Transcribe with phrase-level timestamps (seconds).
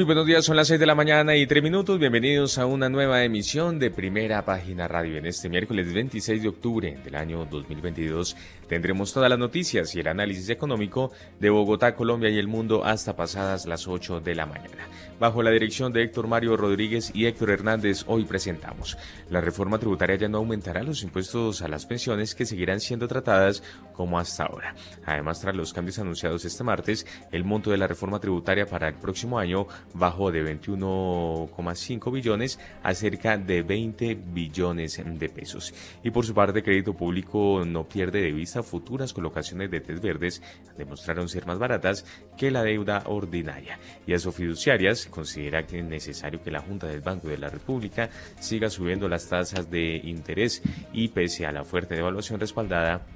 [0.00, 1.98] Muy buenos días, son las 6 de la mañana y 3 minutos.
[1.98, 5.18] Bienvenidos a una nueva emisión de Primera Página Radio.
[5.18, 8.34] En este miércoles 26 de octubre del año 2022
[8.66, 13.14] tendremos todas las noticias y el análisis económico de Bogotá, Colombia y el mundo hasta
[13.14, 14.88] pasadas las 8 de la mañana.
[15.20, 18.96] Bajo la dirección de Héctor Mario Rodríguez y Héctor Hernández, hoy presentamos.
[19.28, 23.62] La reforma tributaria ya no aumentará los impuestos a las pensiones que seguirán siendo tratadas
[23.92, 24.74] como hasta ahora.
[25.04, 28.94] Además, tras los cambios anunciados este martes, el monto de la reforma tributaria para el
[28.94, 35.74] próximo año bajó de 21,5 billones a cerca de 20 billones de pesos.
[36.02, 40.42] Y por su parte, Crédito Público no pierde de vista futuras colocaciones de test verdes
[40.78, 42.06] demostraron ser más baratas
[42.38, 43.78] que la deuda ordinaria.
[44.06, 44.34] Y a sus
[45.10, 49.28] considera que es necesario que la Junta del Banco de la República siga subiendo las
[49.28, 53.06] tasas de interés y pese a la fuerte devaluación respaldada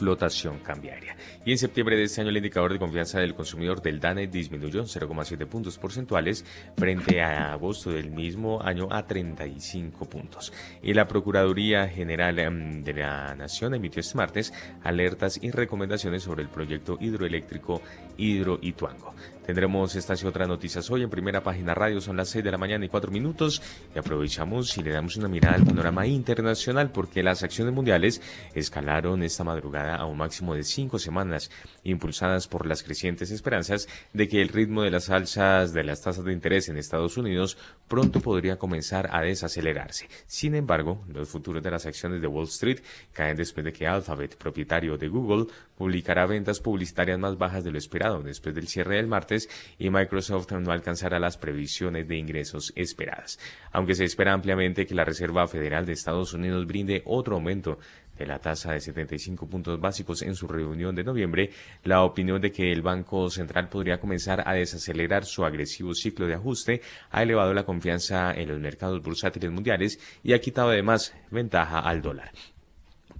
[0.00, 1.14] flotación cambiaria.
[1.44, 4.84] Y en septiembre de este año el indicador de confianza del consumidor del DANE disminuyó
[4.84, 6.42] 0,7 puntos porcentuales
[6.74, 10.54] frente a agosto del mismo año a 35 puntos.
[10.82, 16.44] Y la Procuraduría General em, de la Nación emitió este martes alertas y recomendaciones sobre
[16.44, 17.82] el proyecto hidroeléctrico
[18.16, 19.14] Hidro Ituango.
[19.50, 22.56] Tendremos estas y otras noticias hoy en primera página radio, son las 6 de la
[22.56, 23.60] mañana y 4 minutos
[23.92, 28.22] y aprovechamos y le damos una mirada al panorama internacional porque las acciones mundiales
[28.54, 31.50] escalaron esta madrugada a un máximo de 5 semanas,
[31.82, 36.24] impulsadas por las crecientes esperanzas de que el ritmo de las alzas de las tasas
[36.24, 40.08] de interés en Estados Unidos pronto podría comenzar a desacelerarse.
[40.28, 44.36] Sin embargo, los futuros de las acciones de Wall Street caen después de que Alphabet,
[44.36, 49.08] propietario de Google, publicará ventas publicitarias más bajas de lo esperado después del cierre del
[49.08, 49.39] martes
[49.78, 53.38] y Microsoft no alcanzará las previsiones de ingresos esperadas.
[53.72, 57.78] Aunque se espera ampliamente que la Reserva Federal de Estados Unidos brinde otro aumento
[58.18, 61.50] de la tasa de 75 puntos básicos en su reunión de noviembre,
[61.84, 66.34] la opinión de que el Banco Central podría comenzar a desacelerar su agresivo ciclo de
[66.34, 71.80] ajuste ha elevado la confianza en los mercados bursátiles mundiales y ha quitado además ventaja
[71.80, 72.30] al dólar.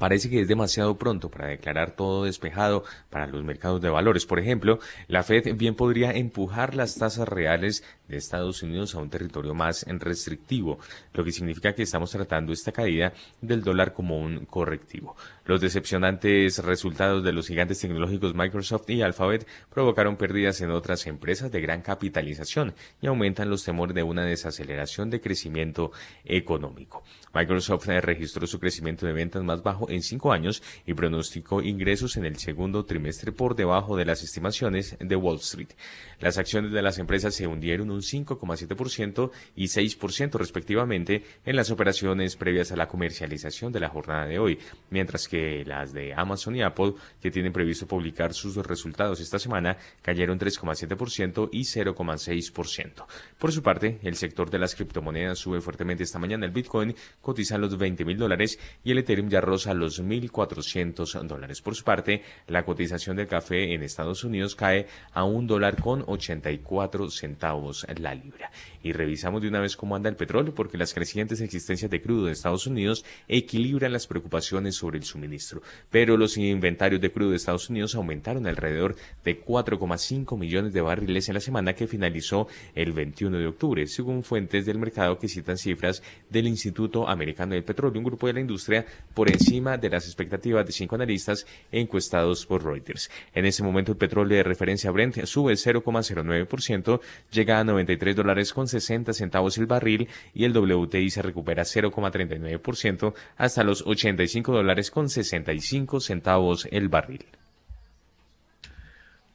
[0.01, 4.25] Parece que es demasiado pronto para declarar todo despejado para los mercados de valores.
[4.25, 4.79] Por ejemplo,
[5.09, 9.87] la Fed bien podría empujar las tasas reales de Estados Unidos a un territorio más
[9.89, 10.79] restrictivo,
[11.15, 15.17] lo que significa que estamos tratando esta caída del dólar como un correctivo.
[15.45, 21.51] Los decepcionantes resultados de los gigantes tecnológicos Microsoft y Alphabet provocaron pérdidas en otras empresas
[21.51, 25.93] de gran capitalización y aumentan los temores de una desaceleración de crecimiento
[26.25, 27.03] económico.
[27.33, 32.25] Microsoft registró su crecimiento de ventas más bajo en cinco años y pronosticó ingresos en
[32.25, 35.71] el segundo trimestre por debajo de las estimaciones de Wall Street.
[36.19, 42.37] Las acciones de las empresas se hundieron un 5,7% y 6% respectivamente en las operaciones
[42.37, 44.59] previas a la comercialización de la jornada de hoy,
[44.91, 49.77] mientras que las de Amazon y Apple, que tienen previsto publicar sus resultados esta semana,
[50.03, 53.07] cayeron 3,7% y 0,6%.
[53.39, 56.47] Por su parte, el sector de las criptomonedas sube fuertemente esta mañana.
[56.47, 61.63] El Bitcoin cotiza los 20 mil dólares y el Ethereum ya rosa los 1.400 dólares.
[61.63, 66.05] Por su parte, la cotización del café en Estados Unidos cae a un dólar con
[66.07, 68.51] 84 centavos la libra.
[68.83, 72.27] Y revisamos de una vez cómo anda el petróleo porque las crecientes existencias de crudo
[72.27, 75.63] de Estados Unidos equilibran las preocupaciones sobre el suministro.
[75.91, 81.29] Pero los inventarios de crudo de Estados Unidos aumentaron alrededor de 4,5 millones de barriles
[81.29, 85.59] en la semana que finalizó el 21 de octubre, según fuentes del mercado que citan
[85.59, 90.07] cifras del Instituto Americano del Petróleo, un grupo de la industria por encima de las
[90.07, 93.11] expectativas de cinco analistas encuestados por Reuters.
[93.35, 98.69] En ese momento el petróleo de referencia Brent sube 0,09%, llega a 93 dólares con
[98.69, 105.09] 60 centavos el barril y el WTI se recupera 0,39% hasta los 85 dólares con
[105.09, 107.25] 65 centavos el barril.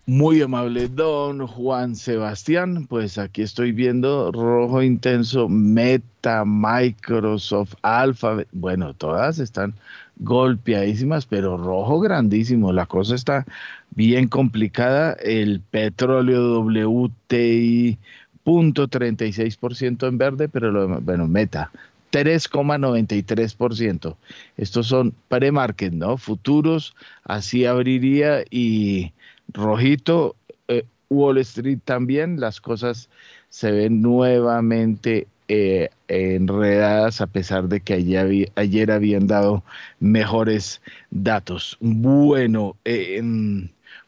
[0.07, 2.85] Muy amable, don Juan Sebastián.
[2.85, 8.47] Pues aquí estoy viendo rojo intenso, Meta, Microsoft, Alphabet.
[8.51, 9.73] Bueno, todas están
[10.17, 12.71] golpeadísimas, pero rojo grandísimo.
[12.71, 13.45] La cosa está
[13.95, 15.13] bien complicada.
[15.13, 17.97] El petróleo WTI,
[18.45, 21.71] punto 36% en verde, pero lo, bueno, Meta,
[22.11, 24.15] 3,93%.
[24.55, 26.15] Estos son pre-market, ¿no?
[26.17, 26.95] Futuros,
[27.25, 29.11] así abriría y
[29.51, 30.37] rojito,
[30.69, 33.09] eh, Wall Street también, las cosas
[33.49, 39.63] se ven nuevamente eh, enredadas a pesar de que ayer, habían dado
[39.99, 41.77] mejores datos.
[41.79, 42.75] Bueno,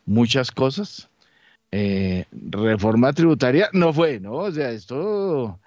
[0.06, 1.10] muchas cosas.
[1.77, 4.33] Eh, reforma tributaria no fue, ¿no?
[4.33, 5.59] O sea, esto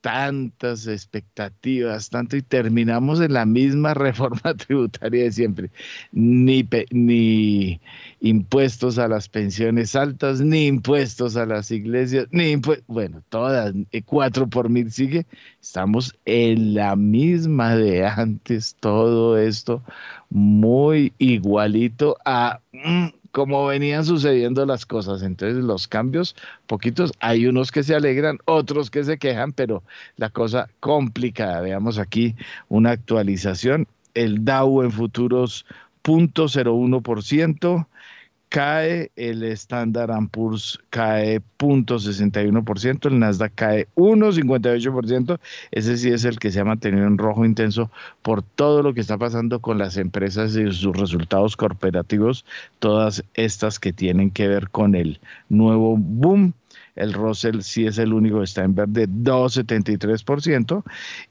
[0.00, 5.70] tantas expectativas, tanto y terminamos en la misma reforma tributaria de siempre.
[6.12, 7.80] Ni, ni
[8.20, 14.02] impuestos a las pensiones altas, ni impuestos a las iglesias, ni impuestos, bueno, todas, eh,
[14.02, 15.26] cuatro por mil sigue.
[15.60, 19.82] Estamos en la misma de antes, todo esto
[20.30, 22.60] muy igualito a...
[23.38, 25.22] Como venían sucediendo las cosas.
[25.22, 26.34] Entonces los cambios,
[26.66, 29.84] poquitos, hay unos que se alegran, otros que se quejan, pero
[30.16, 31.60] la cosa complicada.
[31.60, 32.34] Veamos aquí
[32.68, 33.86] una actualización.
[34.14, 35.64] El Dow en futuros
[36.02, 37.86] 0.01%,
[38.48, 45.38] cae, el Standard Poor's cae 0.61%, el Nasdaq cae 1.58%,
[45.70, 47.90] ese sí es el que se ha mantenido en rojo intenso
[48.22, 52.44] por todo lo que está pasando con las empresas y sus resultados corporativos,
[52.78, 56.54] todas estas que tienen que ver con el nuevo boom.
[56.96, 60.82] El Russell sí es el único que está en verde, 2,73%.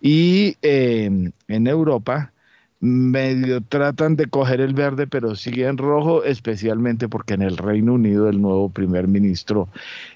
[0.02, 2.32] Y eh, en Europa,
[2.80, 7.94] medio tratan de coger el verde, pero sigue en rojo, especialmente porque en el Reino
[7.94, 9.68] Unido el nuevo primer ministro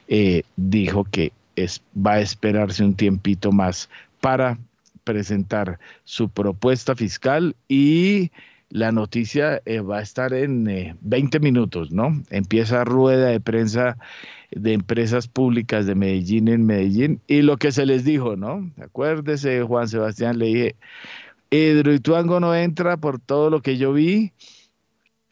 [0.07, 4.57] eh, dijo que es, va a esperarse un tiempito más para
[5.03, 8.31] presentar su propuesta fiscal y
[8.69, 12.21] la noticia eh, va a estar en 20 eh, minutos, ¿no?
[12.29, 13.97] Empieza rueda de prensa
[14.51, 18.69] de empresas públicas de Medellín en Medellín y lo que se les dijo, ¿no?
[18.81, 20.75] Acuérdese, Juan Sebastián, le dije,
[21.51, 24.31] Hidroituango no entra por todo lo que yo vi.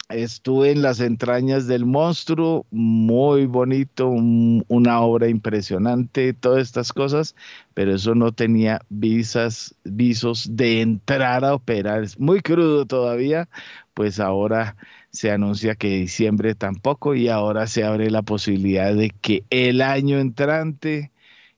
[0.09, 7.35] Estuve en las entrañas del monstruo, muy bonito, una obra impresionante, todas estas cosas,
[7.75, 12.03] pero eso no tenía visas, visos de entrar a operar.
[12.03, 13.47] Es muy crudo todavía,
[13.93, 14.75] pues ahora
[15.11, 20.19] se anuncia que diciembre tampoco y ahora se abre la posibilidad de que el año
[20.19, 21.11] entrante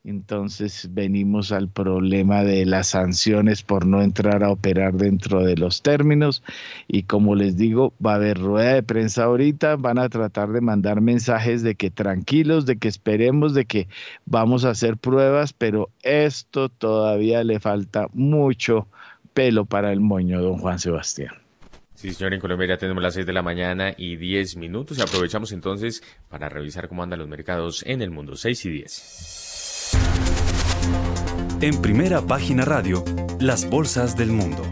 [0.03, 5.83] entonces venimos al problema de las sanciones por no entrar a operar dentro de los
[5.83, 6.44] términos
[6.88, 10.62] y como les digo, va a haber rueda de prensa ahorita, van a tratar de
[10.62, 13.88] mandar mensajes de que tranquilos, de que esperemos, de que
[14.25, 18.88] vamos a hacer pruebas, pero esto todavía le falta mucho
[19.33, 21.36] pelo para el moño, don Juan Sebastián.
[21.94, 25.04] Sí, señor, en Colombia ya tenemos las 6 de la mañana y 10 minutos y
[25.04, 29.40] aprovechamos entonces para revisar cómo andan los mercados en el mundo, 6 y 10.
[31.61, 33.03] En primera página radio,
[33.39, 34.63] las bolsas del mundo.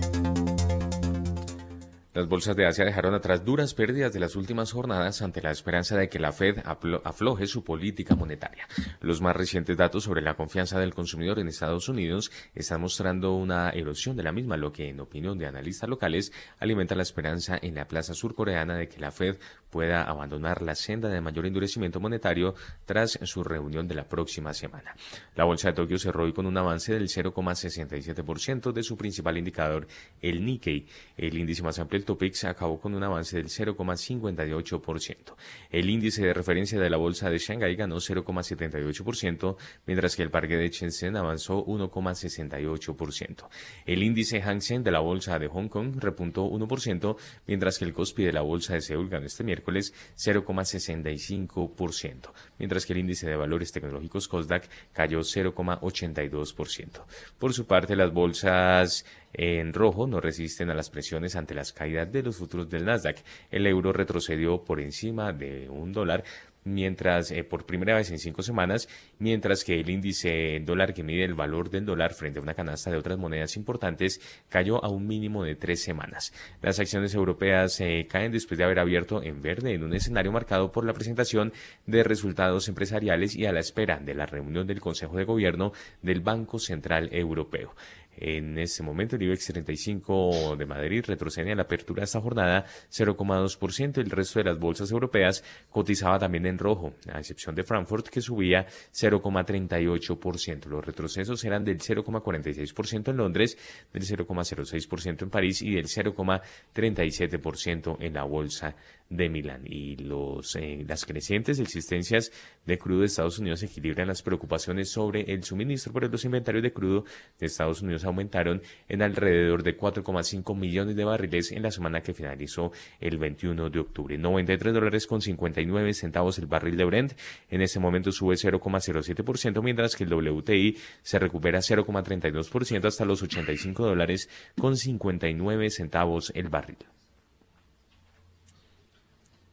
[2.20, 5.96] Las bolsas de Asia dejaron atrás duras pérdidas de las últimas jornadas ante la esperanza
[5.96, 6.58] de que la Fed
[7.06, 8.68] afloje su política monetaria.
[9.00, 13.70] Los más recientes datos sobre la confianza del consumidor en Estados Unidos están mostrando una
[13.70, 17.76] erosión de la misma, lo que, en opinión de analistas locales, alimenta la esperanza en
[17.76, 19.38] la plaza surcoreana de que la Fed
[19.70, 22.56] pueda abandonar la senda de mayor endurecimiento monetario
[22.86, 24.96] tras su reunión de la próxima semana.
[25.36, 29.88] La bolsa de Tokio cerró hoy con un avance del 0,67% de su principal indicador,
[30.22, 30.88] el Nikkei,
[31.18, 35.36] el índice más amplio Topix acabó con un avance del 0,58%.
[35.70, 40.58] El índice de referencia de la bolsa de Shanghái ganó 0,78%, mientras que el parque
[40.58, 43.48] de Shenzhen avanzó 1,68%.
[43.86, 47.18] El índice Hang Seng de la bolsa de Hong Kong repuntó 1%,
[47.48, 52.94] mientras que el Kospi de la bolsa de Seúl ganó este miércoles 0,65%, mientras que
[52.94, 57.04] el índice de valores tecnológicos Kosdaq cayó 0,82%.
[57.38, 62.12] Por su parte, las bolsas en rojo no resisten a las presiones ante las caídas
[62.12, 63.18] de los futuros del Nasdaq.
[63.52, 66.24] El euro retrocedió por encima de un dólar
[66.64, 68.88] mientras eh, por primera vez en cinco semanas,
[69.18, 72.92] mientras que el índice dólar que mide el valor del dólar frente a una canasta
[72.92, 76.34] de otras monedas importantes cayó a un mínimo de tres semanas.
[76.62, 80.72] Las acciones europeas eh, caen después de haber abierto en verde en un escenario marcado
[80.72, 81.54] por la presentación
[81.86, 86.22] de resultados empresariales y a la espera de la reunión del Consejo de Gobierno del
[86.22, 87.76] Banco Central Europeo.
[88.18, 92.66] En ese momento, el IBEX 35 de Madrid retrocede a la apertura de esta jornada
[92.92, 93.98] 0,2%.
[93.98, 98.20] El resto de las bolsas europeas cotizaba también en rojo, a excepción de Frankfurt, que
[98.22, 100.66] subía 0,38%.
[100.66, 103.58] Los retrocesos eran del 0,46% en Londres,
[103.94, 108.76] del 0,06% en París y del 0,37% en la bolsa
[109.10, 109.64] de Milán.
[109.66, 112.32] Y los, eh, las crecientes existencias
[112.66, 116.72] de crudo de Estados Unidos equilibran las preocupaciones sobre el suministro, pero los inventarios de
[116.72, 117.06] crudo
[117.40, 122.14] de Estados Unidos aumentaron en alrededor de 4,5 millones de barriles en la semana que
[122.14, 124.18] finalizó el 21 de octubre.
[124.18, 127.14] 93 dólares con 59 centavos el barril de Brent.
[127.50, 133.86] En ese momento sube 0,07%, mientras que el WTI se recupera 0,32% hasta los 85
[133.86, 136.78] dólares con 59 centavos el barril.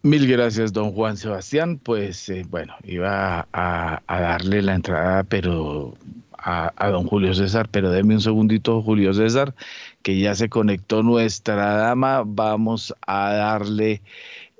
[0.06, 1.80] Mil gracias, don Juan Sebastián.
[1.82, 5.94] Pues eh, bueno, iba a, darle la entrada, pero
[6.38, 9.52] a, don Julio César, pero déme un segundito, Julio César,
[10.02, 12.22] que ya se conectó nuestra dama.
[12.24, 14.00] Vamos a darle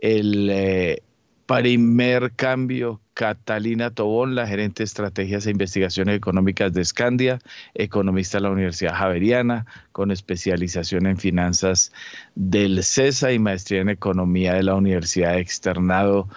[0.01, 1.03] el eh,
[1.47, 7.39] primer cambio Catalina Tobón, la gerente de estrategias e investigaciones económicas de Scandia,
[7.73, 11.93] economista de la Universidad Javeriana, con especialización en finanzas
[12.35, 16.29] del CESA y maestría en economía de la Universidad Externado.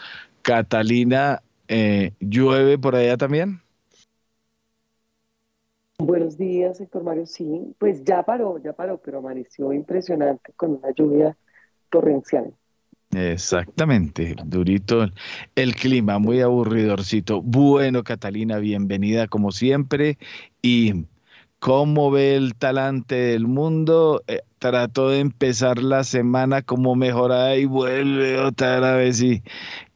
[0.42, 3.60] Catalina, eh, ¿llueve por allá también?
[5.98, 7.26] Buenos días, Héctor Mario.
[7.26, 11.36] Sí, pues ya paró, ya paró, pero amaneció impresionante con una lluvia
[11.90, 12.54] torrencial.
[13.12, 15.04] Exactamente, durito
[15.56, 17.42] el clima, muy aburridorcito.
[17.42, 20.20] Bueno, Catalina, bienvenida como siempre.
[20.62, 21.06] ¿Y
[21.60, 24.22] cómo ve el talante del mundo?
[24.28, 29.42] Eh, trató de empezar la semana como mejorada y vuelve otra vez y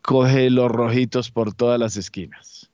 [0.01, 2.71] coge los rojitos por todas las esquinas.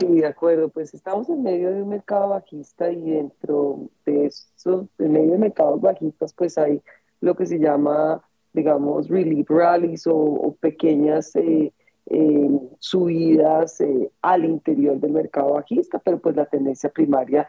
[0.00, 4.86] Sí, de acuerdo, pues estamos en medio de un mercado bajista y dentro de esos,
[4.98, 6.82] en medio de mercados bajistas, pues hay
[7.20, 8.20] lo que se llama
[8.52, 11.72] digamos, relief rallies o, pequeñas eh,
[12.06, 17.48] eh, subidas eh, al interior del mercado bajista, pero pues la tendencia primaria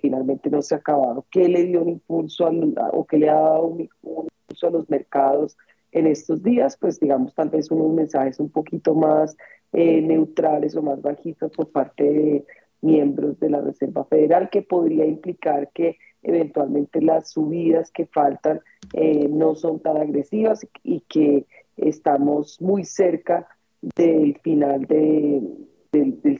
[0.00, 1.26] finalmente no se ha acabado.
[1.30, 2.50] ¿Qué le dio un impulso
[2.92, 5.58] o qué le ha dado un, impulso a los mercados
[5.92, 6.78] en estos días?
[6.80, 9.36] Pues digamos, tal vez unos mensajes un poquito más
[9.72, 12.46] neutrales o más bajistas por parte de
[12.80, 18.60] miembros de la Reserva Federal, que podría implicar que eventualmente las subidas que faltan
[18.92, 21.46] eh, no son tan agresivas y que
[21.76, 23.48] estamos muy cerca
[23.80, 25.66] del final del,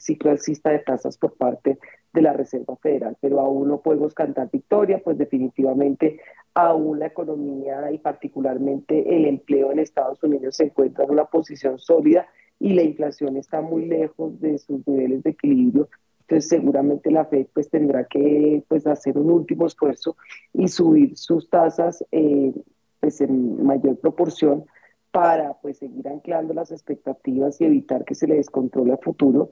[0.01, 1.79] ciclo alcista de tasas por parte
[2.13, 6.21] de la Reserva Federal, pero aún no podemos cantar victoria, pues definitivamente
[6.55, 11.79] aún la economía y particularmente el empleo en Estados Unidos se encuentra en una posición
[11.79, 12.27] sólida
[12.59, 15.89] y la inflación está muy lejos de sus niveles de equilibrio
[16.29, 20.15] entonces seguramente la Fed pues tendrá que pues hacer un último esfuerzo
[20.53, 22.53] y subir sus tasas eh,
[23.01, 24.67] pues en mayor proporción
[25.11, 29.49] para pues seguir anclando las expectativas y evitar que se le descontrole a futuro.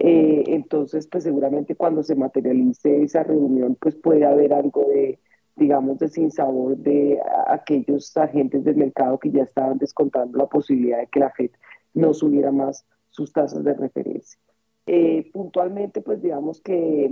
[0.00, 5.20] Eh, entonces pues seguramente cuando se materialice esa reunión pues puede haber algo de
[5.54, 11.06] digamos de sinsabor de aquellos agentes del mercado que ya estaban descontando la posibilidad de
[11.06, 11.52] que la Fed
[11.94, 14.40] no subiera más sus tasas de referencia.
[14.86, 17.10] Eh, puntualmente, pues digamos que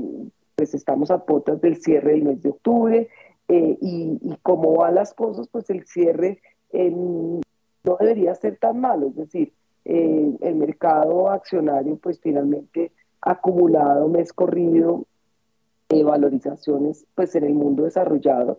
[0.54, 3.08] pues estamos a puertas del cierre del mes de octubre
[3.48, 6.40] eh, y, y, como van las cosas, pues el cierre
[6.72, 9.52] no debería ser tan malo, es decir,
[9.84, 15.04] eh, el mercado accionario pues finalmente acumulado mes corrido
[15.88, 18.58] valorizaciones pues en el mundo desarrollado.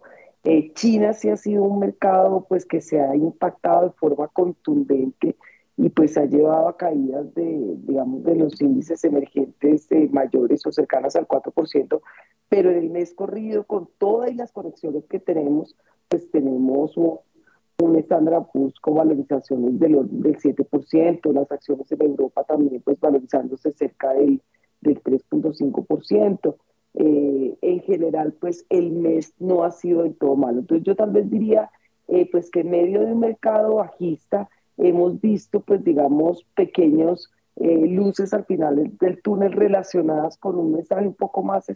[0.73, 5.35] China sí ha sido un mercado pues que se ha impactado de forma contundente
[5.77, 11.15] y pues ha llevado a caídas de, digamos, de los índices emergentes mayores o cercanas
[11.15, 12.01] al 4%,
[12.47, 15.75] pero en el mes corrido, con todas las conexiones que tenemos,
[16.07, 17.19] pues tenemos un,
[17.81, 23.71] un Standard Poor's con valorizaciones del, del 7%, las acciones en Europa también pues valorizándose
[23.73, 24.41] cerca del,
[24.81, 26.55] del 3.5%.
[26.97, 30.59] Eh, en general, pues el mes no ha sido del todo malo.
[30.59, 31.69] Entonces yo tal vez diría,
[32.07, 37.87] eh, pues que en medio de un mercado bajista, hemos visto, pues digamos, pequeños eh,
[37.87, 41.67] luces al final del túnel relacionadas con un mensaje un poco más,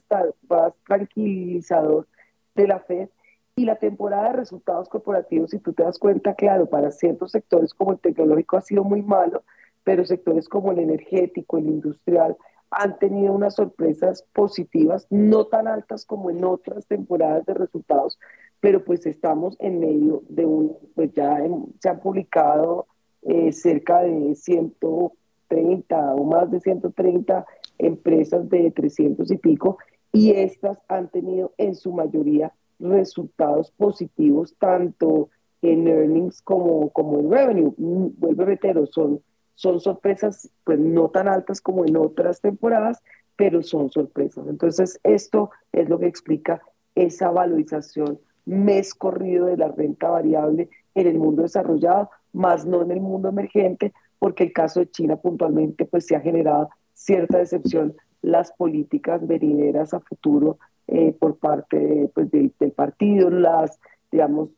[0.49, 2.07] más tranquilizador
[2.55, 3.09] de la Fed.
[3.55, 7.73] Y la temporada de resultados corporativos, si tú te das cuenta, claro, para ciertos sectores
[7.73, 9.43] como el tecnológico ha sido muy malo,
[9.83, 12.37] pero sectores como el energético, el industrial,
[12.71, 18.19] han tenido unas sorpresas positivas, no tan altas como en otras temporadas de resultados,
[18.59, 21.37] pero pues estamos en medio de un, pues ya
[21.79, 22.87] se han publicado
[23.21, 27.45] eh, cerca de 130 o más de 130
[27.77, 29.77] empresas de 300 y pico,
[30.11, 35.29] y estas han tenido en su mayoría resultados positivos tanto
[35.61, 37.73] en earnings como, como en revenue.
[37.77, 39.21] Mm, vuelvo a reiterar, son,
[39.55, 43.01] son sorpresas pues no tan altas como en otras temporadas,
[43.35, 44.47] pero son sorpresas.
[44.47, 46.61] Entonces, esto es lo que explica
[46.95, 52.91] esa valorización mes corrido de la renta variable en el mundo desarrollado, más no en
[52.91, 57.95] el mundo emergente, porque el caso de China puntualmente pues se ha generado cierta decepción.
[58.21, 63.79] Las políticas venideras a futuro eh, por parte pues, del, partido, las
[64.11, 64.49] digamos,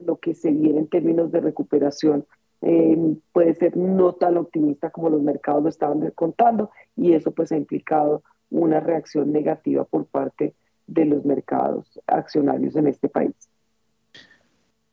[0.00, 2.24] lo que se viene en términos de recuperación
[2.62, 2.96] eh,
[3.32, 7.56] puede ser no tan optimista como los mercados lo estaban descontando y eso pues ha
[7.56, 10.54] implicado una reacción negativa por parte de
[10.88, 13.34] los mercados accionarios en este país.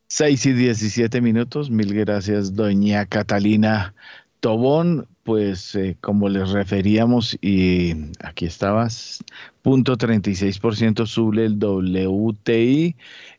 [0.07, 1.69] 6 y 17 minutos.
[1.69, 3.93] Mil gracias, doña Catalina
[4.39, 5.07] Tobón.
[5.23, 9.23] Pues eh, como les referíamos, y aquí estabas,
[9.63, 12.95] punto 36% sube el WTI,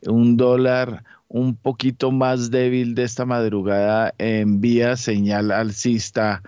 [0.08, 6.42] un dólar un poquito más débil de esta madrugada envía señal alcista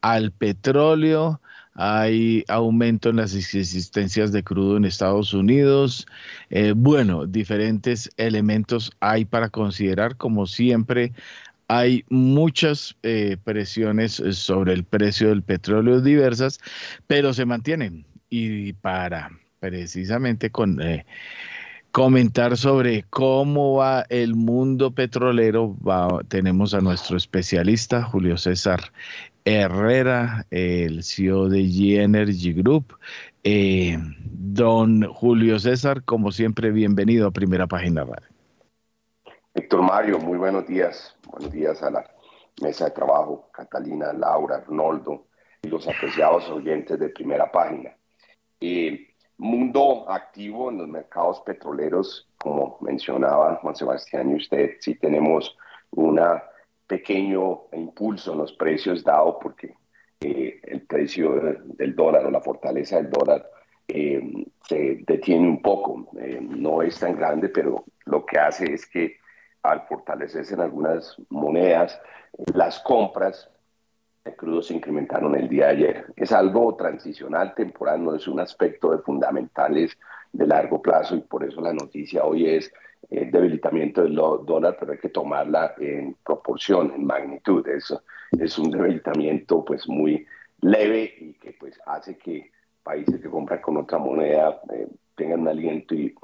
[0.00, 1.40] al petróleo
[1.74, 6.06] hay aumento en las existencias de crudo en Estados Unidos.
[6.50, 10.16] Eh, bueno, diferentes elementos hay para considerar.
[10.16, 11.12] Como siempre,
[11.66, 16.60] hay muchas eh, presiones sobre el precio del petróleo diversas,
[17.08, 18.06] pero se mantienen.
[18.30, 20.80] Y para precisamente con...
[20.80, 21.04] Eh,
[21.90, 25.76] comentar sobre cómo va el mundo petrolero,
[26.26, 28.90] tenemos a nuestro especialista Julio César
[29.44, 32.96] Herrera, el CEO de G Energy Group.
[33.42, 38.26] Eh, don Julio César, como siempre, bienvenido a Primera Página Radio.
[39.54, 41.14] Héctor Mario, muy buenos días.
[41.30, 42.10] Buenos días a la
[42.62, 45.26] mesa de trabajo, Catalina, Laura, Arnoldo
[45.62, 47.94] y los apreciados oyentes de Primera Página.
[48.60, 55.54] Eh, mundo activo en los mercados petroleros, como mencionaba Juan Sebastián y usted, sí tenemos
[55.90, 56.42] una
[56.86, 59.74] pequeño impulso en los precios dado porque
[60.20, 63.48] eh, el precio del dólar o la fortaleza del dólar
[63.86, 66.08] eh, se detiene un poco.
[66.18, 69.18] Eh, no es tan grande, pero lo que hace es que
[69.62, 72.00] al fortalecerse en algunas monedas,
[72.54, 73.50] las compras
[74.24, 76.06] de crudo se incrementaron el día de ayer.
[76.16, 79.96] Es algo transicional, temporal, no es un aspecto de fundamentales
[80.32, 82.72] de largo plazo y por eso la noticia hoy es
[83.10, 87.66] el debilitamiento del dólar, pero hay que tomarla en proporción, en magnitud.
[87.68, 88.02] Eso
[88.38, 90.26] es un debilitamiento pues muy
[90.60, 92.50] leve y que pues hace que
[92.82, 96.14] países que compran con otra moneda eh, tengan un aliento y,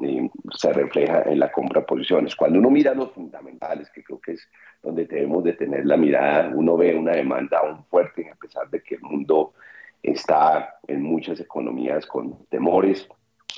[0.53, 2.35] se refleja en la compra de posiciones.
[2.35, 4.49] Cuando uno mira los fundamentales, que creo que es
[4.83, 8.83] donde debemos de tener la mirada, uno ve una demanda aún fuerte, a pesar de
[8.83, 9.55] que el mundo
[10.03, 13.09] está en muchas economías con temores,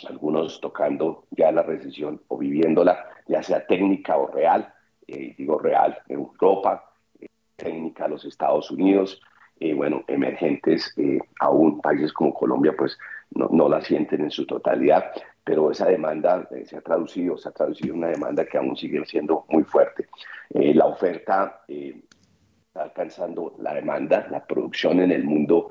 [0.05, 4.73] algunos tocando ya la recesión o viviéndola, ya sea técnica o real,
[5.07, 9.21] eh, digo real en Europa, eh, técnica los Estados Unidos,
[9.61, 10.93] eh, bueno, emergentes,
[11.39, 12.99] aún países como Colombia, pues
[13.31, 15.13] no, no, la sienten en su totalidad,
[15.45, 19.45] pero esa demanda se ha traducido, se ha traducido una demanda que aún sigue siendo
[19.51, 20.09] muy fuerte.
[20.51, 25.71] la oferta está alcanzando la demanda, la producción en el mundo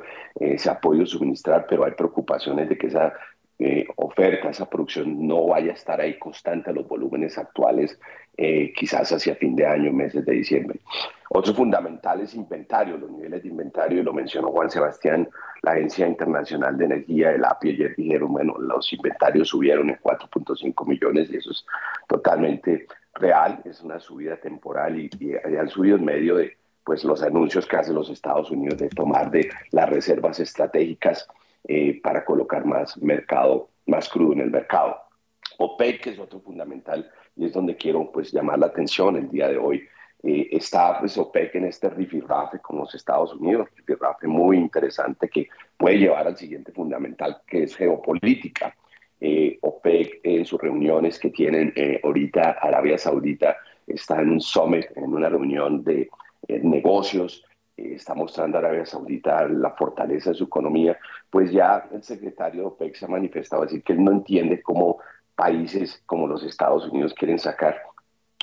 [0.55, 3.13] se ha podido suministrar, pero hay preocupaciones de que esa
[3.63, 7.99] eh, oferta, esa producción no vaya a estar ahí constante a los volúmenes actuales,
[8.35, 10.79] eh, quizás hacia fin de año, meses de diciembre.
[11.29, 15.29] Otro fundamental es inventario, los niveles de inventario, lo mencionó Juan Sebastián,
[15.61, 20.87] la Agencia Internacional de Energía, el API, ayer dijeron, bueno, los inventarios subieron en 4.5
[20.87, 21.63] millones y eso es
[22.07, 27.21] totalmente real, es una subida temporal y, y han subido en medio de pues los
[27.21, 31.27] anuncios que hacen los Estados Unidos de tomar de las reservas estratégicas
[31.63, 34.97] eh, para colocar más mercado, más crudo en el mercado.
[35.57, 39.47] OPEC, que es otro fundamental, y es donde quiero pues llamar la atención el día
[39.47, 39.87] de hoy.
[40.23, 45.49] Eh, está pues OPEC en este rifirrafe con los Estados Unidos, rifirrafe muy interesante que
[45.77, 48.75] puede llevar al siguiente fundamental, que es geopolítica.
[49.19, 55.13] Eh, OPEC en sus reuniones que tienen ahorita Arabia Saudita está en un summit, en
[55.13, 56.09] una reunión de
[56.47, 57.43] negocios
[57.93, 60.97] está mostrando Arabia Saudita la fortaleza de su economía,
[61.29, 64.99] pues ya el secretario de OPEC se ha manifestado decir que él no entiende cómo
[65.35, 67.81] países como los Estados Unidos quieren sacar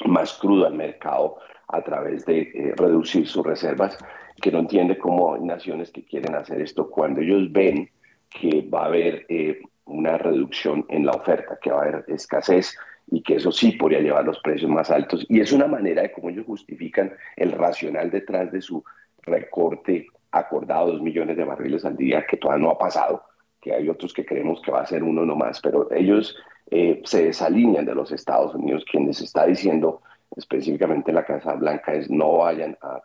[0.06, 3.98] más crudo al mercado a través de eh, reducir sus reservas,
[4.40, 7.90] que no entiende cómo hay naciones que quieren hacer esto cuando ellos ven
[8.30, 12.76] que va a haber eh, una reducción en la oferta, que va a haber escasez
[13.10, 15.24] y que eso sí podría llevar los precios más altos.
[15.28, 18.84] Y es una manera de cómo ellos justifican el racional detrás de su
[19.28, 23.22] recorte acordado, dos millones de barriles al día, que todavía no ha pasado,
[23.60, 26.36] que hay otros que creemos que va a ser uno nomás, pero ellos
[26.70, 30.02] eh, se desalinean de los Estados Unidos, quienes está diciendo
[30.36, 33.02] específicamente la Casa Blanca es no vayan a,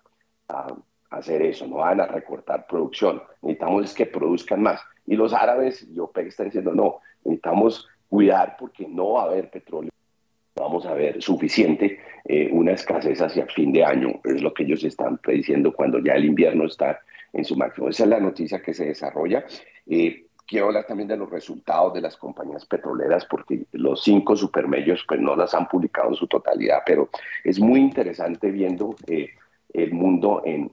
[1.10, 4.82] hacer eso, no van a recortar producción, necesitamos que produzcan más.
[5.06, 9.50] Y los árabes y OPEC están diciendo no, necesitamos cuidar porque no va a haber
[9.50, 9.94] petróleo
[10.56, 14.84] vamos a ver suficiente, eh, una escasez hacia fin de año, es lo que ellos
[14.84, 17.02] están prediciendo cuando ya el invierno está
[17.34, 17.90] en su máximo.
[17.90, 19.46] Esa es la noticia que se desarrolla.
[19.88, 25.04] Eh, quiero hablar también de los resultados de las compañías petroleras, porque los cinco supermedios
[25.08, 27.10] pues no las han publicado en su totalidad, pero
[27.44, 29.32] es muy interesante viendo eh,
[29.74, 30.72] el mundo en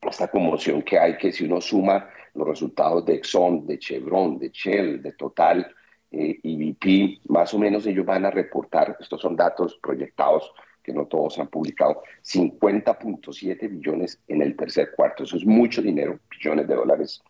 [0.00, 4.50] esta conmoción que hay, que si uno suma los resultados de Exxon, de Chevron, de
[4.50, 5.66] Shell, de Total,
[6.10, 10.52] eh, y VP, más o menos ellos van a reportar, estos son datos proyectados
[10.86, 15.24] que no todos han publicado, 50.7 billones en el tercer cuarto.
[15.24, 17.22] Eso es mucho dinero, billones de dólares.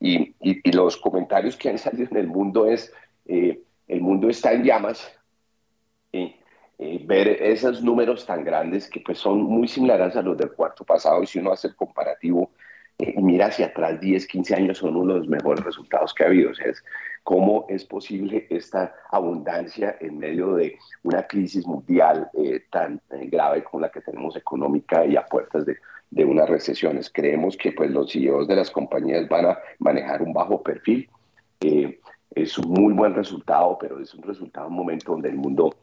[0.00, 2.90] Y, y, los comentarios que han salido en el mundo es,
[3.26, 5.12] eh, el mundo está en llamas.
[6.10, 6.34] Eh,
[7.04, 11.22] ver esos números tan grandes que pues son muy similares a los del cuarto pasado
[11.22, 12.50] y si uno hace el comparativo
[12.98, 16.28] y mira hacia atrás 10, 15 años son uno de los mejores resultados que ha
[16.28, 16.50] habido.
[16.50, 16.84] O sea, es
[17.22, 23.64] cómo es posible esta abundancia en medio de una crisis mundial eh, tan eh, grave
[23.64, 25.76] como la que tenemos económica y a puertas de,
[26.10, 27.10] de unas recesiones.
[27.12, 31.08] Creemos que pues, los CEOs de las compañías van a manejar un bajo perfil.
[31.60, 31.98] Eh,
[32.34, 35.74] es un muy buen resultado, pero es un resultado en un momento donde el mundo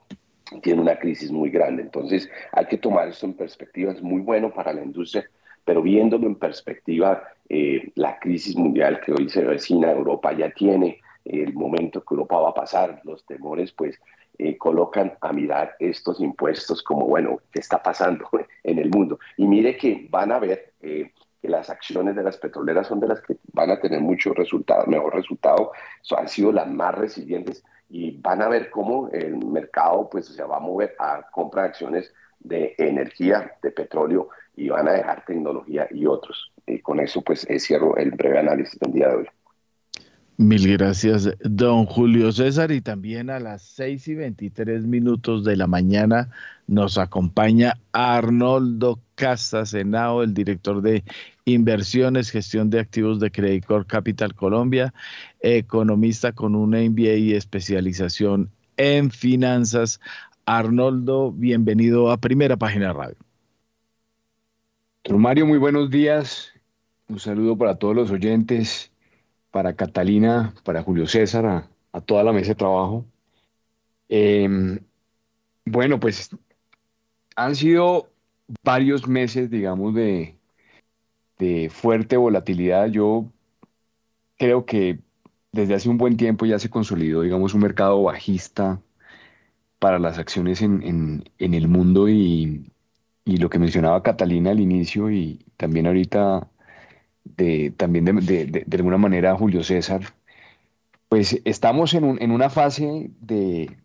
[0.63, 1.83] tiene una crisis muy grande.
[1.83, 3.91] Entonces hay que tomar esto en perspectiva.
[3.91, 5.29] Es muy bueno para la industria
[5.65, 11.01] pero viéndolo en perspectiva, eh, la crisis mundial que hoy se vecina, Europa ya tiene
[11.25, 13.99] el momento que Europa va a pasar, los temores pues
[14.37, 18.29] eh, colocan a mirar estos impuestos como, bueno, ¿qué está pasando
[18.63, 19.19] en el mundo?
[19.37, 23.07] Y mire que van a ver eh, que las acciones de las petroleras son de
[23.07, 25.71] las que van a tener mucho resultado, mejor resultado,
[26.17, 30.57] han sido las más resilientes y van a ver cómo el mercado pues se va
[30.57, 36.05] a mover a comprar acciones de energía, de petróleo, y van a dejar tecnología y
[36.05, 36.51] otros.
[36.67, 39.25] Y con eso pues cierro el breve análisis del día de hoy.
[40.35, 42.71] Mil gracias, don Julio César.
[42.71, 46.29] Y también a las 6 y 23 minutos de la mañana
[46.67, 51.03] nos acompaña Arnoldo Castasenao, el director de
[51.45, 54.93] Inversiones, Gestión de Activos de Credit Capital Colombia,
[55.41, 59.99] economista con una MBA y especialización en finanzas.
[60.45, 63.17] Arnoldo, bienvenido a Primera Página Radio.
[65.09, 66.53] Don Mario, muy buenos días.
[67.07, 68.91] Un saludo para todos los oyentes,
[69.49, 73.07] para Catalina, para Julio César, a, toda la mesa de trabajo.
[74.07, 74.77] Em,
[75.65, 76.29] bueno, pues
[77.35, 78.11] han sido
[78.63, 80.35] varios meses, digamos, de,
[81.71, 82.85] fuerte volatilidad.
[82.85, 83.25] Yo
[84.37, 84.99] creo que
[85.51, 88.79] desde hace un buen tiempo ya se consolidó, digamos, un mercado bajista
[89.79, 92.68] para las acciones en el mundo y,
[93.29, 96.49] y lo que mencionaba Catalina al inicio y también ahorita
[97.23, 100.01] de, también de, de, alguna manera Julio César,
[101.09, 103.77] pues estamos en, un, en una fase de,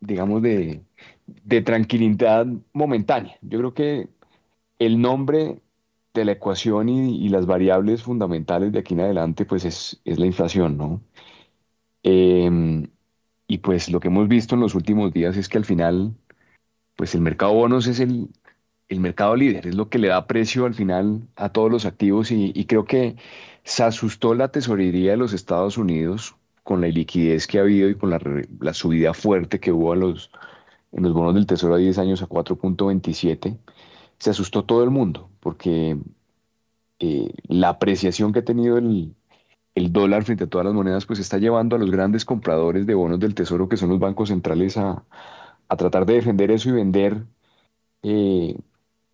[0.00, 0.82] digamos, de,
[1.26, 3.36] de tranquilidad momentánea.
[3.42, 4.08] Yo creo que
[4.78, 5.60] el nombre
[6.12, 10.18] de la ecuación y, y, las variables fundamentales de aquí en adelante, pues es, es
[10.18, 11.00] la inflación, ¿no?
[12.02, 12.88] Em,
[13.48, 16.14] y pues lo que hemos visto en los últimos días es que al final,
[16.96, 18.28] pues el mercado bonos es el,
[18.88, 22.30] el mercado líder, es lo que le da precio al final a todos los activos
[22.30, 23.16] y, creo que
[23.64, 27.94] se asustó la tesorería de los Estados Unidos con la liquidez que ha habido y
[27.94, 30.30] con la, subida fuerte que hubo los,
[30.92, 33.58] en los bonos del Tesoro a 10 años a 4.27,
[34.18, 35.98] se asustó todo el mundo porque
[36.98, 39.14] eh, la apreciación que ha tenido el,
[39.74, 43.18] dólar frente a todas las monedas pues está llevando a los grandes compradores de bonos
[43.20, 45.04] del Tesoro que son los bancos centrales a,
[45.76, 47.24] tratar de defender eso y vender
[48.04, 48.56] eh,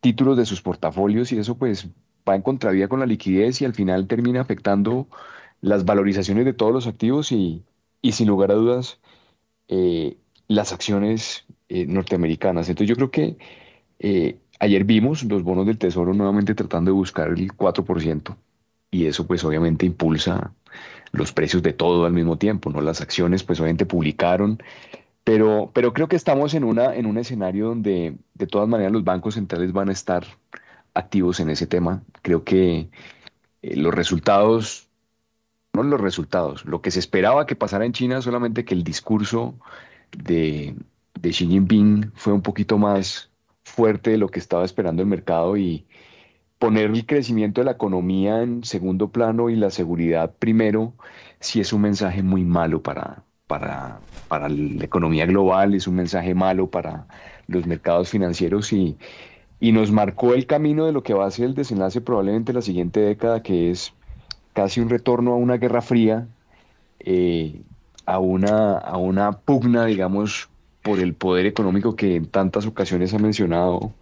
[0.00, 1.88] títulos de sus portafolios y eso pues
[2.28, 5.08] va en contravía con la liquidez y al final termina afectando
[5.60, 7.64] las valorizaciones de todos los activos y,
[8.02, 8.98] sin lugar a dudas
[9.68, 10.16] eh,
[10.48, 12.68] las acciones eh, norteamericanas.
[12.68, 13.36] Entonces yo creo que
[13.98, 18.36] eh, ayer vimos los bonos del Tesoro nuevamente tratando de buscar el 4%
[18.90, 20.52] y eso pues obviamente impulsa
[21.12, 22.80] los precios de todo al mismo tiempo, ¿no?
[22.80, 24.62] Las acciones pues obviamente publicaron
[25.24, 29.04] pero, pero creo que estamos en, una, en un escenario donde de todas maneras los
[29.04, 30.26] bancos centrales van a estar
[30.94, 32.02] activos en ese tema.
[32.22, 32.90] Creo que
[33.62, 34.88] eh, los resultados,
[35.72, 39.54] no los resultados, lo que se esperaba que pasara en China, solamente que el discurso
[40.16, 40.74] de,
[41.20, 43.30] de Xi Jinping fue un poquito más
[43.64, 45.86] fuerte de lo que estaba esperando el mercado y
[46.58, 50.94] poner el crecimiento de la economía en segundo plano y la seguridad primero,
[51.40, 56.34] sí es un mensaje muy malo para, para, para la economía global, es un mensaje
[56.36, 57.06] malo para
[57.48, 58.96] los mercados financieros y,
[59.58, 62.62] y nos marcó el camino de lo que va a ser el desenlace probablemente la
[62.62, 63.92] siguiente década, que es
[64.52, 66.28] casi un retorno a una guerra fría,
[67.00, 67.60] eh,
[68.06, 70.48] a, una, a una pugna, digamos,
[70.82, 73.92] por el poder económico que en tantas ocasiones ha mencionado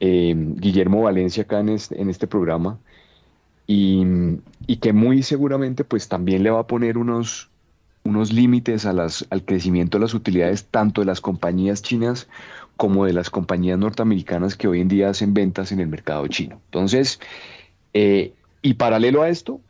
[0.00, 2.78] eh, Guillermo Valencia acá en este, en este programa,
[3.66, 4.02] y,
[4.66, 7.50] y, que muy seguramente pues también le va a poner unos,
[8.08, 12.28] unos límites a las, al crecimiento de las utilidades tanto de las compañías chinas
[12.76, 16.60] como de las compañías norteamericanas que hoy en día hacen ventas en el mercado chino.
[16.66, 17.20] Entonces,
[17.92, 19.60] eh, y paralelo a esto,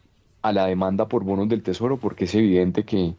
[0.42, 3.14] a la demanda por bonos del tesoro, porque es evidente que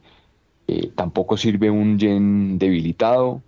[0.67, 3.41] eh, tampoco sirve un yen debilitado,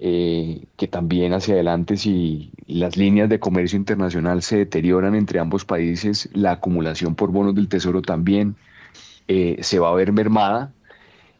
[0.00, 5.64] eh, que también hacia adelante si las líneas de comercio internacional se deterioran entre ambos
[5.64, 8.56] países, la acumulación por bonos del Tesoro también
[9.28, 10.72] eh, se va a ver mermada.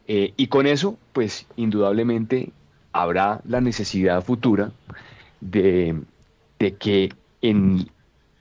[0.07, 2.53] Eh, y con eso, pues indudablemente
[2.93, 4.73] habrá la necesidad futura
[5.41, 6.03] de,
[6.59, 7.13] que
[7.43, 7.91] en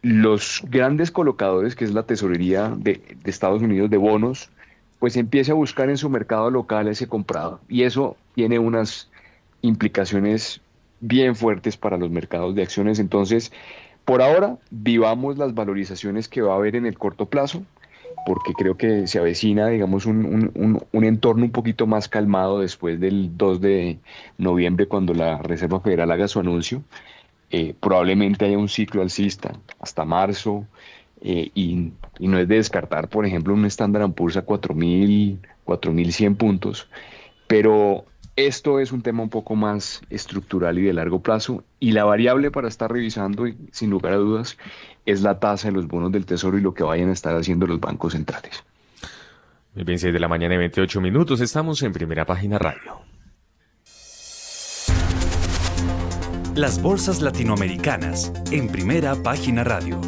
[0.01, 4.49] los grandes colocadores, que es la tesorería de, de Estados Unidos de bonos,
[4.99, 7.59] pues empiece a buscar en su mercado local ese comprado.
[7.67, 9.09] Y eso tiene unas
[9.61, 10.61] implicaciones
[11.01, 12.99] bien fuertes para los mercados de acciones.
[12.99, 13.51] Entonces,
[14.05, 17.63] por ahora, vivamos las valorizaciones que va a haber en el corto plazo,
[18.25, 23.61] porque creo que se avecina, digamos, un, entorno un poquito más calmado después del 2
[23.61, 23.99] de
[24.37, 26.83] noviembre, cuando la Reserva Federal haga su anuncio.
[27.49, 30.65] Eh, probablemente haya un ciclo alcista hasta marzo,
[31.21, 36.89] eh, y, no es de descartar, por ejemplo, un Standard Poor's a 4.000, 4.100 puntos,
[37.47, 42.03] pero esto es un tema un poco más estructural y de largo plazo y la
[42.03, 44.57] variable para estar revisando, sin lugar a dudas,
[45.05, 47.67] es la tasa de los bonos del Tesoro y lo que vayan a estar haciendo
[47.67, 48.63] los bancos centrales.
[49.75, 53.01] Muy bien, 6 de la mañana y 28 minutos, estamos en Primera Página Radio.
[56.55, 59.99] Las bolsas latinoamericanas en Primera Página Radio.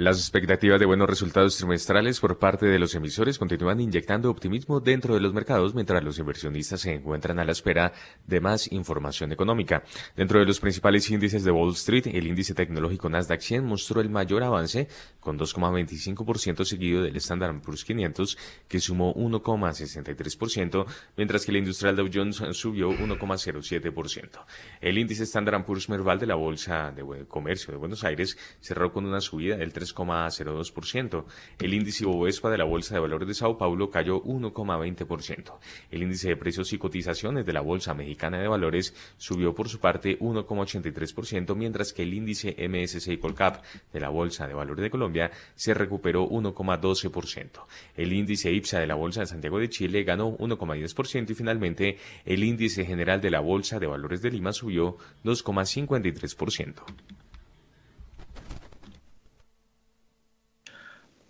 [0.00, 5.12] Las expectativas de buenos resultados trimestrales por parte de los emisores continúan inyectando optimismo dentro
[5.12, 7.92] de los mercados mientras los inversionistas se encuentran a la espera
[8.26, 9.82] de más información económica.
[10.16, 14.08] Dentro de los principales índices de Wall Street, el índice tecnológico Nasdaq 100 mostró el
[14.08, 14.88] mayor avance
[15.20, 20.86] con 2,25% seguido del Standard Poor's 500 que sumó 1,63%,
[21.18, 24.46] mientras que el industrial Dow Jones subió 1,07%.
[24.80, 29.04] El índice Standard Poor's Merval de la Bolsa de Comercio de Buenos Aires cerró con
[29.04, 31.24] una subida del 3 2,02%.
[31.58, 35.58] El índice Bovespa de la Bolsa de Valores de Sao Paulo cayó 1,20%.
[35.90, 39.80] El índice de precios y cotizaciones de la Bolsa Mexicana de Valores subió por su
[39.80, 45.30] parte 1,83%, mientras que el índice MSCI Colcap de la Bolsa de Valores de Colombia
[45.54, 47.64] se recuperó 1,12%.
[47.96, 52.44] El índice IPSA de la Bolsa de Santiago de Chile ganó 1,10% y finalmente el
[52.44, 57.19] índice general de la Bolsa de Valores de Lima subió 2,53%.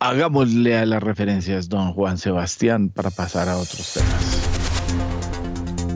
[0.02, 4.40] Hagámosle a las referencias, don Juan Sebastián, para pasar a otros temas.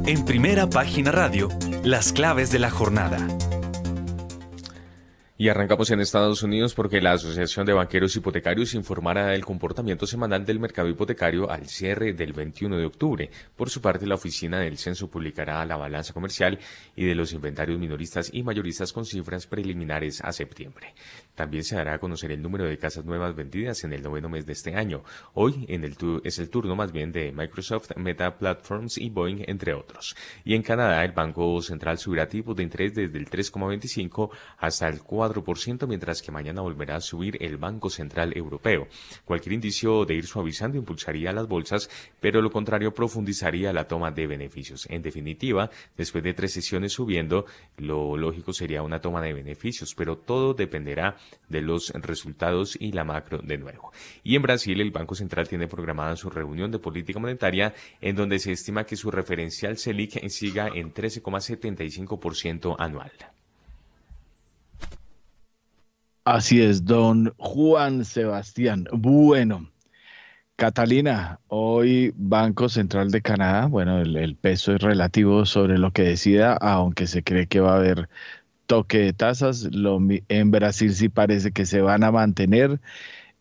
[0.05, 1.49] En primera página radio,
[1.83, 3.27] las claves de la jornada.
[5.38, 10.45] Y arrancamos en Estados Unidos porque la Asociación de Banqueros Hipotecarios informará del comportamiento semanal
[10.45, 13.31] del mercado hipotecario al cierre del 21 de octubre.
[13.57, 16.59] Por su parte, la Oficina del Censo publicará la balanza comercial
[16.95, 20.95] y de los inventarios minoristas y mayoristas con cifras preliminares a septiembre.
[21.35, 24.47] También se dará a conocer el número de casas nuevas vendidas en el noveno mes
[24.47, 25.03] de este año.
[25.33, 25.66] Hoy
[26.25, 30.16] es el turno más bien de Microsoft, Meta Platforms y Boeing, entre otros.
[30.44, 35.03] Y en Canadá, el Banco Central subirá tipos de interés desde el 3,25 hasta el
[35.03, 38.87] 4%, mientras que mañana volverá a subir el Banco Central Europeo.
[39.25, 44.27] Cualquier indicio de ir suavizando impulsaría las bolsas, pero lo contrario profundizaría la toma de
[44.27, 44.87] beneficios.
[44.88, 50.16] En definitiva, después de tres sesiones subiendo, lo lógico sería una toma de beneficios, pero
[50.18, 51.16] todo dependerá
[51.49, 53.93] de los resultados y la macro de nuevo.
[54.23, 58.39] Y en Brasil, el Banco Central tiene programada su reunión de política monetaria en donde
[58.39, 63.13] se estima que su referencial Selic siga en 13,75% anual.
[66.25, 68.87] Así es, don Juan Sebastián.
[68.93, 69.71] Bueno,
[70.57, 76.03] Catalina, hoy Banco Central de Canadá, bueno, el, el, peso es relativo sobre lo que
[76.03, 78.09] decida, aunque se cree que va a haber
[78.66, 79.68] toque de tasas.
[79.72, 79.98] Lo,
[80.29, 82.81] en Brasil sí parece que se van a mantener.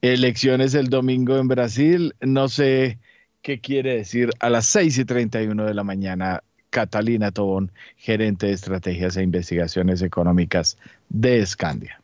[0.02, 2.16] Elecciones el domingo en Brasil.
[2.22, 3.00] No sé
[3.42, 6.42] qué quiere decir a las 6 y 31 de la mañana.
[6.74, 10.76] Catalina Tobón, gerente de estrategias e investigaciones económicas
[11.08, 12.02] de Escandia.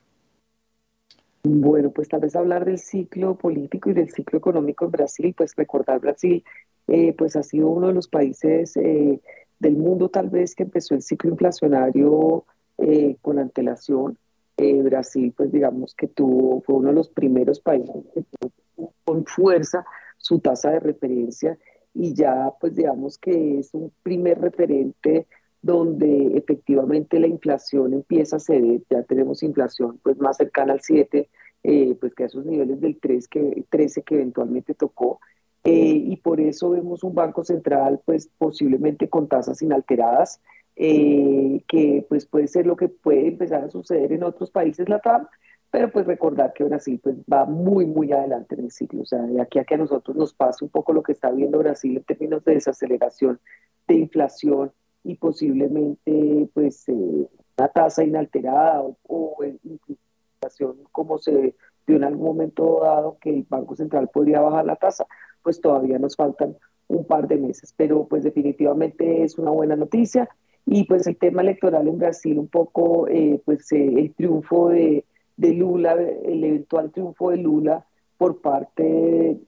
[1.43, 5.55] Bueno, pues tal vez hablar del ciclo político y del ciclo económico en Brasil, pues
[5.55, 6.43] recordar Brasil,
[6.87, 9.19] eh, pues ha sido uno de los países eh,
[9.59, 12.45] del mundo tal vez que empezó el ciclo inflacionario
[12.81, 14.17] eh, con antelación.
[14.57, 18.03] Eh, Brasil, pues digamos que tuvo, fue uno de los primeros países
[19.05, 19.85] con fuerza
[20.17, 21.57] su tasa de referencia
[21.93, 25.27] y ya pues digamos que es un primer referente
[25.61, 31.29] donde efectivamente la inflación empieza a ceder, ya tenemos inflación pues más cercana al 7,
[31.63, 35.19] eh, pues que a esos niveles del 3 que, 13 que eventualmente tocó,
[35.63, 40.41] y por eso vemos un banco central pues posiblemente con tasas inalteradas,
[40.81, 45.27] eh, que pues puede ser lo que puede empezar a suceder en otros países LATAM,
[45.69, 49.21] pero pues recordar que Brasil pues va muy, muy adelante en el ciclo, o sea,
[49.23, 51.97] de aquí a que a nosotros nos pase un poco lo que está viendo Brasil
[51.97, 53.41] en términos de desaceleración,
[53.89, 54.71] de inflación
[55.03, 56.93] y posiblemente pues eh,
[57.57, 63.45] una tasa inalterada o, o inflación como se dio en algún momento dado que el
[63.49, 65.05] Banco Central podría bajar la tasa,
[65.43, 66.55] pues todavía nos faltan
[66.87, 70.29] un par de meses, pero pues definitivamente es una buena noticia
[70.65, 75.03] y pues el tema electoral en Brasil un poco, eh, pues eh, el triunfo de,
[75.37, 77.85] de, Lula, el eventual triunfo de Lula
[78.17, 79.39] por parte,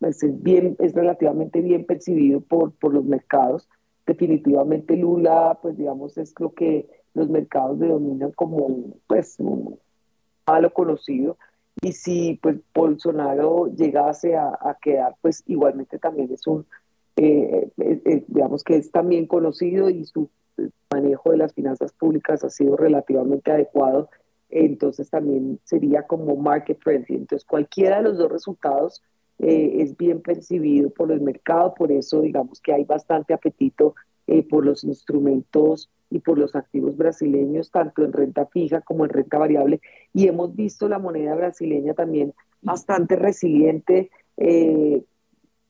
[0.00, 3.68] pues es, bien, es relativamente bien percibido por, por los mercados.
[4.06, 9.78] Definitivamente Lula, pues digamos, es lo que los mercados denominan como, pues, un
[10.46, 11.36] malo conocido.
[11.82, 16.64] Y si pues Bolsonaro llegase a, a quedar, pues igualmente también es un,
[17.16, 17.70] eh,
[18.28, 20.28] digamos que es también conocido y su
[20.90, 24.08] manejo de las finanzas públicas ha sido relativamente adecuado,
[24.48, 27.16] entonces también sería como market friendly.
[27.16, 29.02] Entonces cualquiera de los dos resultados
[29.38, 33.94] eh, es bien percibido por el mercado, por eso digamos que hay bastante apetito
[34.26, 39.10] eh, por los instrumentos y por los activos brasileños, tanto en renta fija como en
[39.10, 39.80] renta variable.
[40.14, 45.04] Y hemos visto la moneda brasileña también bastante resiliente eh,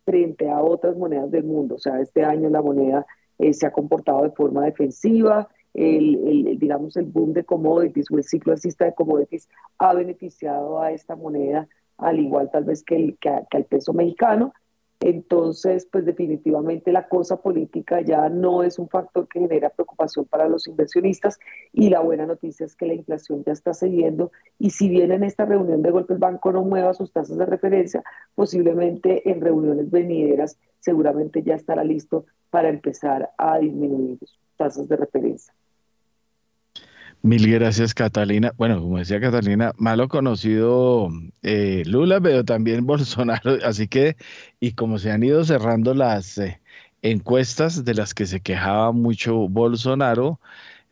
[0.04, 1.74] frente a otras monedas del mundo.
[1.74, 3.06] O sea, este año la moneda
[3.38, 8.24] eh, se ha comportado de forma defensiva, el, digamos, el boom de commodities o el
[8.24, 11.68] ciclo alcista de commodities ha beneficiado a esta moneda,
[11.98, 14.54] al igual tal vez que, el, que, al peso mexicano.
[15.08, 20.48] Entonces, pues definitivamente la cosa política ya no es un factor que genera preocupación para
[20.48, 21.38] los inversionistas
[21.72, 25.22] y la buena noticia es que la inflación ya está cediendo y si bien en
[25.22, 28.02] esta reunión de golpe el banco no mueva sus tasas de referencia,
[28.34, 34.96] posiblemente en reuniones venideras seguramente ya estará listo para empezar a disminuir sus tasas de
[34.96, 35.54] referencia.
[37.26, 38.52] Mil gracias, Catalina.
[38.56, 41.08] Bueno, como decía Catalina, malo conocido
[41.42, 43.58] eh, Lula, pero también Bolsonaro.
[43.64, 44.16] Así que,
[44.60, 46.60] y como se han ido cerrando las eh,
[47.02, 50.40] encuestas de las que se quejaba mucho Bolsonaro,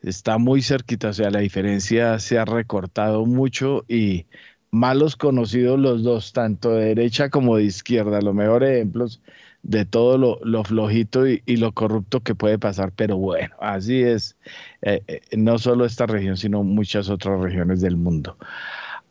[0.01, 4.25] está muy cerquita, o sea, la diferencia se ha recortado mucho y
[4.71, 8.19] malos conocidos los dos, tanto de derecha como de izquierda.
[8.21, 9.21] Los mejores ejemplos
[9.65, 14.37] de todo lo, flojito y, lo corrupto que puede pasar, pero bueno, así es,
[14.83, 18.37] eh, eh, no solo esta región, sino muchas otras regiones del mundo.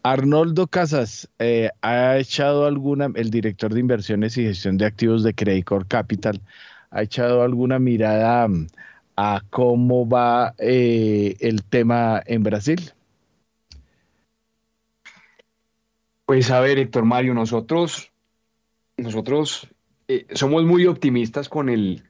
[0.05, 5.35] Arnoldo Casas eh, ha echado alguna, el director de inversiones y gestión de activos de
[5.35, 6.40] Credicor Capital,
[6.90, 8.69] ha echado alguna mirada mm,
[9.17, 12.93] a cómo va el tema en Brasil.
[16.27, 18.12] Pues a ver, Héctor Mario, nosotros,
[18.97, 19.69] nosotros
[20.09, 22.03] eh, somos muy optimistas con el,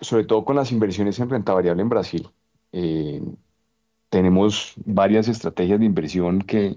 [0.00, 2.28] sobre todo con las inversiones en renta variable en Brasil.
[2.72, 3.22] Eh,
[4.08, 6.76] tenemos varias estrategias de inversión que,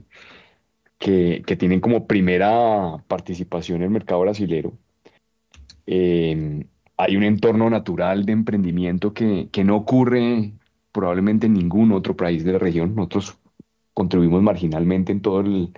[0.98, 4.74] que, tienen como primera participación en el mercado brasilero.
[5.86, 6.66] Eh,
[6.98, 10.54] hay un entorno natural de emprendimiento que, que no ocurre
[10.92, 12.96] probablemente en ningún otro país de la región.
[12.96, 13.38] Nosotros
[13.94, 15.74] contribuimos marginalmente en todo el,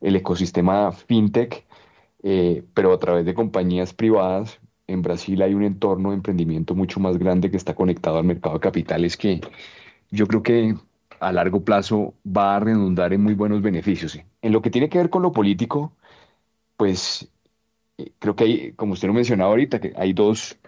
[0.00, 1.66] el ecosistema fintech
[2.22, 4.60] eh, pero a través de compañías privadas.
[4.86, 8.56] En Brasil hay un entorno de emprendimiento mucho más grande que está conectado al mercado
[8.56, 9.40] de capitales que
[10.10, 10.76] yo creo que
[11.20, 14.18] a largo plazo va a redundar en muy buenos beneficios.
[14.42, 15.96] En lo que tiene que ver con lo político,
[16.76, 17.28] pues
[17.98, 20.58] eh, creo que hay, como usted lo mencionaba ahorita, que hay dos,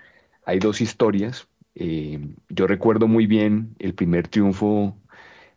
[0.44, 1.48] hay dos historias.
[1.74, 4.96] Eh, yo recuerdo muy bien el primer triunfo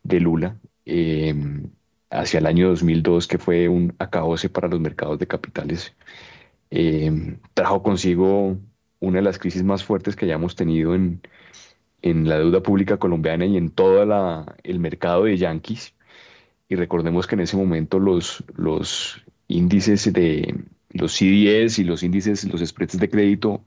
[0.04, 0.58] de Lula
[2.10, 5.94] hacia el año 2002, que fue un acabose para los mercados de capitales,
[6.72, 8.58] eh, trajo consigo
[9.00, 11.22] una de las crisis más fuertes que hayamos tenido en,
[12.02, 14.04] en la deuda pública colombiana y en todo
[14.64, 15.94] el mercado de yanquis.
[16.70, 20.56] Y recordemos que en ese momento los, los índices de
[20.92, 23.64] los CDS y los índices, los spreads de crédito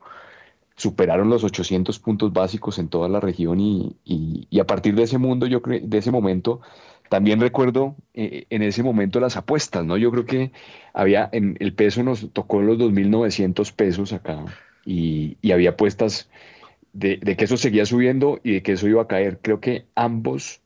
[0.76, 5.18] superaron los 800 puntos básicos en toda la región y, y, a partir de ese
[5.18, 6.60] mundo, yo de ese momento,
[7.10, 9.96] también recuerdo eh, en ese momento las apuestas, ¿no?
[9.96, 10.52] Yo creo que
[10.94, 14.44] había, en el peso nos tocó los 2.900 pesos acá
[14.86, 16.30] y, había apuestas
[16.92, 19.40] de, que eso seguía subiendo y de que eso iba a caer.
[19.42, 20.60] Creo que ambos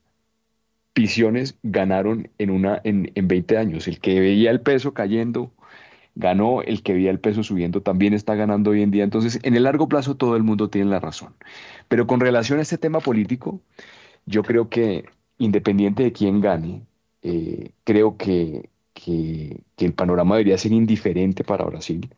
[0.94, 3.88] visiones ganaron en, una, en, en 20 años.
[3.88, 5.50] El que veía el peso cayendo
[6.14, 9.04] ganó, el que veía el peso subiendo también está ganando hoy en día.
[9.04, 11.34] Entonces, en el largo plazo todo el mundo tiene la razón.
[11.88, 13.62] Pero con relación a este tema político,
[14.26, 15.06] yo creo que
[15.38, 16.82] independiente de quién gane,
[17.22, 18.70] eh, creo que,
[19.78, 22.08] el panorama debería ser indiferente para Brasil,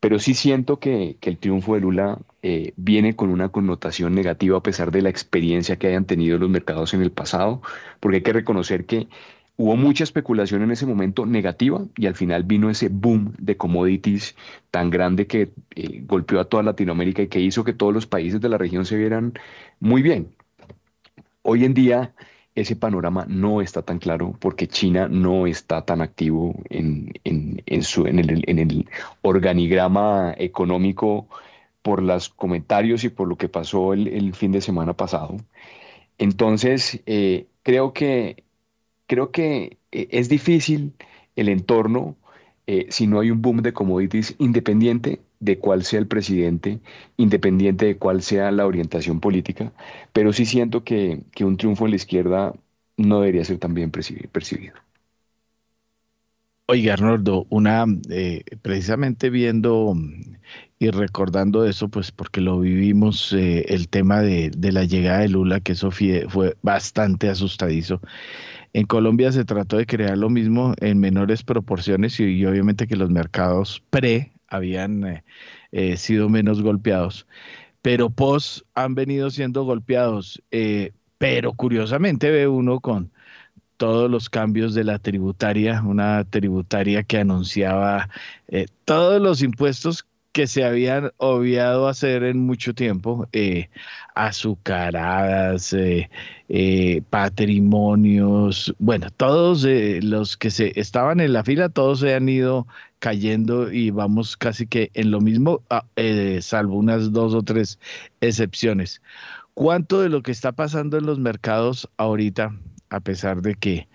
[0.00, 4.62] pero sí siento que, el triunfo de Lula eh, viene con una connotación negativa a
[4.62, 7.62] pesar de la experiencia que hayan tenido los mercados en el pasado,
[8.00, 9.08] porque hay que reconocer que
[9.60, 14.34] hubo mucha especulación en ese momento negativa y al final vino ese boom de commodities
[14.70, 18.40] tan grande que eh, golpeó a toda Latinoamérica y que hizo que todos los países
[18.40, 19.34] de la región se vieran
[19.78, 20.28] muy bien.
[21.42, 22.14] Hoy en día
[22.54, 27.12] ese panorama no está tan claro porque China no está tan activo en,
[27.82, 28.88] su, en, el,
[29.22, 31.28] organigrama económico
[31.82, 35.36] por los comentarios y por lo que pasó el, fin de semana pasado.
[36.18, 38.44] Entonces, eh, creo que
[39.06, 40.94] creo que eh, es difícil
[41.36, 42.16] el entorno
[42.66, 46.80] eh, si no hay un boom de commodities independiente de cuál sea el presidente,
[47.16, 49.72] independiente de cuál sea la orientación política,
[50.12, 52.54] pero sí siento que, un triunfo en la izquierda
[52.96, 54.74] no debería ser tan bien percibido.
[56.66, 59.96] Oiga, Arnoldo, una, eh, precisamente viendo
[60.78, 65.60] y recordando eso, pues porque lo vivimos, el tema de, de, la llegada de Lula,
[65.60, 68.00] que eso fue bastante asustadizo.
[68.72, 73.10] En Colombia se trató de crear lo mismo en menores proporciones y, obviamente que los
[73.10, 75.24] mercados pre habían eh,
[75.72, 77.26] eh, sido menos golpeados,
[77.82, 80.42] pero post han venido siendo golpeados.
[80.50, 83.12] Eh, pero curiosamente ve uno con
[83.76, 88.08] todos los cambios de la tributaria, una tributaria que anunciaba
[88.84, 93.68] todos los impuestos que se habían obviado hacer en mucho tiempo, eh,
[94.14, 96.08] azucaradas, eh,
[96.48, 99.64] eh, patrimonios, bueno, todos
[100.02, 102.66] los que se estaban en la fila, todos se han ido
[103.00, 105.84] cayendo y vamos casi que en lo mismo, ah,
[106.40, 107.78] salvo unas dos o tres
[108.20, 109.02] excepciones.
[109.54, 112.54] ¿Cuánto de lo que está pasando en los mercados ahorita,
[112.90, 113.88] a pesar de que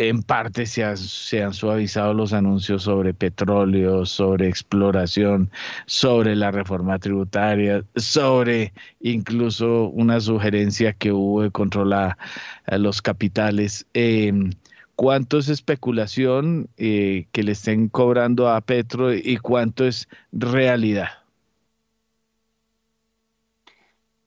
[0.00, 5.50] en parte se, han suavizado los anuncios sobre petróleo, sobre exploración,
[5.84, 12.16] sobre la reforma tributaria, sobre incluso una sugerencia que hubo de controlar
[12.64, 13.86] a los capitales.
[13.92, 14.52] Em,
[14.96, 21.08] ¿Cuánto es especulación eh, que le estén cobrando a Petro y cuánto es realidad?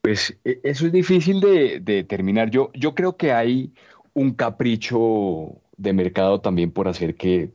[0.02, 2.48] Pues e, eso es difícil de, determinar.
[2.50, 3.72] Yo, yo creo que hay
[4.12, 7.52] un capricho de mercado también por hacer que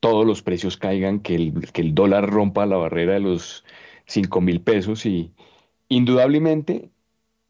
[0.00, 3.64] todos los precios caigan, que el, que el dólar rompa la barrera de los
[4.06, 5.32] 5 mil pesos y
[5.88, 6.90] indudablemente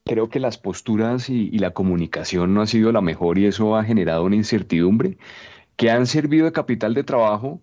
[0.05, 3.83] creo que las posturas y, la comunicación no ha sido la mejor y eso ha
[3.83, 5.17] generado una incertidumbre
[5.75, 7.61] que han servido de capital de trabajo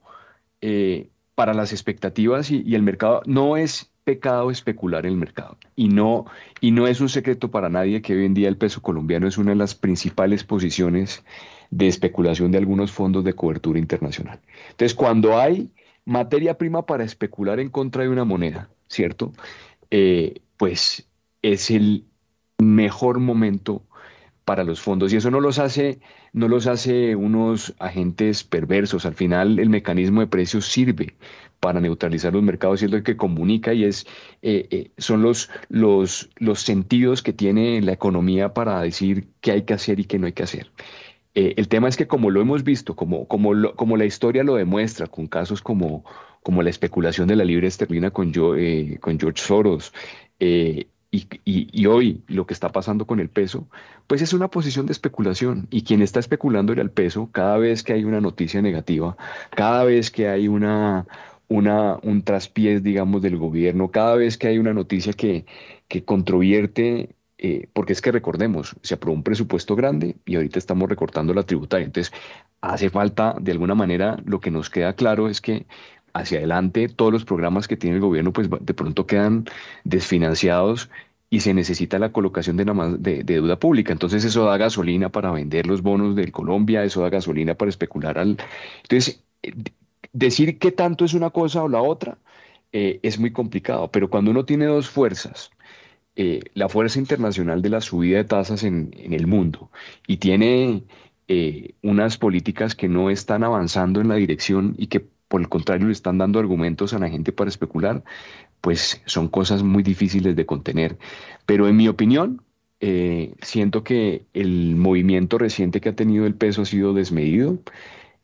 [0.60, 3.22] eh, para las expectativas y, y, el mercado.
[3.26, 6.26] No es pecado especular el mercado y no
[6.60, 9.36] y no es un secreto para nadie que hoy en día el peso colombiano es
[9.36, 11.24] una de las principales posiciones
[11.70, 14.40] de especulación de algunos fondos de cobertura internacional.
[14.70, 15.70] Entonces, cuando hay
[16.04, 19.32] materia prima para especular en contra de una moneda, ¿cierto?
[19.90, 21.06] Eh, pues
[21.42, 22.04] es el
[22.58, 23.82] mejor momento
[24.44, 25.98] para los fondos y eso no los hace
[26.32, 31.16] no los hace unos agentes perversos al final el mecanismo de precios sirve
[31.58, 34.06] para neutralizar los mercados y lo que comunica y es
[34.42, 39.62] eh, eh, son los, los los sentidos que tiene la economía para decir qué hay
[39.62, 40.70] que hacer y qué no hay que hacer
[41.36, 45.06] eh, el tema es que como lo hemos visto, como, como, la historia lo demuestra,
[45.06, 46.02] con casos como,
[46.42, 49.92] como la especulación de la libre esterlina con, eh, con George Soros,
[50.40, 53.68] eh, y, y, hoy lo que está pasando con el peso,
[54.06, 55.66] pues es una posición de especulación.
[55.70, 59.16] Y quien está especulando el peso, cada vez que hay una noticia negativa,
[59.54, 61.06] cada vez que hay una,
[61.48, 65.44] una, un traspiés, digamos, del gobierno, cada vez que hay una noticia que,
[65.88, 70.88] que controvierte eh, porque es que recordemos, se aprobó un presupuesto grande y ahorita estamos
[70.88, 71.86] recortando la tributaria.
[71.86, 72.12] Entonces,
[72.60, 75.66] hace falta, de alguna manera, lo que nos queda claro es que
[76.14, 79.44] hacia adelante todos los programas que tiene el gobierno, pues de pronto quedan
[79.84, 80.90] desfinanciados
[81.28, 83.92] y se necesita la colocación de, de, de, deuda pública.
[83.92, 88.18] Entonces eso da gasolina para vender los bonos de Colombia, eso da gasolina para especular
[88.18, 88.38] al...
[88.82, 89.52] Entonces, eh,
[90.12, 92.18] decir qué tanto es una cosa o la otra
[92.72, 95.50] eh, es muy complicado, pero cuando uno tiene dos fuerzas,
[96.18, 99.70] eh, la fuerza internacional de la subida de tasas en, el mundo
[100.06, 100.82] y tiene
[101.28, 105.88] eh, unas políticas que no están avanzando en la dirección y que por el contrario
[105.88, 108.02] le están dando argumentos a la gente para especular,
[108.62, 110.96] pues son cosas muy difíciles de contener.
[111.44, 112.40] Pero en mi opinión,
[112.80, 117.58] eh, siento que el movimiento reciente que ha tenido el peso ha sido desmedido.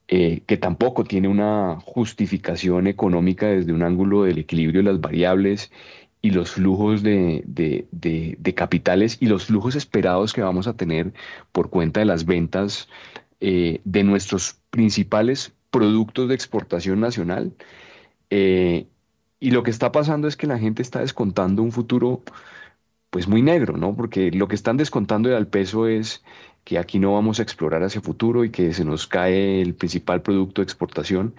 [0.08, 5.70] que tampoco tiene una justificación económica desde un ángulo del equilibrio de las variables
[6.22, 7.84] y los flujos de,
[8.54, 11.12] capitales y los flujos esperados que vamos a tener
[11.50, 12.88] por cuenta de las ventas
[13.40, 17.52] eh, de nuestros principales productos de exportación nacional.
[18.30, 18.86] Eh,
[19.40, 22.22] y lo que está pasando es que la gente está descontando un futuro
[23.10, 23.94] pues muy negro, ¿no?
[23.96, 26.22] Porque lo que están descontando al peso es
[26.64, 30.22] que aquí no vamos a explorar hacia futuro y que se nos cae el principal
[30.22, 31.34] producto de exportación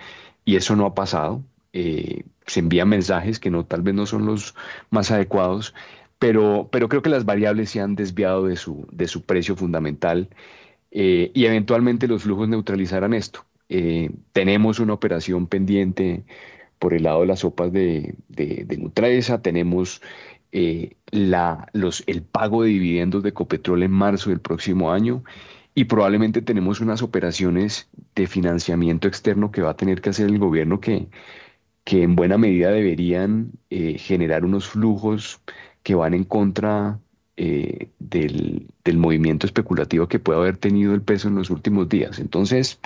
[0.46, 1.44] y eso no ha pasado.
[1.74, 4.56] Eh, se envían mensajes que no, tal vez no son los
[4.92, 5.74] más adecuados,
[6.20, 10.30] pero, pero creo que las variables se han desviado de su, de su precio fundamental
[10.92, 13.46] eh, y eventualmente los flujos neutralizarán esto.
[13.70, 16.24] Eh, tenemos una operación pendiente
[16.78, 20.02] por el lado de las sopas de, de, de tenemos
[21.12, 25.24] la, los, el pago de dividendos de Copetrol en marzo del próximo año
[25.74, 30.38] y probablemente tenemos unas operaciones de financiamiento externo que va a tener que hacer el
[30.38, 31.08] gobierno que,
[31.84, 35.42] que en buena medida deberían eh, generar unos flujos
[35.84, 37.00] que van en contra
[37.36, 42.20] eh, del, movimiento especulativo que puede haber tenido el peso en los últimos días.
[42.20, 42.80] Entonces,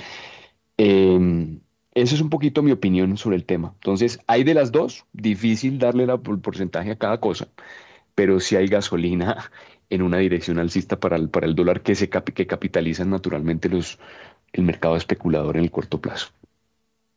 [0.78, 1.60] eh,
[1.93, 3.74] esa es un poquito mi opinión sobre el tema.
[3.76, 7.48] Entonces, hay de las dos, difícil darle el porcentaje a cada cosa,
[8.16, 9.52] pero si hay gasolina
[9.89, 14.00] en una dirección alcista para el, para el dólar que, se que capitalizan naturalmente los,
[14.54, 16.28] el mercado especulador en el corto plazo.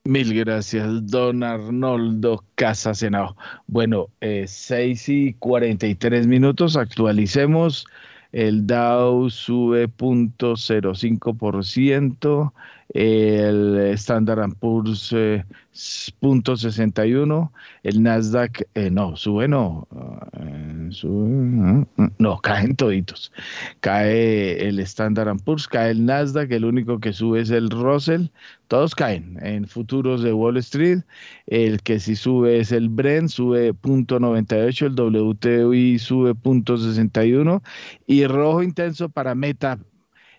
[0.04, 3.36] Mil gracias, don Arnoldo Casasenao.
[3.66, 7.86] Bueno, eh, 6 y 43 minutos, actualicemos.
[8.32, 12.52] El Dow sube 0.05%,
[12.94, 15.44] el Standard Poor's eh,
[15.80, 17.50] 0.61,
[17.82, 19.88] el Nasdaq, eh, no, sube no,
[20.38, 23.32] eh, sube, mm, mm, no, caen toditos.
[23.80, 28.26] Cae el Standard Poor's, cae el Nasdaq, el único que sube es el Russell,
[28.68, 31.00] todos caen en futuros de Wall Street,
[31.46, 37.62] el que sí sube es el Brent, sube 0.98, el WTI sube 0.61
[38.06, 39.78] y rojo intenso para Meta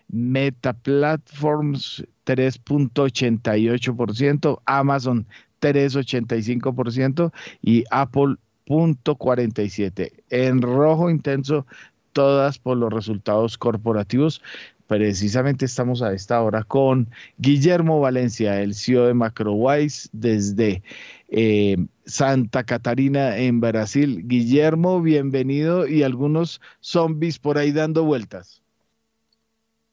[0.08, 5.26] Meta Platforms 3.88%, Amazon
[5.60, 10.12] 3.85% y Apple 0.47%.
[10.30, 11.66] En rojo intenso,
[12.12, 14.42] todas por los resultados corporativos.
[14.86, 17.08] Precisamente estamos a esta hora con
[17.38, 20.82] Guillermo Valencia, el CEO de MacroWise desde
[21.28, 24.22] eh, Santa Catarina en Brasil.
[24.26, 28.60] Guillermo, bienvenido y algunos zombies por ahí dando vueltas.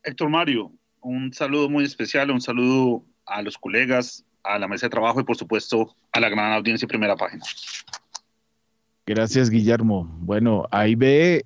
[0.03, 0.71] Héctor Mario,
[1.01, 5.23] un saludo muy especial, un saludo a los colegas, a la mesa de trabajo y
[5.23, 7.43] por supuesto a la gran audiencia de primera página.
[9.05, 10.07] Gracias, Guillermo.
[10.19, 11.43] Bueno, ahí ve,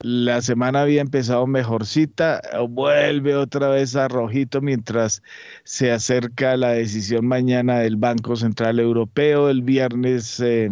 [0.00, 5.22] la semana había empezado mejorcita, vuelve otra vez a rojito mientras
[5.64, 10.40] se acerca la decisión mañana del Banco Central Europeo, el viernes.
[10.40, 10.70] Eh,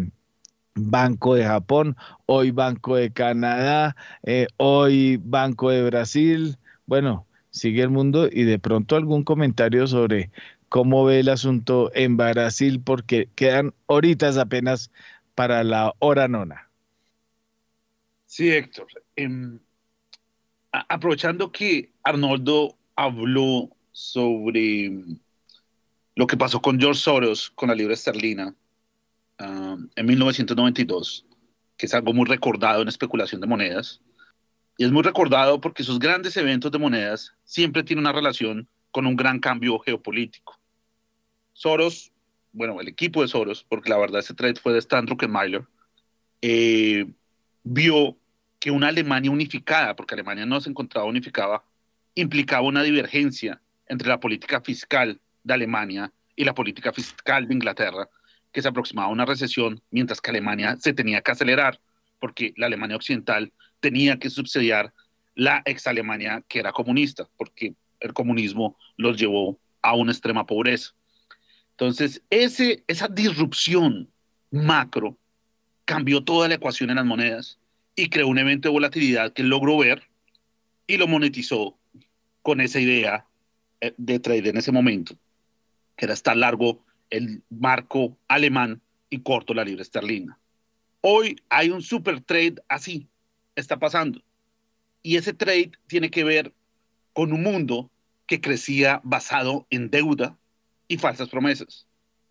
[0.75, 1.97] Banco de Japón,
[2.27, 6.57] hoy Banco de Canadá, eh, hoy Banco de Brasil,
[6.87, 10.31] bueno, sigue el mundo y de pronto algún comentario sobre
[10.69, 14.91] cómo ve el asunto en Brasil, porque quedan horitas apenas
[15.35, 16.69] para la hora nona.
[18.27, 18.87] Sí, Héctor.
[19.15, 19.61] Em,
[20.73, 24.91] aprovechando que Arnoldo habló sobre
[26.15, 28.55] lo que pasó con George Soros con la libra esterlina
[29.39, 31.27] um, en 1992,
[31.77, 34.01] que es algo muy recordado en especulación de monedas,
[34.77, 39.07] y es muy recordado porque esos grandes eventos de monedas siempre tienen una relación con
[39.07, 40.59] un gran cambio geopolítico.
[41.53, 42.13] Soros,
[42.53, 45.65] bueno, el equipo de Soros, porque la verdad ese trade fue de Stan Druckenmiller,
[46.41, 47.07] eh,
[47.63, 48.17] vio
[48.59, 51.63] que una Alemania unificada, porque Alemania no se encontraba unificada,
[52.15, 58.09] implicaba una divergencia entre la política fiscal de Alemania y la política fiscal de Inglaterra,
[58.53, 61.81] que se aproximaba a una recesión, mientras que Alemania se tenía que acelerar,
[62.19, 63.53] porque la Alemania occidental
[63.83, 64.95] tenía que subsidiar
[65.35, 70.93] la ex Alemania que era comunista, porque el comunismo los llevó a una extrema pobreza.
[71.73, 74.09] Entonces, ese, esa disrupción
[74.51, 75.19] macro
[75.85, 77.59] cambió toda la ecuación en las monedas
[77.97, 80.03] y creó un evento de volatilidad que logró ver
[80.87, 81.77] y lo monetizó
[82.43, 83.27] con esa idea
[83.81, 85.17] eh, de trade en ese momento,
[85.97, 88.81] que era estar largo el marco alemán
[89.11, 90.39] y corto la libra esterlina.
[91.01, 93.09] Hoy hay un super trade así,
[93.57, 94.23] está pasando.
[95.03, 96.53] Y ese trade tiene que ver
[97.13, 97.91] con un mundo
[98.27, 100.39] que crecía basado en deuda
[100.89, 101.87] y falsas promesas.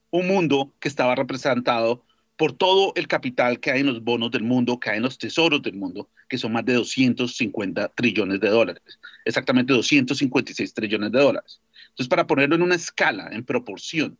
[0.10, 2.04] Un mundo que estaba representado
[2.38, 5.18] por todo el capital que hay en los bonos del mundo, que hay en los
[5.18, 8.82] tesoros del mundo, que son más de 250 trillones de dólares,
[9.26, 11.62] exactamente 256 trillones de dólares.
[11.90, 14.18] Entonces, para ponerlo en una escala, en proporción,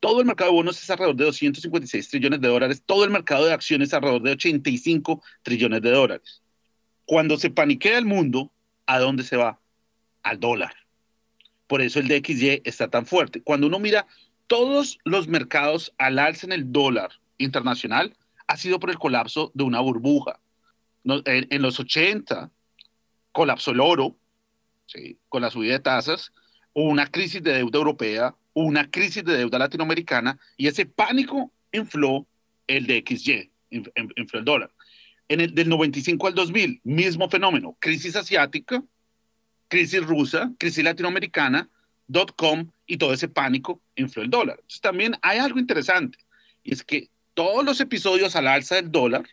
[0.00, 3.46] todo el mercado de bonos es alrededor de 256 trillones de dólares, todo el mercado
[3.46, 6.42] de acciones es alrededor de 85 trillones de dólares.
[7.04, 8.50] Cuando se paniquea el mundo,
[8.86, 9.60] ¿a dónde se va?
[10.22, 10.74] Al dólar.
[11.66, 13.42] Por eso el DXY está tan fuerte.
[13.42, 14.06] Cuando uno mira
[14.46, 19.64] todos los mercados al alza en el dólar internacional, ha sido por el colapso de
[19.64, 20.40] una burbuja.
[21.04, 22.50] en, los 80
[23.32, 24.16] colapsó el oro,
[25.28, 26.32] con la subida de tasas,
[26.72, 32.26] una crisis de deuda europea, una crisis de deuda latinoamericana, y ese pánico infló
[32.66, 34.70] el de XY, infló el dólar.
[35.28, 38.82] En el del 95 al 2000, mismo fenómeno, crisis asiática,
[39.68, 41.68] crisis rusa, crisis latinoamericana,
[42.08, 44.56] dot com y todo ese pánico infló el dólar.
[44.56, 46.18] Entonces, también hay algo interesante,
[46.64, 49.28] y es que todos los episodios al alza del dólar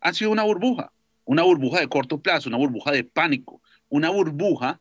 [0.00, 0.90] han sido una burbuja,
[1.26, 3.60] una burbuja de corto plazo, una burbuja de pánico,
[3.90, 4.80] una burbuja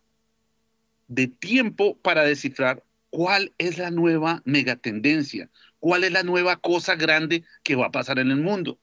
[1.09, 2.81] de tiempo para descifrar
[3.13, 5.47] cuál es la nueva megatendencia,
[5.77, 8.79] cuál es la nueva cosa grande que va a pasar en el mundo.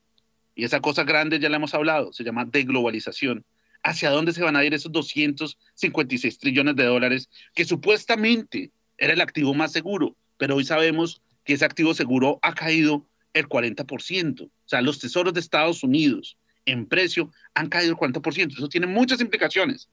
[0.55, 3.45] Y esa cosa grande ya la hemos hablado, se llama deglobalización.
[3.83, 9.21] ¿Hacia dónde se van a ir esos 256 trillones de dólares que supuestamente era el
[9.21, 10.15] activo más seguro?
[10.37, 14.43] Pero hoy sabemos que ese activo seguro ha caído el 40%.
[14.43, 18.53] O sea, los tesoros de Estados Unidos en precio han caído el 40%.
[18.53, 19.89] Eso tiene muchas implicaciones.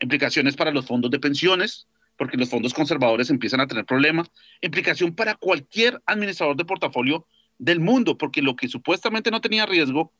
[0.00, 1.86] Implicaciones para los fondos de pensiones,
[2.16, 4.30] porque los fondos conservadores empiezan a tener problemas.
[4.60, 7.26] Implicación para cualquier administrador de portafolio
[7.58, 10.12] del mundo, porque lo que supuestamente no tenía riesgo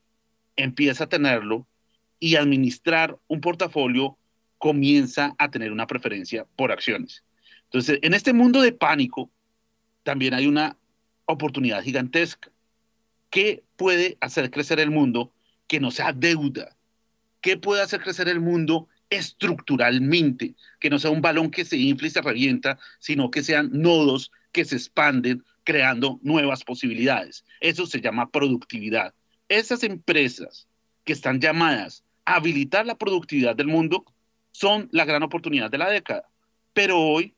[0.56, 1.66] empieza a tenerlo
[2.20, 4.16] y administrar un portafolio
[4.58, 7.24] comienza a tener una preferencia por acciones.
[7.64, 9.30] Entonces, en este mundo de pánico,
[10.02, 10.76] también hay una
[11.24, 12.50] oportunidad gigantesca.
[13.30, 15.32] ¿Qué puede hacer crecer el mundo
[15.66, 16.76] que no sea deuda?
[17.40, 20.54] ¿Qué puede hacer crecer el mundo estructuralmente?
[20.80, 24.32] Que no sea un balón que se infla y se revienta, sino que sean nodos
[24.52, 27.44] que se expanden creando nuevas posibilidades.
[27.60, 29.14] Eso se llama productividad.
[29.48, 30.66] Esas empresas
[31.04, 34.04] que están llamadas a habilitar la productividad del mundo
[34.52, 36.28] son la gran oportunidad de la década.
[36.72, 37.34] Pero hoy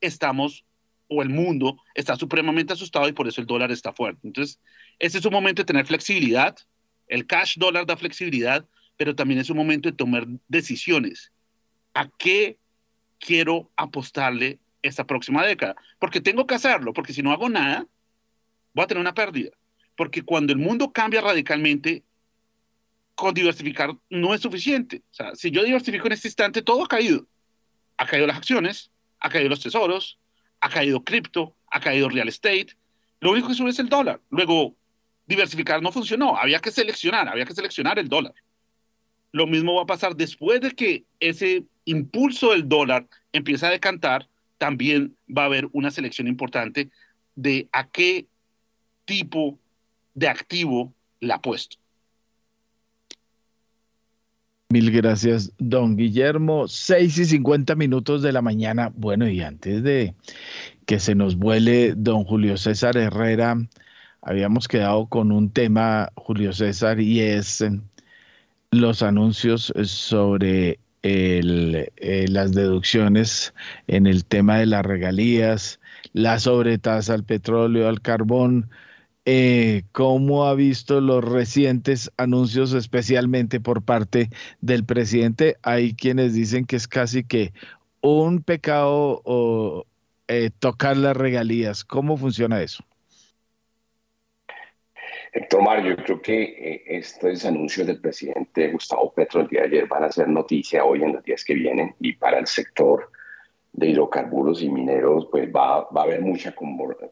[0.00, 0.64] estamos,
[1.08, 4.26] o el mundo está supremamente asustado y por eso el dólar está fuerte.
[4.26, 4.60] Entonces,
[4.98, 6.56] ese es un momento de tener flexibilidad.
[7.06, 8.66] El cash dólar da flexibilidad,
[8.98, 11.32] pero también es un momento de tomar decisiones.
[11.94, 12.58] ¿A qué
[13.18, 17.86] quiero apostarle esta próxima década, porque tengo que hacerlo, porque si no hago nada,
[18.74, 19.50] voy a tener una pérdida.
[19.96, 22.04] Porque cuando el mundo cambia radicalmente,
[23.14, 25.02] con diversificar no es suficiente.
[25.10, 27.26] O sea, si yo diversifico en este instante, todo ha caído.
[27.96, 30.18] Ha caído las acciones, ha caído los tesoros,
[30.60, 32.76] ha caído cripto, ha caído real estate.
[33.20, 34.20] Lo único que sube es el dólar.
[34.30, 34.76] Luego,
[35.26, 36.36] diversificar no funcionó.
[36.36, 38.34] Había que seleccionar, había que seleccionar el dólar.
[39.38, 44.26] Lo mismo va a pasar después de que ese impulso del dólar empieza a decantar
[44.58, 46.90] también va a haber una selección importante
[47.36, 48.26] de a qué
[49.04, 49.56] tipo
[50.14, 51.76] de activo la ha puesto.
[54.70, 56.66] Mil gracias, don Guillermo.
[56.66, 58.90] Seis y cincuenta minutos de la mañana.
[58.96, 60.16] Bueno, y antes de
[60.84, 63.56] que se nos vuele don Julio César Herrera,
[64.20, 67.62] habíamos quedado con un tema, Julio César, y es
[68.70, 73.54] los anuncios sobre el, eh, las deducciones
[73.86, 75.80] en el tema de las regalías,
[76.12, 78.70] la sobretasa al petróleo, al carbón.
[79.24, 85.56] Eh, ¿Cómo ha visto los recientes anuncios, especialmente por parte del presidente?
[85.62, 87.52] Hay quienes dicen que es casi que
[88.00, 89.86] un pecado o,
[90.28, 91.84] eh, tocar las regalías.
[91.84, 92.84] ¿Cómo funciona eso?
[95.38, 99.66] Héctor Mario, yo creo que eh, estos anuncios del presidente Gustavo Petro el día de
[99.68, 103.12] ayer van a ser noticia hoy en los días que vienen y para el sector
[103.72, 106.52] de hidrocarburos y mineros pues va, va a haber mucha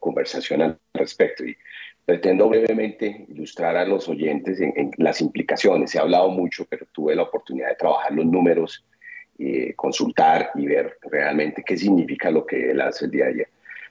[0.01, 1.55] conversación al respecto y
[2.03, 5.91] pretendo brevemente ilustrar a los oyentes en, las implicaciones.
[5.91, 8.85] Se ha hablado mucho, pero tuve la oportunidad de trabajar los números,
[9.39, 13.49] eh, consultar y ver realmente qué significa lo que él hace el día de ayer.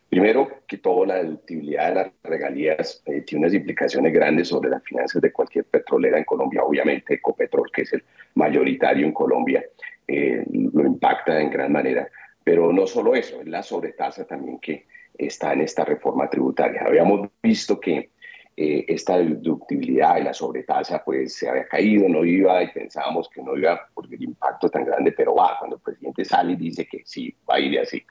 [0.09, 4.83] Primero, que toda la deductibilidad de las regalías eh, tiene unas implicaciones grandes sobre las
[4.85, 6.63] finanzas de cualquier petrolera en Colombia.
[6.63, 8.05] Obviamente, Ecopetrol, que es el
[8.35, 9.65] mayoritario en Colombia,
[10.07, 12.09] eh, lo impacta en gran manera.
[12.45, 14.87] Pero no solo eso, es la sobretasa también que
[15.19, 16.83] está en esta reforma tributaria.
[16.87, 18.11] Habíamos visto que
[18.57, 23.43] eh, esta deductibilidad y la sobretasa pues se había caído, no iba y pensábamos que
[23.43, 26.87] no iba por el impacto tan grande, pero va, cuando el presidente sale y dice
[26.87, 28.03] que sí, va a ir así,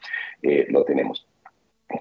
[0.69, 1.25] lo tenemos.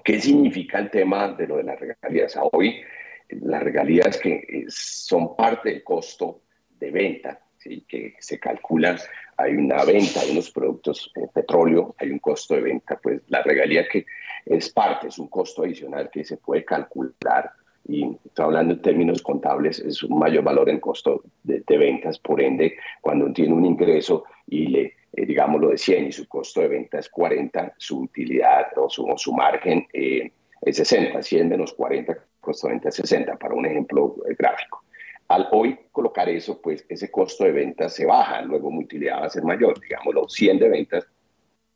[0.03, 2.37] ¿Qué significa el tema de lo de las regalías?
[2.51, 2.81] Hoy
[3.29, 6.41] las regalías que eh, son parte del costo
[6.79, 7.41] de venta,
[7.87, 8.97] que se calculan,
[9.37, 13.41] hay una venta de unos productos, de petróleo, hay un costo de venta, pues la
[13.41, 14.05] regalía que
[14.45, 17.51] es parte, es un costo adicional que se puede calcular
[17.87, 22.77] y hablando en términos contables, es un mayor valor en costo de, ventas, por ende,
[23.01, 26.99] cuando tiene un ingreso y le eh, digámoslo, de 100 y su costo de venta
[26.99, 32.67] es 40, su utilidad o su, su margen eh, es 60, 100 menos 40, costo
[32.67, 34.83] de venta es 60, para un ejemplo eh, gráfico.
[35.29, 39.25] Al hoy colocar eso, pues ese costo de venta se baja, luego mi utilidad va
[39.25, 41.07] a ser mayor, digámoslo, 100 de ventas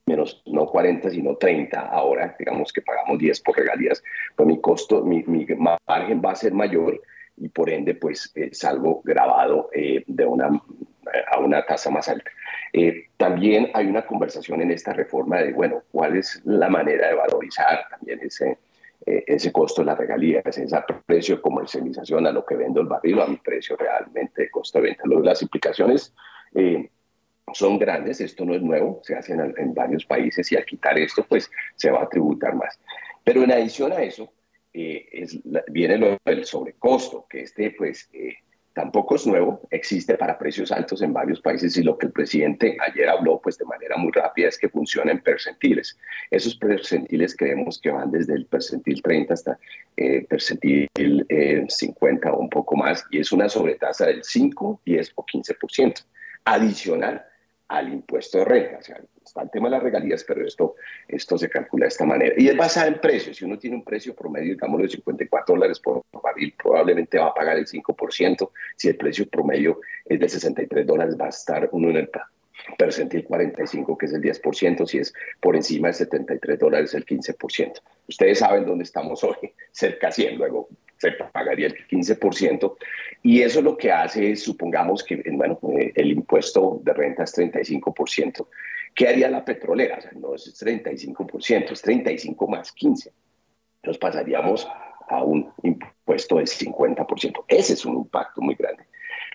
[0.06, 4.04] menos no 40, sino 30 ahora, digamos que pagamos 10 por regalías,
[4.36, 5.46] pues mi costo, mi, mi
[5.88, 7.00] margen va a ser mayor
[7.38, 10.50] y por ende pues eh, salgo grabado eh, de una,
[11.32, 12.30] a una tasa más alta.
[12.74, 17.16] Eh, también hay una conversación en esta reforma de, bueno, cuál es la manera de
[17.16, 18.58] valorizar también ese,
[19.06, 20.68] ese costo de las regalías, ese
[21.06, 24.80] precio de comercialización a lo que vendo el barril, a mi precio realmente de costo
[24.80, 25.04] de venta.
[25.06, 26.14] Las implicaciones
[27.54, 31.26] son grandes, esto no es nuevo, se hace en, varios países y al quitar esto,
[31.28, 32.80] pues se va a tributar más.
[33.24, 34.32] Pero en adición a eso,
[34.74, 35.40] eh, es,
[35.72, 38.36] viene lo del sobrecosto, que este, pues, eh,
[38.74, 42.78] tampoco es nuevo, existe para precios altos en varios países y lo que el presidente
[42.88, 45.98] ayer habló, pues, de manera muy rápida es que funciona en percentiles.
[46.32, 49.60] Esos percentiles creemos que van desde el percentil 30 hasta
[49.98, 50.88] eh, percentil
[51.68, 56.06] 50 o un poco más, y es una sobretasa del 5, 10 o 15%
[56.46, 57.26] adicional
[57.70, 58.78] al impuesto de renta.
[58.80, 60.76] O sea, está el tema de las regalías, pero esto,
[61.08, 62.34] esto se calcula de esta manera.
[62.38, 63.38] Y es basada en precios.
[63.38, 67.34] Si uno tiene un precio promedio, digamos, de 54 dólares por barril, probablemente va a
[67.34, 68.50] pagar el 5%.
[68.76, 72.10] Si el precio promedio es de 63 dólares, va a estar uno en el
[72.78, 74.86] percentil 45, que es el 10%.
[74.88, 77.82] Si es por encima de 73 dólares, el 15%.
[78.08, 80.38] Ustedes saben dónde estamos hoy, cerca de 100.
[80.38, 80.70] Luego
[81.00, 82.76] se pagaría el 15%.
[83.24, 87.36] Y eso lo que hace es, supongamos que bueno, eh, el impuesto de renta es
[87.38, 88.48] 35%.
[88.94, 89.98] ¿Qué haría la petrolera?
[89.98, 93.12] O sea, no es 35%, es 35 más 15.
[93.84, 94.68] Nos pasaríamos
[95.08, 97.46] a un impuesto del 50%.
[97.48, 98.84] Ese es un impacto muy grande.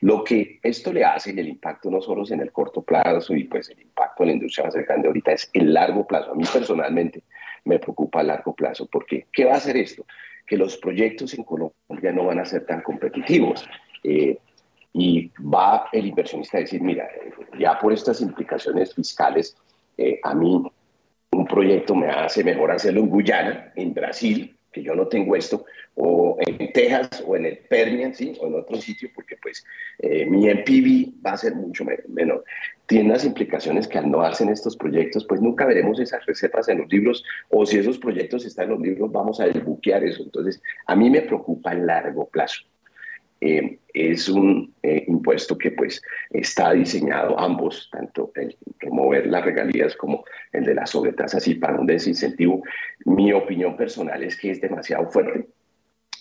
[0.01, 3.35] Lo que esto le hace, y el impacto no solo es en el corto plazo,
[3.35, 6.33] y pues el impacto en la industria más grande ahorita es el largo plazo.
[6.33, 7.23] A mí personalmente
[7.65, 10.05] me preocupa a largo plazo, porque ¿qué va a hacer esto?
[10.47, 13.65] Que los proyectos en Colombia no van a ser tan competitivos.
[14.03, 14.39] Eh,
[14.93, 17.09] y va el inversionista a decir, mira,
[17.59, 19.57] ya por estas implicaciones fiscales,
[19.97, 20.63] eh, a mí
[21.33, 25.65] un proyecto me hace mejor hacerlo en Guyana, en Brasil, que yo no tengo esto,
[25.95, 28.37] o en Texas o en el Permian, ¿sí?
[28.41, 29.65] o en otro sitio, porque pues
[30.01, 32.45] eh, mi MPV va a ser mucho menor.
[32.87, 36.79] Tiene unas implicaciones que al no hacen estos proyectos, pues nunca veremos esas recetas en
[36.79, 40.23] los libros, o si esos proyectos están en los libros, vamos a desbuquear eso.
[40.25, 42.65] Entonces, a mí me preocupa a largo plazo.
[43.47, 49.95] Eh, es un eh, impuesto que pues está diseñado ambos, tanto el remover las regalías
[49.97, 52.63] como el de las sobretasas y para un desincentivo.
[53.05, 55.47] Mi opinión personal es que es demasiado fuerte.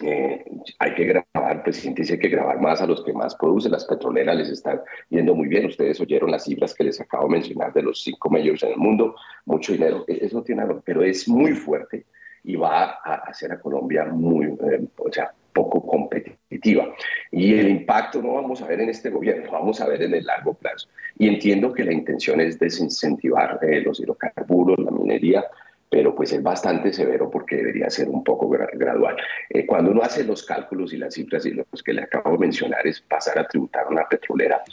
[0.02, 0.44] Eh,
[0.80, 3.86] hay que grabar, el presidente dice que grabar más a los que más producen, las
[3.86, 7.72] petroleras les están yendo muy bien, ustedes oyeron las cifras que les acabo de mencionar
[7.72, 9.16] de los cinco mayores en el mundo,
[9.46, 12.06] mucho dinero, e-, eso tiene algo, pero es muy fuerte
[12.44, 14.58] y va a hacer a Colombia muy,
[14.98, 16.94] o sea, poco competitiva.
[17.32, 20.26] Y el impacto no vamos a ver en este gobierno, vamos a ver en el
[20.26, 20.90] largo plazo.
[21.18, 25.46] Y entiendo que la intención es desincentivar eh, los hidrocarburos, la minería,
[25.90, 29.16] pero pues es bastante severo porque debería ser un poco gradual.
[29.50, 32.40] Eh, cuando uno hace los cálculos y las cifras y los que le acabo de
[32.40, 34.64] mencionar es pasar a tributar a una petrolera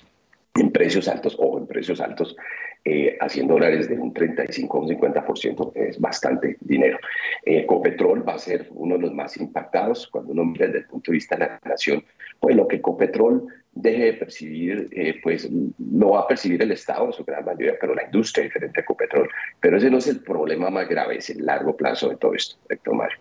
[0.54, 2.36] en precios altos o en precios altos,
[2.84, 6.98] eh, haciendo dólares de un 35 o un 50% es bastante dinero.
[7.44, 10.86] Eh, Copetrol va a ser uno de los más impactados cuando uno mira desde el
[10.86, 12.04] punto de vista de la nación.
[12.38, 17.06] Pues lo que Copetrol deje de percibir, eh, pues no va a percibir el Estado
[17.06, 19.28] en su gran mayoría, pero la industria diferente a Copetrol.
[19.60, 22.56] Pero ese no es el problema más grave, es el largo plazo de todo esto,
[22.68, 23.18] Héctor Mario.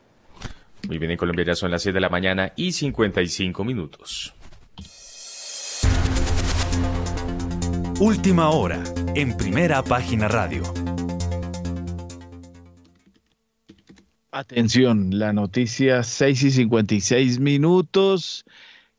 [0.87, 4.33] Muy bien, en Colombia ya son las 6 de la mañana y 55 minutos.
[7.99, 8.81] Última hora,
[9.13, 10.63] en primera página radio.
[14.31, 18.45] Atención, la noticia 6 y 56 minutos.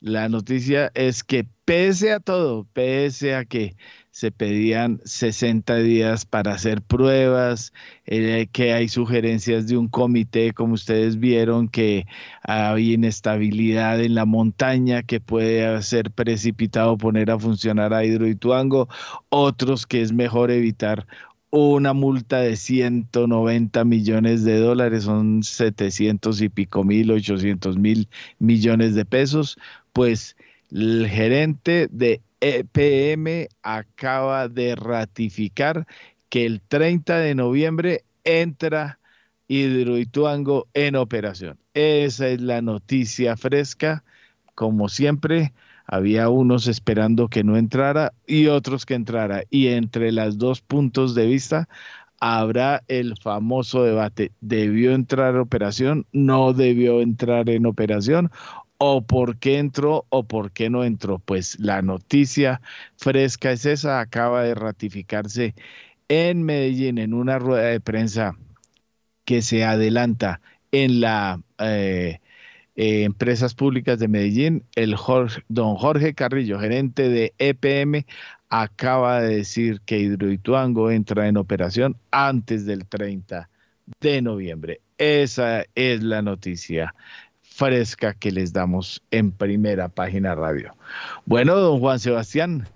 [0.01, 3.75] La noticia es que pese a todo, pese a que
[4.21, 7.73] se pedían 60 días para hacer pruebas,
[8.05, 12.07] eh, que hay sugerencias de un comité, como ustedes vieron, que
[12.43, 18.91] hay inestabilidad en la montaña que puede ser precipitado poner a funcionar a Hidroituango,
[19.31, 21.07] otros que es mejor evitar
[21.49, 28.07] una multa de 190 millones de dólares, son 700 y pico mil, 800 mil
[28.39, 29.57] millones de pesos,
[29.95, 30.37] pues
[30.71, 35.87] el gerente de EPM acaba de ratificar
[36.29, 38.99] que el 30 de noviembre entra
[39.49, 41.59] Hidroituango en operación.
[41.75, 44.05] Esa es la noticia fresca.
[44.55, 45.53] Como siempre,
[45.87, 49.43] había unos esperando que no entrara y otros que entrara.
[49.51, 51.69] Y entre los dos puntos de vista
[52.21, 54.31] habrá el famoso debate.
[54.41, 56.07] ¿Debió entrar en operación?
[56.13, 58.31] ¿No debió entrar en operación?
[58.83, 61.19] O por qué entró o por qué no entró.
[61.19, 62.63] Pues la noticia
[62.97, 65.55] fresca es esa, acaba de ratificarse
[66.09, 68.37] en Medellín en una rueda de prensa
[69.27, 70.41] que se adelanta
[70.73, 72.21] en la eh,
[72.75, 74.97] eh, Empresas Públicas de Medellín, el
[75.49, 78.07] don Jorge Carrillo, gerente de EPM,
[78.49, 83.51] acaba de decir que Hidroituango entra en operación antes del 30
[84.01, 84.81] de noviembre.
[84.97, 86.95] Esa es la noticia
[87.61, 90.75] fresca que les damos en primera página radio.
[91.27, 92.67] Bueno, don Juan Sebastián,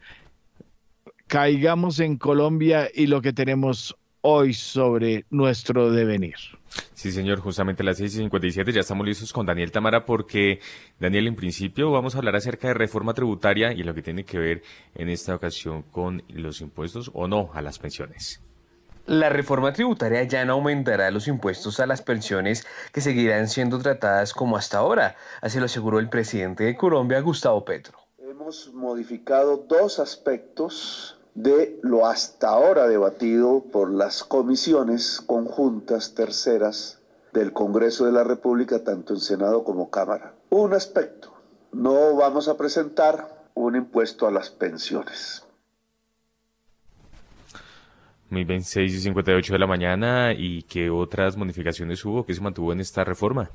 [1.26, 6.34] caigamos en Colombia y lo que tenemos hoy sobre nuestro devenir.
[6.92, 10.60] Sí, señor, justamente a las 6 y 57 ya estamos listos con Daniel Tamara porque,
[11.00, 14.38] Daniel, en principio vamos a hablar acerca de reforma tributaria y lo que tiene que
[14.38, 14.62] ver
[14.94, 18.42] en esta ocasión con los impuestos o no a las pensiones.
[19.06, 24.32] La reforma tributaria ya no aumentará los impuestos a las pensiones que seguirán siendo tratadas
[24.32, 27.98] como hasta ahora, así lo aseguró el presidente de Colombia, Gustavo Petro.
[28.16, 37.00] Hemos modificado dos aspectos de lo hasta ahora debatido por las comisiones conjuntas terceras
[37.34, 40.32] del Congreso de la República, tanto en Senado como Cámara.
[40.48, 41.34] Un aspecto,
[41.72, 45.43] no vamos a presentar un impuesto a las pensiones.
[48.34, 50.32] Muy bien, 6 y 58 de la mañana.
[50.32, 53.48] ¿Y qué otras modificaciones hubo que se mantuvo en esta reforma?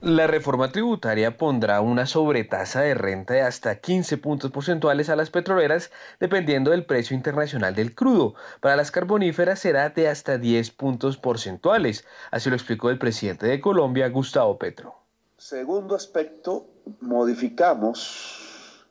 [0.00, 5.30] La reforma tributaria pondrá una sobretasa de renta de hasta 15 puntos porcentuales a las
[5.30, 8.34] petroleras dependiendo del precio internacional del crudo.
[8.58, 12.04] Para las carboníferas será de hasta 10 puntos porcentuales.
[12.32, 14.96] Así lo explicó el presidente de Colombia, Gustavo Petro.
[15.36, 16.66] Segundo aspecto,
[17.00, 18.88] modificamos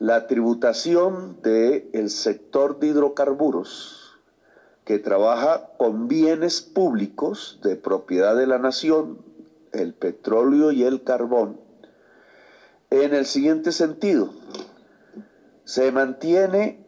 [0.00, 4.01] la tributación del sector de hidrocarburos
[4.92, 9.24] que trabaja con bienes públicos de propiedad de la nación
[9.72, 11.58] el petróleo y el carbón
[12.90, 14.34] en el siguiente sentido.
[15.64, 16.84] Se mantiene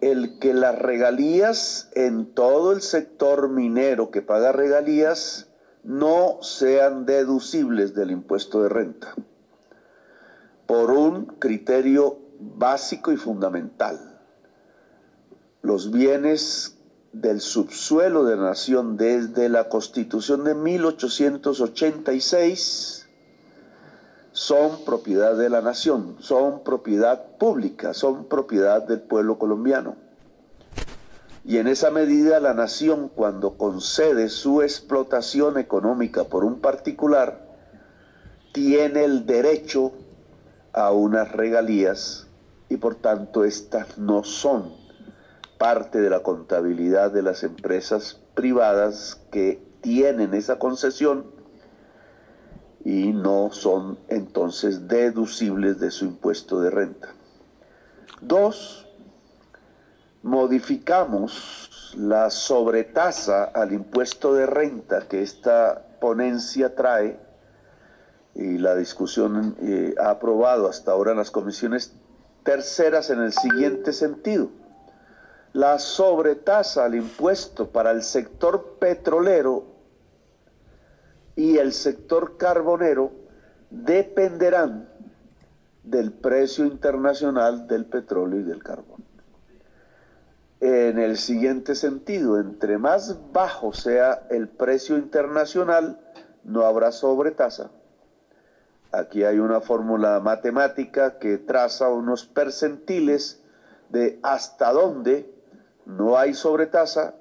[0.00, 5.50] el que las regalías en todo el sector minero que paga regalías
[5.82, 9.14] no sean deducibles del impuesto de renta
[10.64, 14.11] por un criterio básico y fundamental.
[15.62, 16.76] Los bienes
[17.12, 23.08] del subsuelo de la nación desde la constitución de 1886
[24.32, 29.94] son propiedad de la nación, son propiedad pública, son propiedad del pueblo colombiano.
[31.44, 37.40] Y en esa medida la nación cuando concede su explotación económica por un particular,
[38.52, 39.92] tiene el derecho
[40.72, 42.26] a unas regalías
[42.68, 44.81] y por tanto estas no son
[45.62, 51.24] parte de la contabilidad de las empresas privadas que tienen esa concesión
[52.84, 57.14] y no son entonces deducibles de su impuesto de renta.
[58.20, 58.88] Dos,
[60.24, 67.20] modificamos la sobretasa al impuesto de renta que esta ponencia trae
[68.34, 71.94] y la discusión eh, ha aprobado hasta ahora en las comisiones
[72.42, 74.60] terceras en el siguiente sentido
[75.52, 79.64] la sobretasa al impuesto para el sector petrolero
[81.36, 83.12] y el sector carbonero
[83.70, 84.88] dependerán
[85.82, 89.04] del precio internacional del petróleo y del carbón.
[90.60, 95.98] En el siguiente sentido, entre más bajo sea el precio internacional,
[96.44, 97.70] no habrá sobretasa.
[98.92, 103.42] Aquí hay una fórmula matemática que traza unos percentiles
[103.88, 105.32] de hasta dónde
[105.86, 107.14] no hay sobretasa.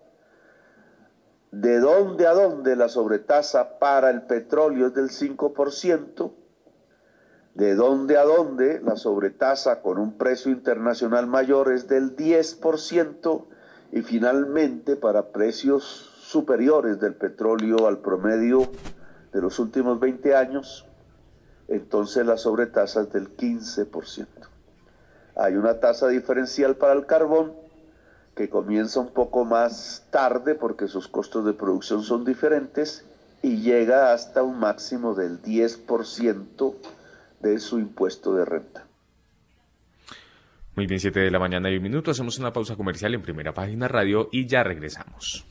[1.52, 6.32] ¿De dónde a dónde la sobretasa para el petróleo es del 5%?
[7.56, 13.46] ¿De dónde a dónde la sobretasa con un precio internacional mayor es del 10%?
[13.92, 15.84] Y finalmente para precios
[16.22, 18.72] superiores del petróleo al promedio
[19.34, 20.88] de los últimos 20 años,
[21.68, 24.28] entonces la sobretasa es del 15%.
[25.36, 27.54] Hay una tasa diferencial para el carbón
[28.36, 33.06] que comienza un poco más tarde porque sus costos de producción son diferentes
[33.42, 36.76] y llega hasta un máximo del 10%
[37.42, 38.86] de su impuesto de renta.
[40.76, 42.12] Muy bien, 7 de la mañana y un minuto.
[42.12, 45.51] Hacemos una pausa comercial en primera página radio y ya regresamos.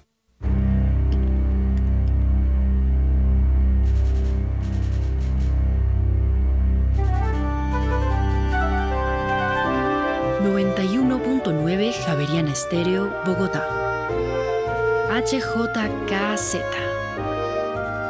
[10.43, 13.67] 91.9 Javeriana Estéreo, Bogotá.
[15.09, 16.57] HJKZ.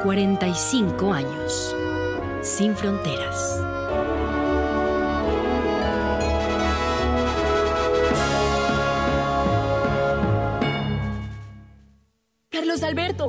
[0.04, 1.76] 45 años.
[2.42, 3.71] Sin fronteras.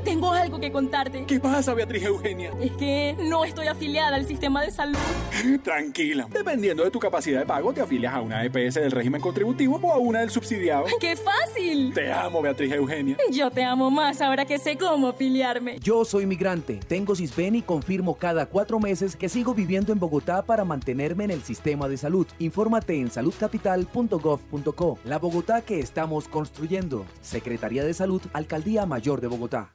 [0.03, 1.25] Tengo algo que contarte.
[1.27, 2.53] ¿Qué pasa, Beatriz Eugenia?
[2.61, 4.99] Es que no estoy afiliada al sistema de salud.
[5.63, 6.27] Tranquila.
[6.31, 9.93] Dependiendo de tu capacidad de pago, te afilias a una EPS del régimen contributivo o
[9.93, 10.85] a una del subsidiado.
[11.01, 11.93] ¡Qué fácil!
[11.95, 13.17] Te amo, Beatriz Eugenia.
[13.31, 15.79] Yo te amo más ahora que sé cómo afiliarme.
[15.81, 20.43] Yo soy migrante, tengo CISBEN y confirmo cada cuatro meses que sigo viviendo en Bogotá
[20.43, 22.27] para mantenerme en el sistema de salud.
[22.39, 24.99] Infórmate en saludcapital.gov.co.
[25.05, 27.07] La Bogotá que estamos construyendo.
[27.21, 29.75] Secretaría de Salud, Alcaldía Mayor de Bogotá.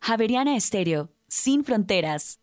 [0.00, 2.40] Javeriana Estéreo, sin fronteras.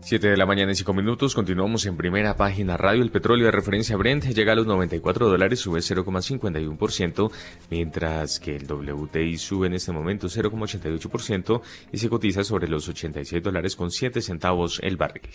[0.00, 3.02] Siete de la mañana y cinco minutos, continuamos en primera página radio.
[3.02, 7.30] El petróleo de referencia Brent llega a los 94 dólares, sube 0,51%,
[7.68, 11.60] mientras que el WTI sube en este momento 0,88%
[11.92, 15.28] y se cotiza sobre los 86 dólares con 7 centavos el barril.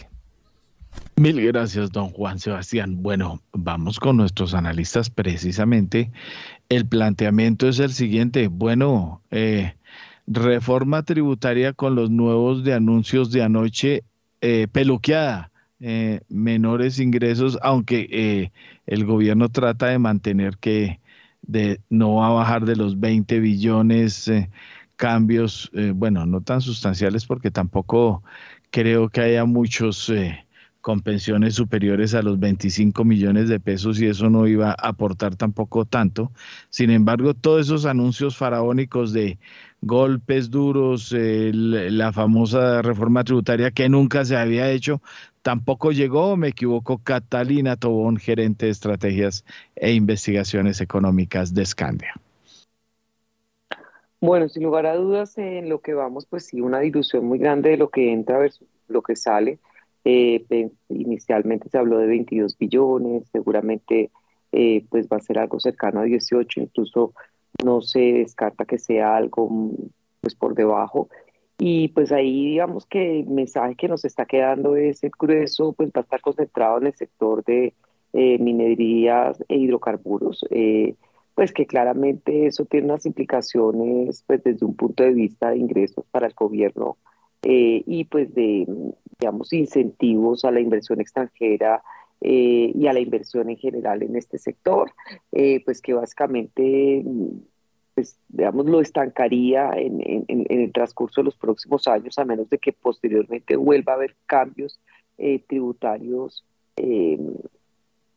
[1.15, 3.03] Mil gracias, don Juan Sebastián.
[3.03, 6.11] Bueno, vamos con nuestros analistas precisamente.
[6.69, 8.47] El planteamiento es el siguiente.
[8.47, 9.75] Bueno, eh,
[10.27, 14.03] reforma tributaria con los nuevos de anuncios de anoche
[14.41, 18.51] eh, peluqueada, eh, menores ingresos, aunque eh,
[18.85, 20.99] el gobierno trata de mantener que
[21.41, 24.31] de, no va a bajar de los 20 billones
[24.95, 28.23] cambios, bueno, no tan sustanciales porque tampoco
[28.69, 30.09] creo que haya muchos
[30.83, 35.37] con pensiones superiores a los 25 millones de pesos y eso no iba a aportar
[35.37, 36.29] tampoco tanto.
[36.69, 39.39] Sin embargo, todos esos anuncios faraónicos de
[39.81, 45.01] golpes duros, la famosa reforma tributaria que nunca se había hecho,
[45.41, 49.45] tampoco llegó, me equivoco, Catalina Tobón, gerente de estrategias
[49.77, 52.13] e investigaciones económicas de Scandia.
[54.19, 57.69] Bueno, sin lugar a dudas, en lo que vamos, pues sí, una dilución muy grande
[57.69, 59.59] de lo que entra versus lo que sale.
[60.05, 64.11] Eh, inicialmente se habló de 22 billones, seguramente
[64.51, 67.13] eh, pues va a ser algo cercano a 18, incluso
[67.63, 69.71] no se descarta que sea algo
[70.21, 71.09] pues por debajo.
[71.57, 75.89] Y pues ahí digamos que el mensaje que nos está quedando es el grueso, pues
[75.89, 77.73] va a estar concentrado en el sector de
[78.13, 80.95] eh, minerías e hidrocarburos, eh,
[81.35, 86.05] pues que claramente eso tiene unas implicaciones pues desde un punto de vista de ingresos
[86.11, 86.97] para el gobierno
[87.45, 88.65] y pues de,
[89.19, 91.83] digamos, incentivos a la inversión extranjera
[92.21, 94.91] y a la inversión en general en este sector,
[95.65, 97.03] pues que básicamente
[97.93, 102.73] pues, digamos, lo estancaría en, el transcurso de los próximos años, a menos de que
[102.73, 104.79] posteriormente vuelva a haber cambios
[105.17, 106.43] eh, tributarios
[106.75, 107.19] eh,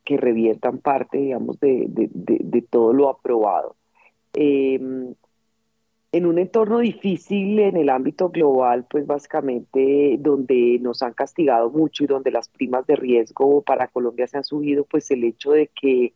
[0.04, 3.76] que reviertan parte, digamos, de, todo lo aprobado.
[4.34, 4.80] Eh,
[6.12, 12.04] en un entorno difícil en el ámbito global, pues básicamente donde nos han castigado mucho
[12.04, 15.68] y donde las primas de riesgo para Colombia se han subido, pues el hecho de
[15.68, 16.14] que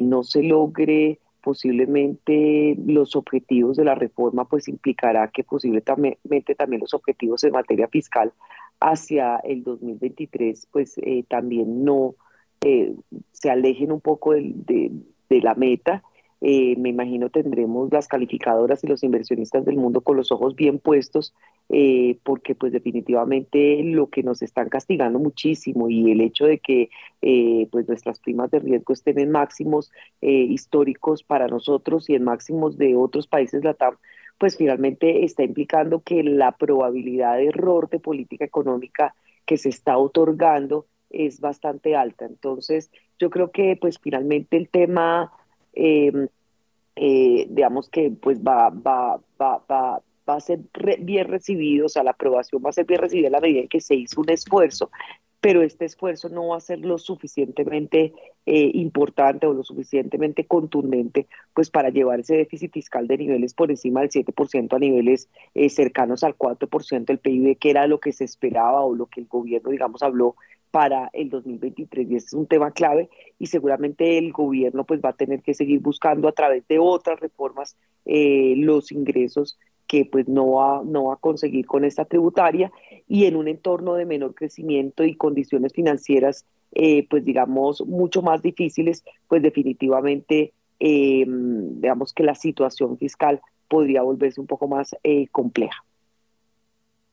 [0.00, 6.94] no se logre posiblemente los objetivos de la reforma pues implicará que posiblemente también los
[6.94, 8.32] objetivos en materia fiscal
[8.80, 12.16] hacia el 2023 pues eh, también no
[12.64, 12.94] eh,
[13.32, 14.90] se alejen un poco de
[15.28, 16.02] la meta
[16.40, 20.78] eh, me imagino tendremos las calificadoras y los inversionistas del mundo con los ojos bien
[20.78, 21.34] puestos,
[21.68, 26.90] eh, porque pues definitivamente lo que nos están castigando muchísimo y el hecho de que
[27.22, 32.78] eh, pues nuestras primas de riesgo estén en máximos históricos para nosotros y en máximos
[32.78, 33.96] de otros países LATAM,
[34.38, 39.14] pues finalmente está implicando que la probabilidad de error de política económica
[39.44, 42.26] que se está otorgando es bastante alta.
[42.26, 45.32] Entonces, yo creo que pues finalmente el tema
[45.80, 46.28] Em,
[46.96, 50.58] eh, digamos que pues va, va, va, va, va a ser
[51.00, 53.68] bien recibido, o sea, la aprobación va a ser bien recibida a la medida en
[53.68, 54.90] que se hizo un esfuerzo,
[55.40, 58.12] pero este esfuerzo no va a ser lo suficientemente
[58.44, 63.70] eh, importante o lo suficientemente contundente pues para llevar ese déficit fiscal de niveles por
[63.70, 68.12] encima del 7% a niveles eh, cercanos al 4% del PIB, que era lo que
[68.12, 70.34] se esperaba o lo que el gobierno, digamos, habló
[70.70, 73.08] para el 2023 y ese es un tema clave
[73.38, 77.18] y seguramente el gobierno pues va a tener que seguir buscando a través de otras
[77.20, 82.70] reformas eh, los ingresos que pues no va, no va a conseguir con esta tributaria
[83.06, 88.42] y en un entorno de menor crecimiento y condiciones financieras eh, pues digamos mucho más
[88.42, 94.94] difíciles pues definitivamente eh, digamos que la situación fiscal podría volverse un poco más
[95.32, 95.84] compleja.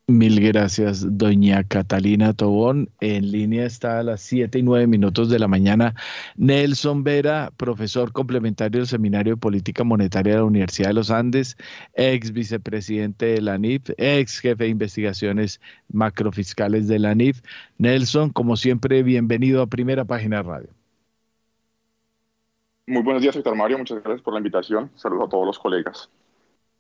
[0.08, 2.90] Mil gracias, doña Catalina Tobón.
[3.00, 5.96] En línea está a las 7 y 9 minutos de la mañana
[6.36, 11.58] Nelson Vera, profesor complementario del Seminario de Política Monetaria de la Universidad de los Andes,
[11.96, 15.60] ex vicepresidente de la NIF, ex jefe de investigaciones
[15.92, 17.42] macrofiscales de la NIF.
[17.80, 20.70] Nelson, como siempre, bienvenido a Primera Página Radio.
[22.86, 23.80] Muy buenos días, doctor Mario.
[23.80, 24.92] Muchas gracias por la invitación.
[24.94, 26.12] Saludos a todos los colegas.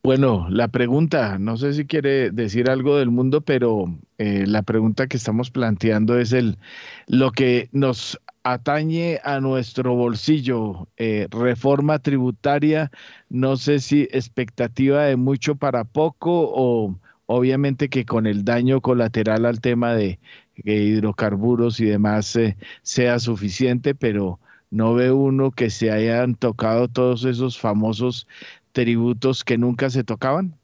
[0.06, 3.86] Bueno, la pregunta, no sé si quiere decir algo del mundo, pero
[4.20, 6.60] eh, la pregunta que estamos planteando es el
[7.08, 12.92] lo que nos atañe a nuestro bolsillo, eh, reforma tributaria,
[13.30, 16.96] no sé si expectativa de mucho para poco o
[17.26, 20.20] obviamente que con el daño colateral al tema de,
[20.64, 24.40] hidrocarburos y demás eh, sea suficiente, pero
[24.70, 28.28] no ve uno que se hayan tocado todos esos famosos
[28.76, 30.60] tributos que nunca se tocaban?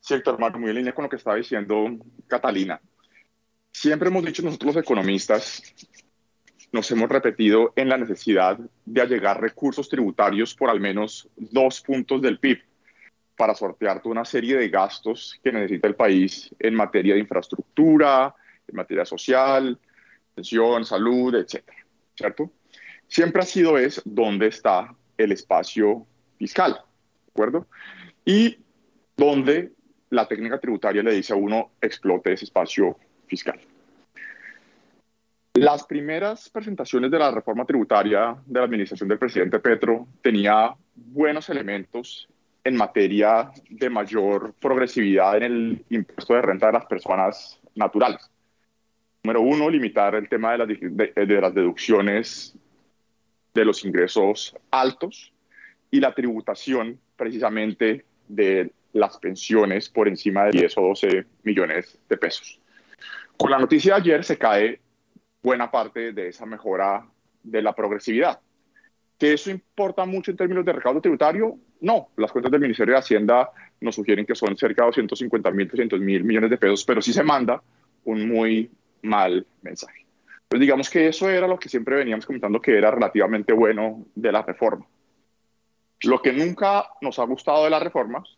[0.00, 1.86] Sí, Héctor Marco, muy en línea con lo que estaba diciendo
[2.26, 2.80] Catalina.
[3.70, 5.62] Siempre hemos dicho nosotros los economistas,
[6.72, 12.20] nos hemos repetido en la necesidad de allegar recursos tributarios por al menos dos puntos
[12.20, 12.58] del PIB
[13.36, 18.34] para sortear toda una serie de gastos que necesita el país en materia de infraestructura,
[18.66, 19.78] en materia social,
[20.34, 21.78] pensión, salud, etcétera,
[22.16, 22.50] ¿cierto?
[23.06, 26.06] Siempre ha sido es dónde está el espacio
[26.42, 27.68] fiscal, ¿de acuerdo?
[28.24, 28.58] Y
[29.16, 29.70] donde
[30.10, 33.60] la técnica tributaria le dice a uno explote ese espacio fiscal.
[35.54, 41.48] Las primeras presentaciones de la reforma tributaria de la administración del presidente Petro tenía buenos
[41.48, 42.28] elementos
[42.64, 48.28] en materia de mayor progresividad en el impuesto de renta de las personas naturales.
[49.22, 52.56] Número uno, limitar el tema de las, de las deducciones
[53.54, 55.31] de los ingresos altos
[55.92, 62.16] y la tributación precisamente de las pensiones por encima de 10 o 12 millones de
[62.16, 62.58] pesos.
[63.36, 64.80] Con la noticia de ayer se cae
[65.42, 67.06] buena parte de esa mejora
[67.42, 68.40] de la progresividad.
[69.18, 71.58] ¿Que eso importa mucho en términos de recaudo tributario?
[71.80, 73.50] No, las cuentas del Ministerio de Hacienda
[73.80, 77.12] nos sugieren que son cerca de 250 mil, 300 mil millones de pesos, pero sí
[77.12, 77.62] se manda
[78.04, 78.70] un muy
[79.02, 80.06] mal mensaje.
[80.44, 84.32] Entonces digamos que eso era lo que siempre veníamos comentando que era relativamente bueno de
[84.32, 84.86] la reforma.
[86.04, 88.28] Lo que nunca nos ha gustado de las reformas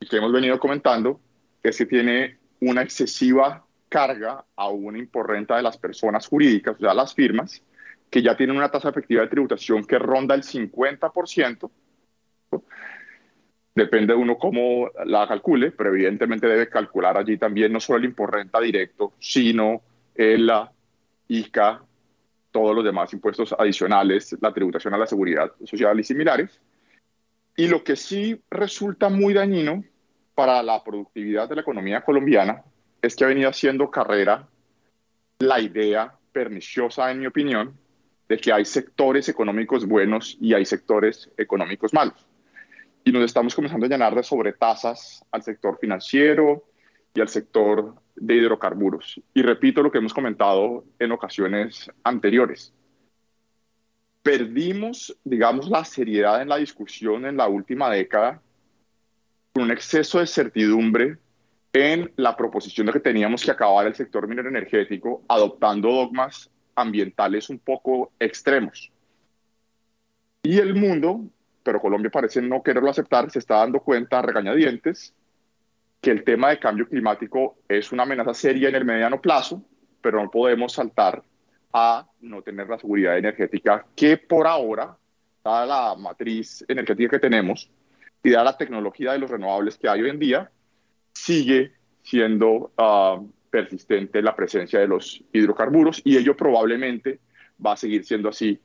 [0.00, 1.20] y que hemos venido comentando
[1.62, 6.94] es que tiene una excesiva carga a una imporrenta de las personas jurídicas, o sea,
[6.94, 7.62] las firmas,
[8.10, 11.70] que ya tienen una tasa efectiva de tributación que ronda el 50%,
[13.76, 18.06] Depende de uno cómo la calcule, pero evidentemente debe calcular allí también no solo el
[18.06, 19.82] imporrenta directo, sino
[20.14, 20.50] el
[21.28, 21.82] ICA,
[22.56, 26.58] todos los demás impuestos adicionales, la tributación a la seguridad social y similares.
[27.54, 29.84] Y lo que sí resulta muy dañino
[30.34, 32.62] para la productividad de la economía colombiana
[33.02, 34.48] es que ha venido haciendo carrera
[35.38, 37.76] la idea perniciosa, en mi opinión,
[38.26, 42.26] de que hay sectores económicos buenos y hay sectores económicos malos.
[43.04, 46.64] Y nos estamos comenzando a llenar de sobretasas al sector financiero
[47.16, 49.20] y al sector de hidrocarburos.
[49.34, 52.72] Y repito lo que hemos comentado en ocasiones anteriores.
[54.22, 58.42] Perdimos, digamos, la seriedad en la discusión en la última década
[59.52, 61.18] con un exceso de certidumbre
[61.72, 67.48] en la proposición de que teníamos que acabar el sector minero energético adoptando dogmas ambientales
[67.48, 68.90] un poco extremos.
[70.42, 71.24] Y el mundo,
[71.62, 75.14] pero Colombia parece no quererlo aceptar, se está dando cuenta regañadientes
[76.06, 79.60] que el tema de cambio climático es una amenaza seria en el mediano plazo,
[80.00, 81.20] pero no podemos saltar
[81.72, 84.96] a no tener la seguridad energética que por ahora,
[85.44, 87.68] dada la matriz energética que tenemos
[88.22, 90.48] y dada la tecnología de los renovables que hay hoy en día,
[91.12, 91.72] sigue
[92.04, 97.18] siendo uh, persistente la presencia de los hidrocarburos y ello probablemente
[97.66, 98.60] va a seguir siendo así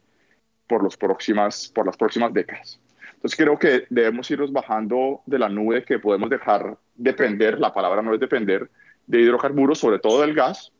[0.68, 2.80] por, los próximas, por las próximas décadas.
[3.16, 8.02] Entonces creo que debemos irnos bajando de la nube que podemos dejar depender, la palabra
[8.02, 8.70] no es depender,
[9.08, 10.72] de hidrocarburos, sobre todo del gas,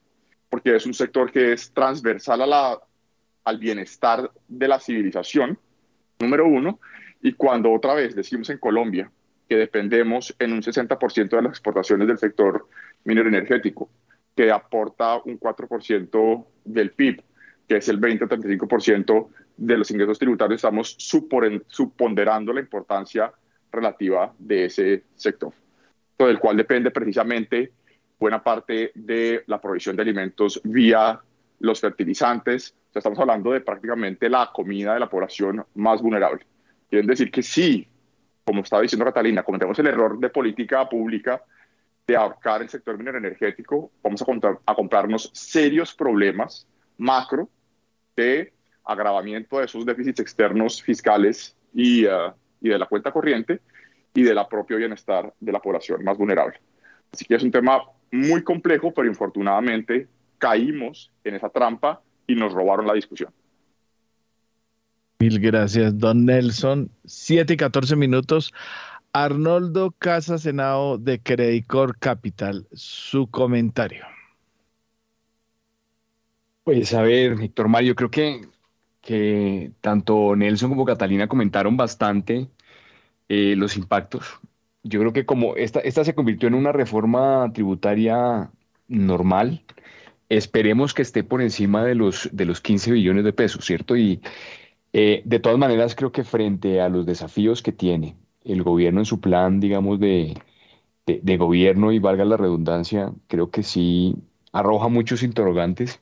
[0.50, 2.80] porque es un sector que es transversal a la,
[3.44, 5.58] al bienestar de la civilización,
[6.20, 6.80] número uno,
[7.22, 9.12] y cuando otra vez decimos en Colombia
[9.50, 12.68] que dependemos en un 60% de las exportaciones del sector
[13.04, 13.90] minero energético,
[14.36, 17.22] que aporta un 4% del PIB,
[17.68, 19.28] que es el 20-35%
[19.58, 23.32] de los ingresos tributarios, estamos suponderando la importancia
[23.72, 25.54] relativa de ese sector,
[26.28, 27.72] del cual depende precisamente
[28.20, 31.20] buena parte de la provisión de alimentos vía
[31.60, 32.76] los fertilizantes.
[32.90, 36.46] O sea, estamos hablando de prácticamente la comida de la población más vulnerable.
[36.90, 37.88] Quieren decir que sí,
[38.44, 41.42] como estaba diciendo Catalina, cometemos el error de política pública
[42.06, 46.68] de ahorcar el sector minero energético, vamos a, a comprarnos serios problemas
[46.98, 47.50] macro
[48.16, 48.54] de
[48.84, 53.62] agravamiento de esos déficits externos fiscales y, uh, y de la cuenta corriente
[54.14, 56.60] y de la propio bienestar de la población más vulnerable.
[57.12, 60.08] Así que es un tema muy complejo, pero infortunadamente
[60.38, 63.32] caímos en esa trampa y nos robaron la discusión.
[65.20, 66.90] Mil gracias, don Nelson.
[67.06, 68.54] Siete y catorce minutos.
[69.14, 74.06] Arnoldo Casa Senado de Credicor Capital, su comentario.
[76.64, 78.48] Pues a ver, Héctor Mario, creo que,
[79.02, 82.48] que tanto Nelson como Catalina comentaron bastante
[83.34, 84.42] eh, los impactos.
[84.84, 88.52] Yo creo que como esta, esta se convirtió en una reforma tributaria
[88.90, 89.64] normal,
[90.28, 93.96] esperemos que esté por encima de los, de los 15 billones de pesos, ¿cierto?
[93.96, 94.20] Y
[94.92, 99.06] eh, de todas maneras, creo que frente a los desafíos que tiene el gobierno en
[99.06, 100.38] su plan, digamos, de,
[101.06, 104.16] de, gobierno y valga la redundancia, creo que sí
[104.52, 106.02] arroja muchos interrogantes.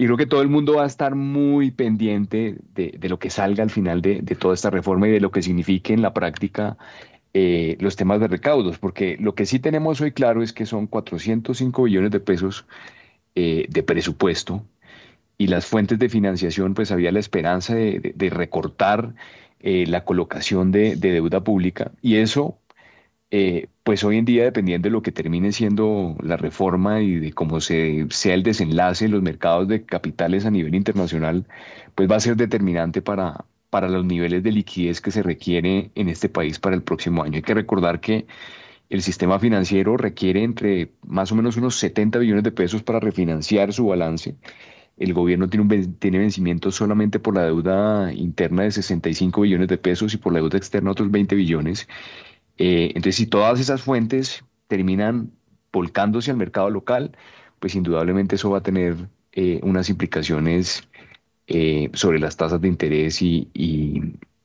[0.00, 3.28] Y creo que todo el mundo va a estar muy pendiente de, de lo que
[3.28, 6.14] salga al final de, de, toda esta reforma y de lo que signifique en la
[6.14, 6.78] práctica
[7.34, 10.86] eh, los temas de recaudos, porque lo que sí tenemos hoy claro es que son
[10.86, 12.64] 405 billones de pesos
[13.34, 14.64] eh, de presupuesto
[15.36, 19.14] y las fuentes de financiación, pues había la esperanza de, recortar
[19.58, 22.58] eh, la colocación de, deuda pública y eso,
[23.90, 27.60] pues hoy en día, dependiendo de lo que termine siendo la reforma y de cómo
[27.60, 31.44] se, sea el desenlace en los mercados de capitales a nivel internacional,
[31.96, 36.08] pues va a ser determinante para, para los niveles de liquidez que se requiere en
[36.08, 37.34] este país para el próximo año.
[37.34, 38.28] Hay que recordar que
[38.90, 43.72] el sistema financiero requiere entre más o menos unos 70 billones de pesos para refinanciar
[43.72, 44.36] su balance
[45.00, 49.78] el gobierno tiene, un, tiene vencimiento solamente por la deuda interna de 65 billones de
[49.78, 51.88] pesos y por la deuda externa otros 20 billones.
[52.60, 55.32] Eh, entonces, si todas esas fuentes terminan
[55.72, 57.16] volcándose al mercado local,
[57.58, 60.86] pues indudablemente eso va a tener eh, unas implicaciones
[61.46, 63.48] eh, sobre las tasas de interés y,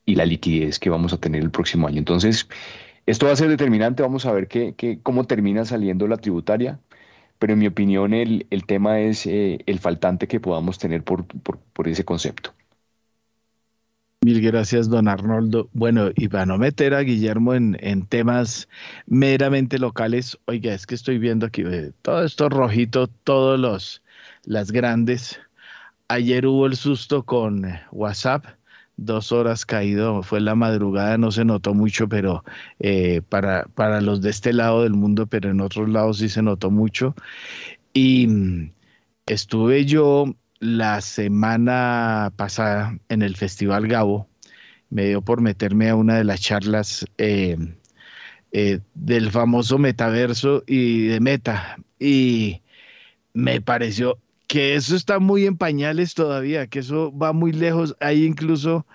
[0.06, 1.98] la liquidez que vamos a tener el próximo año.
[1.98, 2.48] Entonces,
[3.06, 4.02] esto va a ser determinante.
[4.02, 6.80] Vamos a ver qué, cómo termina saliendo la tributaria
[7.38, 11.26] pero en mi opinión el, el tema es el faltante que podamos tener por,
[11.86, 12.54] ese concepto.
[14.26, 15.70] Mil gracias, don Arnoldo.
[15.74, 18.68] Bueno, y para no meter a Guillermo en, en temas
[19.06, 24.02] meramente locales, oiga, es que estoy viendo aquí eh, todo esto rojito, todos los
[24.46, 25.40] las grandes.
[26.08, 28.46] Ayer hubo el susto con WhatsApp
[28.98, 32.44] dos horas caído, fue la madrugada, no se notó mucho, pero
[32.80, 36.42] eh, para, para los de este lado del mundo, pero en otros lados sí se
[36.42, 37.14] notó mucho.
[37.94, 38.72] Y mm,
[39.28, 44.28] estuve yo la semana pasada en el Festival Gabo,
[44.90, 47.58] me dio por meterme a una de las charlas eh,
[48.52, 51.78] eh, del famoso metaverso y de meta.
[52.00, 52.62] Y
[53.34, 57.96] me pareció que eso está muy en pañales todavía, que eso va muy lejos.
[58.00, 58.86] Hay incluso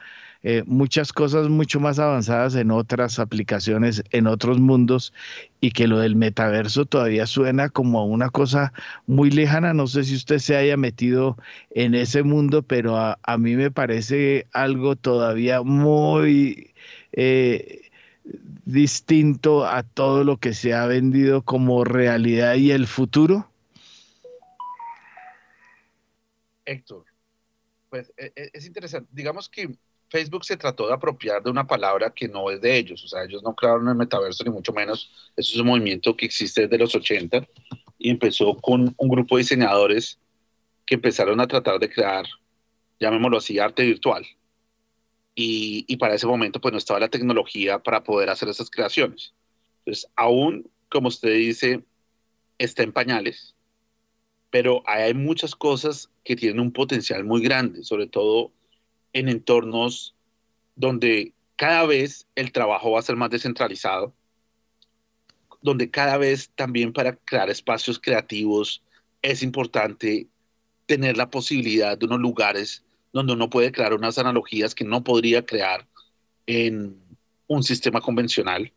[0.42, 5.12] eh, muchas cosas mucho más avanzadas en otras aplicaciones, en otros mundos,
[5.60, 8.72] y que lo del metaverso todavía suena como una cosa
[9.06, 9.74] muy lejana.
[9.74, 11.36] No sé si usted se haya metido
[11.70, 16.72] en ese mundo, pero a, mí me parece algo todavía muy...
[17.12, 17.90] Eh,
[18.64, 23.50] distinto a todo lo que se ha vendido como realidad y el futuro?
[26.64, 27.04] Héctor,
[27.88, 29.08] pues e, e, es interesante.
[29.12, 29.76] Digamos que
[30.10, 33.22] Facebook se trató de apropiar de una palabra que no es de ellos, o sea,
[33.24, 36.78] ellos no crearon el metaverso ni mucho menos, eso es un movimiento que existe desde
[36.78, 37.46] los 80
[37.98, 40.18] y empezó con un grupo de diseñadores
[40.84, 42.26] que empezaron a tratar de crear,
[42.98, 44.26] llamémoslo así, arte virtual.
[45.36, 49.32] Y, para ese momento pues no estaba la tecnología para poder hacer esas creaciones.
[49.78, 51.82] Entonces, aún, como usted dice,
[52.58, 53.54] está en pañales,
[54.50, 58.52] pero hay muchas cosas que tienen un potencial muy grande, sobre todo
[59.12, 60.14] en entornos
[60.76, 64.14] donde cada vez el trabajo va a ser más descentralizado,
[65.62, 68.82] donde cada vez también para crear espacios creativos
[69.22, 70.26] es importante
[70.86, 72.82] tener la posibilidad de unos lugares
[73.12, 75.86] donde uno puede crear unas analogías que no podría crear
[76.46, 76.96] en
[77.46, 78.72] un sistema convencional.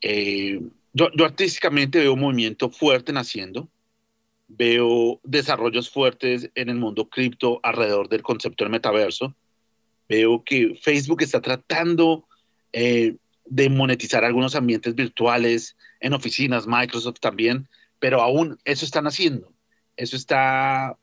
[0.00, 0.60] Eh,
[0.92, 3.68] yo, yo artísticamente veo un movimiento fuerte naciendo
[4.48, 9.34] veo desarrollos fuertes en el mundo cripto alrededor del concepto del metaverso.
[10.08, 12.26] Veo que Facebook está tratando
[12.72, 17.68] eh, de monetizar algunos ambientes virtuales en oficinas, Microsoft también,
[17.98, 19.52] pero aún eso están haciendo.
[19.96, 20.96] Eso está,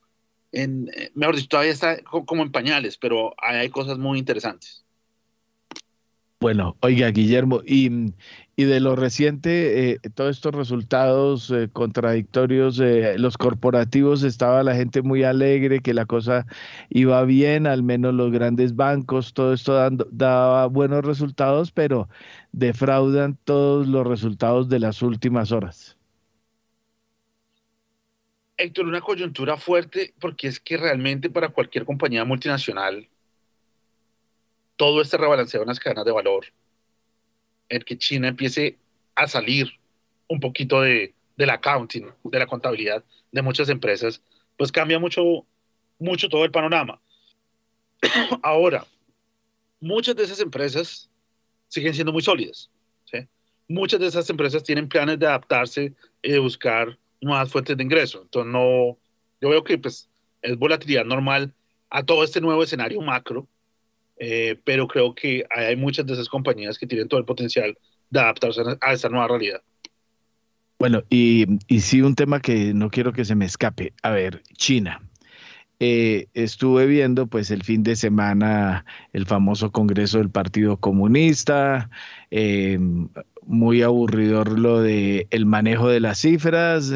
[0.52, 4.83] en, eh, mejor dicho, todavía está como en pañales, pero hay cosas muy interesantes.
[6.44, 7.88] Bueno, oiga, Guillermo, y,
[8.58, 15.02] de lo reciente, eh, todos estos resultados eh, contradictorios, eh, los corporativos, estaba la gente
[15.04, 16.46] muy alegre, que la cosa
[16.90, 22.10] iba bien, al menos los grandes bancos, todo esto daba buenos resultados, pero
[22.52, 25.98] defraudan todos los resultados de las últimas horas.
[28.58, 33.08] Héctor, una coyuntura fuerte, porque es que realmente para cualquier compañía multinacional,
[34.76, 36.46] todo este rebalanceo en las cadenas de valor,
[37.70, 38.78] el que China empiece
[39.16, 39.72] a salir
[40.28, 44.22] un poquito de, del accounting, de la contabilidad de muchas empresas,
[44.58, 45.46] pues cambia mucho,
[46.00, 47.00] mucho todo el panorama.
[48.42, 48.86] Ahora,
[49.80, 51.10] muchas de esas empresas
[51.68, 52.70] siguen siendo muy sólidas.
[53.68, 58.22] Muchas de esas empresas tienen planes de adaptarse y de buscar nuevas fuentes de ingreso.
[58.24, 58.98] Entonces, no,
[59.42, 60.10] yo veo que pues,
[60.42, 61.54] es volatilidad normal
[61.90, 63.48] a todo este nuevo escenario macro
[64.18, 67.78] eh, pero creo que hay muchas de esas compañías que tienen todo el potencial
[68.10, 69.62] de adaptarse a esta nueva realidad.
[70.80, 73.94] Bueno, y, y sí un tema que no quiero que se me escape.
[74.04, 75.02] A ver, China.
[75.80, 81.90] Eh, estuve viendo pues el fin de semana el famoso Congreso del Partido Comunista,
[82.32, 82.80] eh,
[83.46, 86.92] muy aburridor lo de el manejo de las cifras,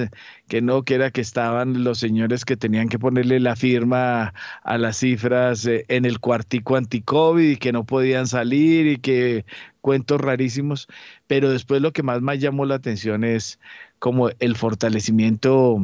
[0.47, 4.33] que no, que era que estaban los señores que tenían que ponerle la firma
[4.63, 9.45] a las cifras eh, en el cuartico anti-COVID y que no podían salir y que
[9.81, 10.87] cuentos rarísimos,
[11.27, 13.59] pero después lo que más me llamó la atención es
[13.99, 15.81] como el fortalecimiento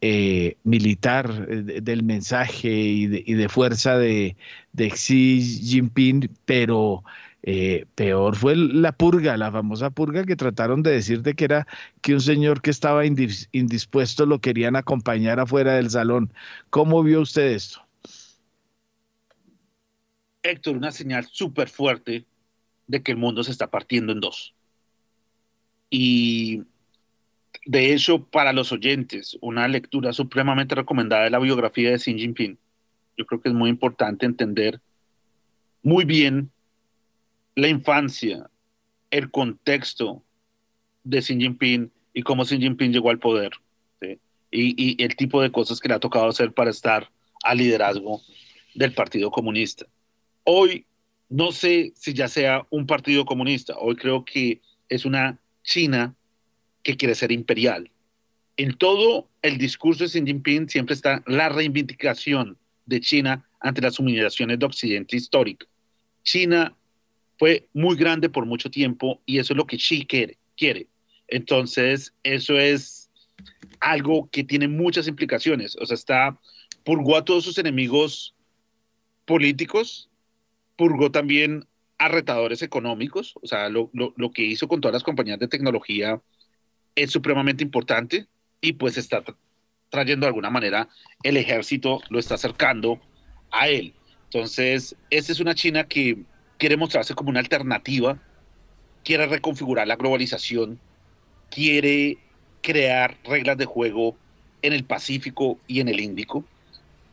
[0.00, 4.36] eh, militar eh, del mensaje y de, fuerza de,
[4.72, 7.02] de Xi Jinping, pero
[7.46, 11.66] eh, peor fue la purga, la famosa purga que trataron de decir de que era
[12.00, 16.32] que un señor que estaba indispuesto lo querían acompañar afuera del salón.
[16.70, 17.86] ¿Cómo vio usted esto?
[20.42, 22.24] Héctor, una señal súper fuerte
[22.86, 24.54] de que el mundo se está partiendo en dos.
[25.90, 26.62] Y
[27.66, 32.56] de hecho, para los oyentes, una lectura supremamente recomendada de la biografía de Xi Jinping.
[33.18, 34.80] Yo creo que es muy importante entender
[35.82, 36.50] muy bien
[37.56, 38.50] la infancia,
[39.10, 40.22] el contexto
[41.04, 43.52] de Xi Jinping y cómo Xi Jinping llegó al poder
[44.50, 47.10] y, el tipo de cosas que le ha tocado hacer para estar
[47.42, 48.22] al liderazgo
[48.74, 49.86] del Partido Comunista.
[50.44, 50.86] Hoy
[51.28, 56.14] no sé si ya sea un partido comunista, hoy creo que es una China
[56.82, 57.90] que quiere ser imperial.
[58.56, 62.56] En todo el discurso de Xi Jinping siempre está la reivindicación
[62.86, 65.66] de China ante las humillaciones de Occidente histórico.
[66.22, 66.76] China
[67.44, 69.76] fue muy grande por mucho tiempo y eso es lo que
[70.08, 70.38] quiere.
[70.56, 70.86] quiere.
[71.28, 73.10] Entonces, eso es
[73.80, 75.76] algo que tiene muchas implicaciones.
[75.78, 76.40] O sea, está,
[76.84, 78.34] purgó a todos sus enemigos
[79.26, 80.08] políticos,
[80.76, 81.66] purgó también
[81.98, 85.48] a retadores económicos, o sea, lo, lo, lo, que hizo con todas las compañías de
[85.48, 86.22] tecnología
[86.94, 88.26] es supremamente importante
[88.62, 89.22] y pues está
[89.90, 90.88] trayendo de alguna manera
[91.22, 93.02] el ejército, lo está acercando
[93.50, 93.92] a él.
[94.30, 96.24] Entonces, esta es una China que
[96.58, 98.18] quiere mostrarse como una alternativa,
[99.04, 100.78] quiere reconfigurar la globalización,
[101.50, 102.18] quiere
[102.62, 104.16] crear reglas de juego
[104.62, 106.44] en el Pacífico y en el Índico,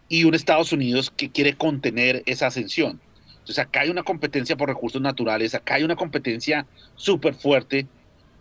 [0.08, 3.00] y un Estados Unidos que quiere contener esa ascensión.
[3.40, 6.66] Entonces acá hay una competencia por recursos naturales, acá hay una competencia
[6.96, 7.88] súper fuerte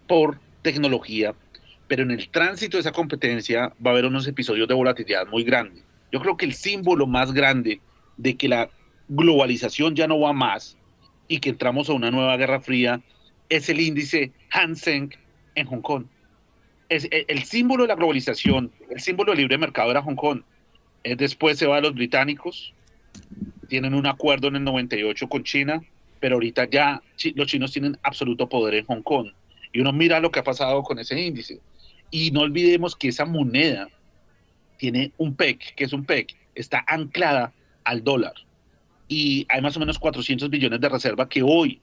[0.07, 1.35] por tecnología,
[1.89, 5.43] pero en el tránsito de esa competencia va a haber unos episodios de volatilidad muy
[5.43, 5.83] grandes.
[6.13, 7.81] Yo creo que el símbolo más grande
[8.17, 8.69] de que la
[9.09, 10.77] globalización ya no va más
[11.31, 13.01] y que entramos a una nueva guerra fría
[13.49, 14.77] es el índice Hang
[15.55, 16.05] en Hong Kong.
[16.89, 20.43] Es el, el símbolo de la globalización, el símbolo del libre mercado era Hong Kong.
[21.05, 22.75] Eh, después se va a los británicos,
[23.69, 25.81] tienen un acuerdo en el 98 con China,
[26.19, 27.01] pero ahorita ya
[27.37, 29.29] los chinos tienen absoluto poder en Hong Kong.
[29.73, 31.61] Y uno mira lo que ha pasado con ese índice.
[32.11, 33.89] Y no olvidemos que esa moneda
[34.79, 37.53] tiene un PEC, que es un PEC, está anclada
[37.85, 38.35] al dólar.
[39.13, 41.81] Y hay más o menos 400 billones de reserva que hoy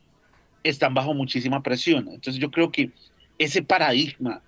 [0.64, 2.08] están bajo muchísima presión.
[2.08, 2.92] Entonces yo creo que
[3.38, 4.42] ese paradigma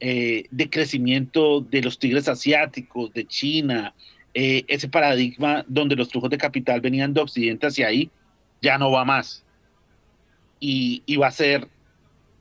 [0.00, 3.94] eh, de crecimiento de los tigres asiáticos, de China,
[4.34, 8.10] eh, ese paradigma donde los flujos de capital venían de Occidente hacia ahí,
[8.60, 9.42] ya no va más.
[10.60, 11.66] Y, y va a ser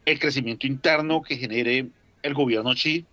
[0.04, 1.88] el crecimiento interno que genere
[2.22, 3.06] el gobierno Xi,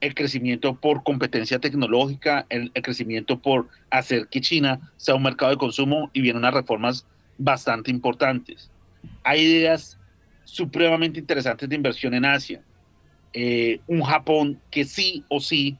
[0.00, 5.58] el crecimiento por competencia tecnológica, el, crecimiento por hacer que China sea un mercado de
[5.58, 7.06] consumo y vienen unas reformas
[7.38, 8.70] bastante importantes.
[9.24, 9.98] Hay ideas
[10.44, 12.62] supremamente interesantes de inversión en Asia.
[13.32, 15.76] Eh, un Japón que sí o sí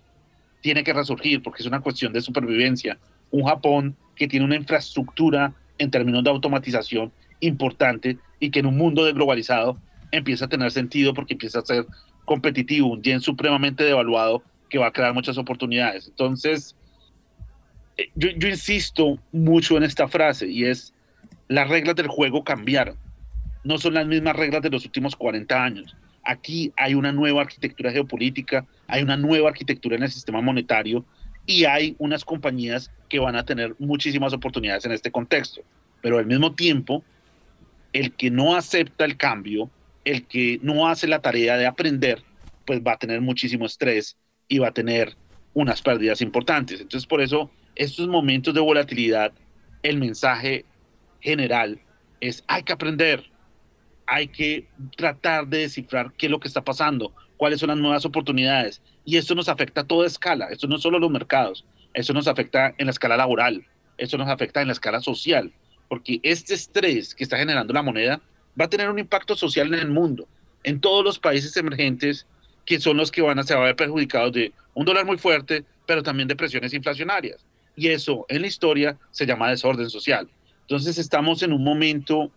[0.60, 2.98] tiene que resurgir porque es una cuestión de supervivencia.
[3.30, 7.10] Un Japón que tiene una infraestructura en términos de automatización
[7.40, 9.78] importante y que en un mundo de globalizado
[10.12, 11.86] empieza a tener sentido porque empieza a ser
[12.30, 16.06] competitivo, un yen supremamente devaluado que va a crear muchas oportunidades.
[16.06, 16.76] Entonces,
[17.96, 20.94] eh, yo, yo, insisto mucho en esta frase y es,
[21.48, 22.96] las reglas del juego cambiaron.
[23.64, 25.96] No son las mismas reglas de los últimos 40 años.
[26.24, 31.04] Aquí hay una nueva arquitectura geopolítica, hay una nueva arquitectura en el sistema monetario
[31.46, 35.62] y hay unas compañías que van a tener muchísimas oportunidades en este contexto.
[36.00, 37.02] Pero al mismo tiempo,
[37.92, 39.68] el que no acepta el cambio
[40.04, 42.22] el que no hace la tarea de aprender,
[42.66, 44.16] pues va a tener muchísimo estrés
[44.48, 45.16] y va a tener
[45.54, 46.80] unas pérdidas importantes.
[46.80, 49.32] Entonces, por eso, estos momentos de volatilidad,
[49.82, 50.64] el mensaje
[51.20, 51.80] general
[52.20, 53.24] es hay que aprender,
[54.06, 54.66] hay que
[54.96, 58.82] tratar de descifrar qué es lo que está pasando, cuáles son las nuevas oportunidades.
[59.04, 61.64] Y esto nos afecta a toda escala, esto no solo los mercados,
[61.94, 63.66] esto nos afecta en la escala laboral,
[63.98, 65.52] esto nos afecta en la escala social,
[65.88, 68.20] porque este estrés que está generando la moneda
[68.58, 70.26] va a tener un impacto social en el mundo,
[70.64, 72.26] en todos los países emergentes
[72.64, 76.28] que son los que van a ser perjudicados de un dólar muy fuerte, pero también
[76.28, 77.44] de presiones inflacionarias.
[77.74, 80.28] Y eso en la historia se llama desorden social.
[80.62, 82.30] Entonces estamos en un momento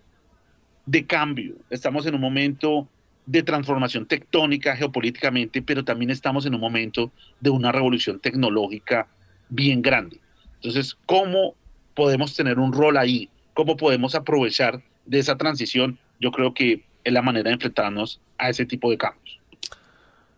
[0.86, 2.88] de cambio, estamos en un momento
[3.26, 9.08] de transformación tectónica geopolíticamente, pero también estamos en un momento de una revolución tecnológica
[9.50, 10.20] bien grande.
[10.56, 11.56] Entonces, ¿cómo
[11.94, 13.30] podemos tener un rol ahí?
[13.54, 18.50] ¿Cómo podemos aprovechar de esa transición yo creo que es la manera de enfrentarnos a
[18.50, 19.40] ese tipo de cambios.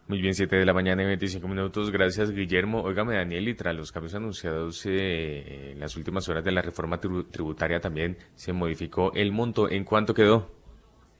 [0.07, 1.91] Muy bien, 7 de la mañana y 25 minutos.
[1.91, 2.81] Gracias, Guillermo.
[2.81, 6.99] Óigame, Daniel, y tras los cambios anunciados eh, en las últimas horas de la reforma
[6.99, 9.69] tributaria también se modificó el monto.
[9.69, 10.54] ¿En cuánto quedó?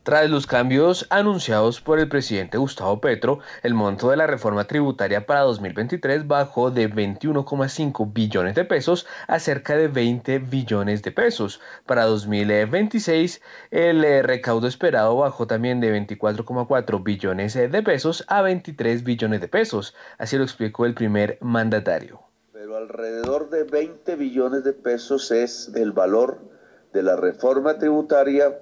[0.06, 5.26] Tras los cambios anunciados por el presidente Gustavo Petro, el monto de la reforma tributaria
[5.26, 11.60] para 2023 bajó de 21,5 billones de pesos a cerca de 20 billones de pesos.
[11.88, 13.42] Para 2026,
[13.72, 19.48] el eh, recaudo esperado bajó también de 24,4 billones de pesos a 23 billones de
[19.48, 19.96] pesos.
[20.20, 22.22] Así lo explicó el primer mandatario.
[22.54, 26.54] Pero alrededor de 20 billones de pesos es el valor
[26.94, 28.60] de la reforma tributaria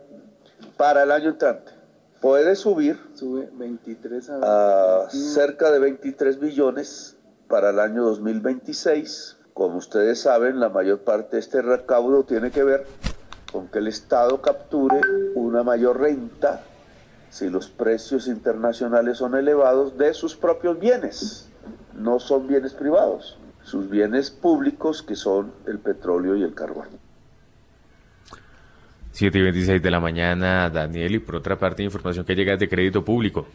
[0.78, 1.72] para el año entrante.
[2.22, 7.18] Puede subir Sube 23 a, a cerca de 23 billones
[7.48, 9.38] para el año 2026.
[9.54, 12.86] Como ustedes saben, la mayor parte de este recaudo tiene que ver
[13.52, 15.02] con que el Estado capture
[15.36, 16.64] una mayor renta
[17.34, 21.50] si los precios internacionales son elevados de sus propios bienes,
[21.96, 23.40] no son bienes privados.
[23.64, 26.90] sus bienes públicos que son el petróleo y el carbón.
[29.14, 32.68] 7 y 26 de la mañana, Daniel, y por otra parte, información que llega de
[32.68, 33.46] crédito público.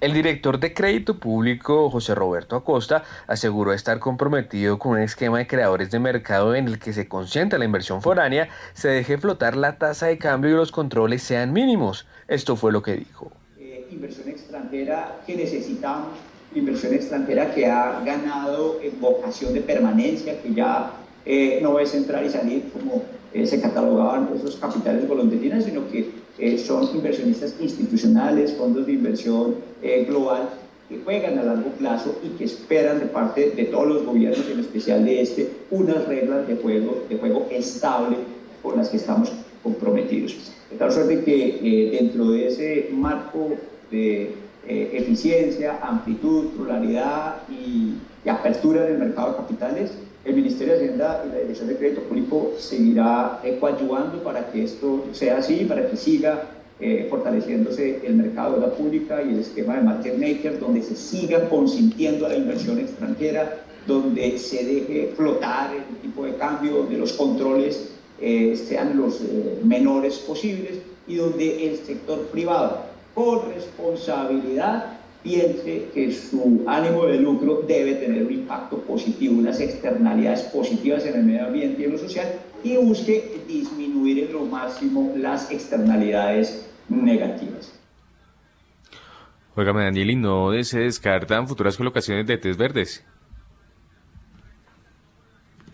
[0.00, 5.46] El director de crédito público, José Roberto Acosta, aseguró estar comprometido con un esquema de
[5.46, 9.78] creadores de mercado en el que se concentra la inversión foránea, se deje flotar la
[9.78, 12.06] tasa de cambio y los controles sean mínimos.
[12.26, 13.30] Esto fue lo que dijo.
[13.58, 16.08] Eh, inversión extranjera que necesitamos,
[16.54, 20.90] inversión extranjera que ha ganado en vocación de permanencia, que ya
[21.24, 26.10] eh, no es entrar y salir como eh, se catalogaban esos capitales golondrinas, sino que
[26.38, 30.50] eh, son inversionistas institucionales, fondos de inversión eh, global
[30.86, 34.60] que juegan a largo plazo y que esperan de parte de todos los gobiernos, en
[34.60, 38.18] especial de este, unas reglas de juego, de juego estable
[38.62, 39.32] con las que estamos
[39.62, 40.36] comprometidos.
[40.70, 43.52] De tal suerte que eh, dentro de ese marco
[43.90, 44.34] de
[44.68, 47.94] eficiencia, amplitud, pluralidad y,
[48.24, 49.92] y apertura del mercado de capitales,
[50.26, 55.04] el Ministerio de Hacienda y la Dirección de Crédito Público seguirá coadyuvando para que esto
[55.12, 56.42] sea así, para que siga
[56.78, 60.94] eh, fortaleciéndose el mercado de la pública y el esquema de market maker, donde se
[60.94, 66.98] siga consintiendo a la inversión extranjera, donde se deje flotar el tipo de cambio, donde
[66.98, 70.72] los controles eh, sean los eh, menores posibles
[71.06, 72.82] y donde el sector privado,
[73.14, 74.95] con responsabilidad,
[75.26, 81.16] piense que su ánimo de lucro debe tener un impacto positivo, unas externalidades positivas en
[81.16, 82.28] el medio ambiente y en lo social
[82.62, 87.72] y busque disminuir en lo máximo las externalidades negativas.
[89.56, 93.04] Óigame, Daniel, ¿y no se descartan futuras colocaciones de test verdes?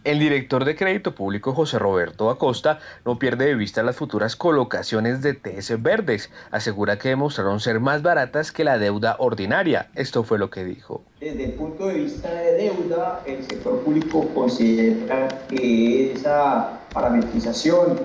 [0.05, 5.23] El director de crédito público José Roberto Acosta no pierde de vista las futuras colocaciones
[5.23, 6.29] de TS verdes.
[6.51, 9.91] Asegura que demostraron ser más baratas que la deuda ordinaria.
[9.95, 11.03] Esto fue lo que dijo.
[11.21, 18.01] Desde el punto de vista de deuda, el sector público considera que esa parametrización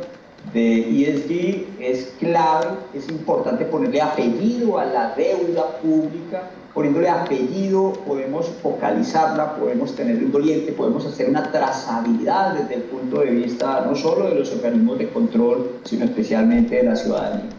[0.54, 6.44] de ESG es clave, es importante ponerle apellido a la deuda pública
[6.78, 13.22] poniéndole apellido, podemos focalizarla, podemos tener un doliente, podemos hacer una trazabilidad desde el punto
[13.22, 17.50] de vista no solo de los organismos de control, sino especialmente de la ciudadanía.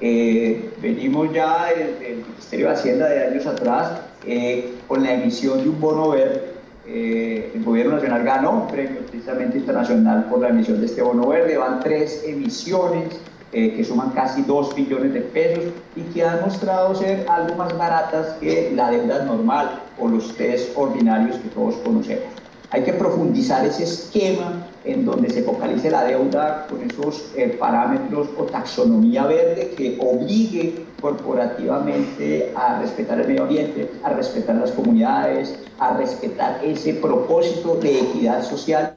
[0.00, 5.68] Eh, venimos ya del, Ministerio de Hacienda de años atrás eh, con la emisión de
[5.68, 6.40] un bono verde.
[6.86, 11.28] Eh, el gobierno nacional ganó un premio precisamente internacional por la emisión de este bono
[11.28, 11.58] verde.
[11.58, 13.08] Van tres emisiones
[13.52, 15.64] eh, que suman casi 2 billones de pesos
[15.94, 20.76] y que han mostrado ser algo más baratas que la deuda normal o los test
[20.76, 22.24] ordinarios que todos conocemos.
[22.70, 28.28] Hay que profundizar ese esquema en donde se focalice la deuda con esos eh, parámetros
[28.38, 35.58] o taxonomía verde que obligue corporativamente a respetar el medio ambiente, a respetar las comunidades,
[35.78, 38.96] a respetar ese propósito de equidad social.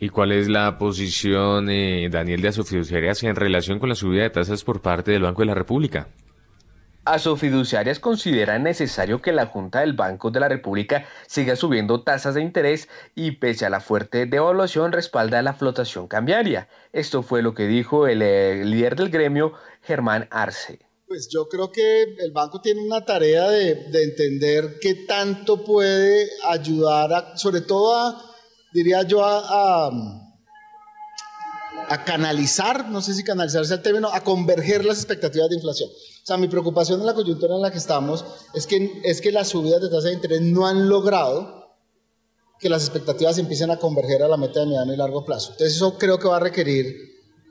[0.00, 4.30] ¿Y cuál es la posición, eh, Daniel, de Asofiduciarias en relación con la subida de
[4.30, 6.08] tasas por parte del Banco de la República?
[7.04, 12.40] Asofiduciarias consideran necesario que la Junta del Banco de la República siga subiendo tasas de
[12.40, 16.68] interés y pese a la fuerte devaluación respalda la flotación cambiaria.
[16.92, 19.52] Esto fue lo que dijo el, eh, líder del gremio,
[19.82, 20.78] Germán Arce.
[21.06, 26.26] Pues yo creo que el banco tiene una tarea de, de entender qué tanto puede
[26.48, 28.33] ayudar, a, sobre todo a
[28.74, 29.90] diría yo, a,
[32.04, 35.88] canalizar, no sé si canalizar es el término, a converger las expectativas de inflación.
[35.88, 39.30] O sea, mi preocupación en la coyuntura en la que estamos es que, es que
[39.30, 41.64] las subidas de tasa de interés no han logrado
[42.58, 45.52] que las expectativas empiecen a converger a la meta de mediano y largo plazo.
[45.52, 46.96] Entonces eso creo que va a requerir,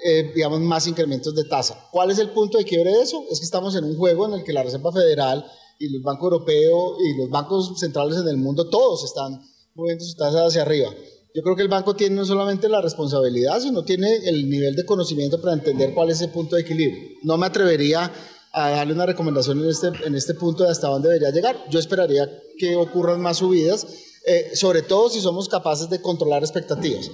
[0.03, 1.87] eh, digamos, más incrementos de tasa.
[1.91, 3.23] ¿Cuál es el punto de quiebre de eso?
[3.31, 5.45] Es que estamos en un juego en el que la Reserva Federal
[5.79, 9.39] y el Banco Europeo y los bancos centrales en el mundo todos están
[9.75, 10.89] moviendo sus tasas hacia arriba.
[11.33, 14.85] Yo creo que el banco tiene no solamente la responsabilidad, sino tiene el nivel de
[14.85, 17.17] conocimiento para entender cuál es el punto de equilibrio.
[17.23, 18.11] No me atrevería
[18.51, 21.57] a darle una recomendación en este, en este punto de hasta dónde debería llegar.
[21.71, 22.29] Yo esperaría
[22.59, 23.87] que ocurran más subidas,
[24.27, 27.09] eh, sobre todo si somos capaces de controlar expectativas.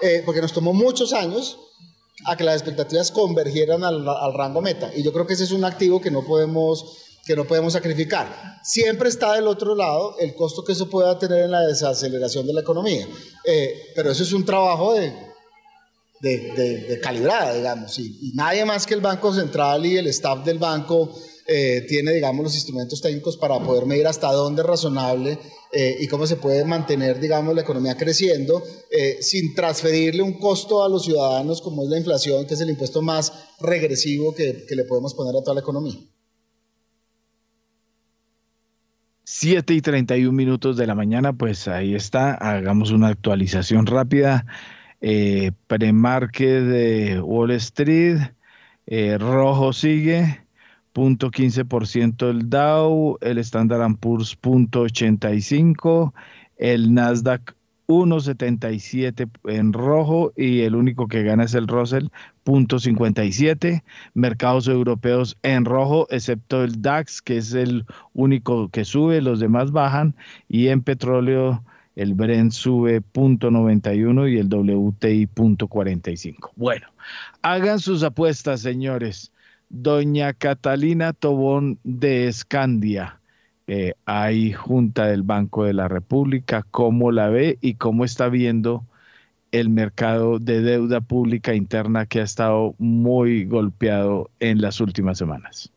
[0.00, 1.58] Eh, porque nos tomó muchos años
[2.26, 4.92] a que las expectativas convergieran al, al rango meta.
[4.94, 8.58] Y yo creo que ese es un activo que no podemos que no podemos sacrificar.
[8.64, 12.52] Siempre está del otro lado el costo que eso pueda tener en la desaceleración de
[12.52, 13.06] la economía.
[13.44, 15.12] Eh, pero eso es un trabajo de,
[16.20, 17.96] de, de, calibrada, digamos.
[18.00, 21.14] Y, y, nadie más que el Banco Central y el staff del banco
[21.46, 25.38] eh, tiene, digamos, los instrumentos técnicos para poder medir hasta dónde es razonable
[25.72, 30.82] eh, y cómo se puede mantener, digamos, la economía creciendo eh, sin transferirle un costo
[30.82, 34.74] a los ciudadanos como es la inflación, que es el impuesto más regresivo que, que
[34.74, 35.94] le podemos poner a toda la economía.
[39.32, 42.34] 7 y 31 minutos de la mañana, pues ahí está.
[42.34, 44.44] Hagamos una actualización rápida.
[45.00, 48.18] Eh, premarque de Wall Street,
[48.86, 50.44] eh, rojo sigue,
[50.92, 56.12] punto 15% el Dow, el Standard Poor's punto 85,
[56.56, 57.54] el Nasdaq
[57.90, 62.06] 1.77 en rojo y el único que gana es el Russell,
[62.44, 63.82] 0.57.
[64.14, 67.84] Mercados europeos en rojo, excepto el DAX, que es el
[68.14, 70.14] único que sube, los demás bajan.
[70.48, 71.64] Y en petróleo,
[71.96, 76.50] el Brent sube 0.91 y el WTI 0.45.
[76.54, 76.86] Bueno,
[77.42, 79.32] hagan sus apuestas, señores.
[79.68, 83.19] Doña Catalina Tobón de Escandia
[83.72, 88.82] eh, hay Junta del Banco de la República, cómo la ve y cómo está viendo
[89.52, 95.70] el mercado de deuda pública interna que ha estado muy golpeado en las últimas semanas.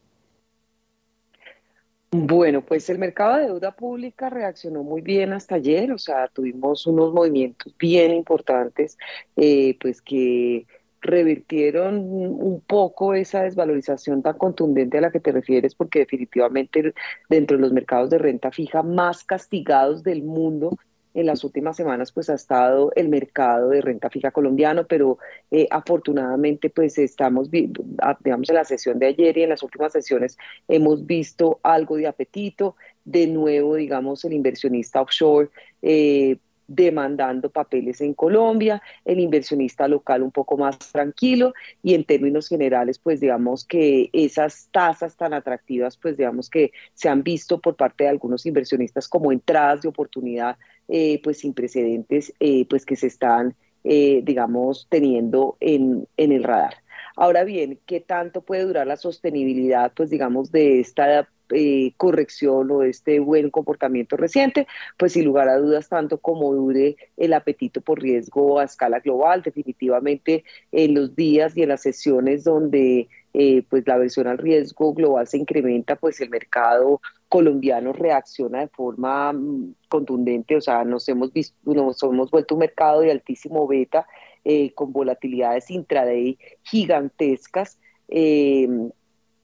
[2.10, 6.88] Bueno, pues el mercado de deuda pública reaccionó muy bien hasta ayer, o sea, tuvimos
[6.88, 8.98] unos movimientos bien importantes,
[9.36, 10.66] eh, pues que
[11.04, 16.94] revirtieron un poco esa desvalorización tan contundente a la que te refieres, porque definitivamente
[17.30, 20.78] dentro de los mercados de renta fija más castigados del mundo
[21.14, 25.20] en las últimas semanas pues ha estado el mercado de renta fija colombiano, pero
[25.52, 30.38] eh, afortunadamente pues estamos digamos en la sesión de ayer y en las últimas sesiones
[30.68, 32.76] hemos visto algo de apetito,
[33.06, 35.50] de nuevo digamos el inversionista offshore
[35.82, 36.38] eh,
[36.76, 43.00] demandando papeles en Colombia, el inversionista local un poco más tranquilo y en términos generales,
[43.00, 48.06] pues digamos que esas tasas tan atractivas, pues digamos que se han visto por parte
[48.06, 53.08] de algunos inversionistas como entradas de oportunidad, eh, pues sin precedentes, eh, pues que se
[53.08, 56.76] están, eh, digamos, teniendo en, en el radar.
[57.16, 62.84] Ahora bien, ¿qué tanto puede durar la sostenibilidad, pues digamos, de esta eh, corrección o
[62.84, 64.68] este buen comportamiento reciente,
[64.98, 69.42] pues sin lugar a dudas, tanto como dure el apetito por riesgo a escala global,
[69.42, 74.94] definitivamente en los días y en las sesiones donde eh, pues la versión al riesgo
[74.94, 81.10] global se incrementa, pues el mercado colombiano reacciona de forma mm, contundente, o sea, nos
[81.10, 84.06] hemos visto, nos hemos vuelto un mercado de altísimo beta
[84.46, 87.80] eh, con volatilidades intraday gigantescas.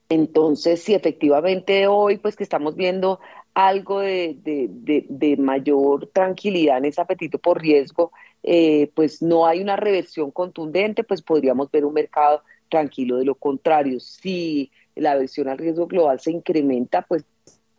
[0.10, 3.19] Entonces, si efectivamente hoy, pues que estamos viendo
[3.53, 8.11] algo de, mayor tranquilidad en ese apetito por riesgo,
[8.41, 13.18] eh, pues no hay una reversión contundente, pues podríamos ver un mercado tranquilo.
[13.18, 17.23] De lo contrario, si la versión al riesgo global se incrementa, pues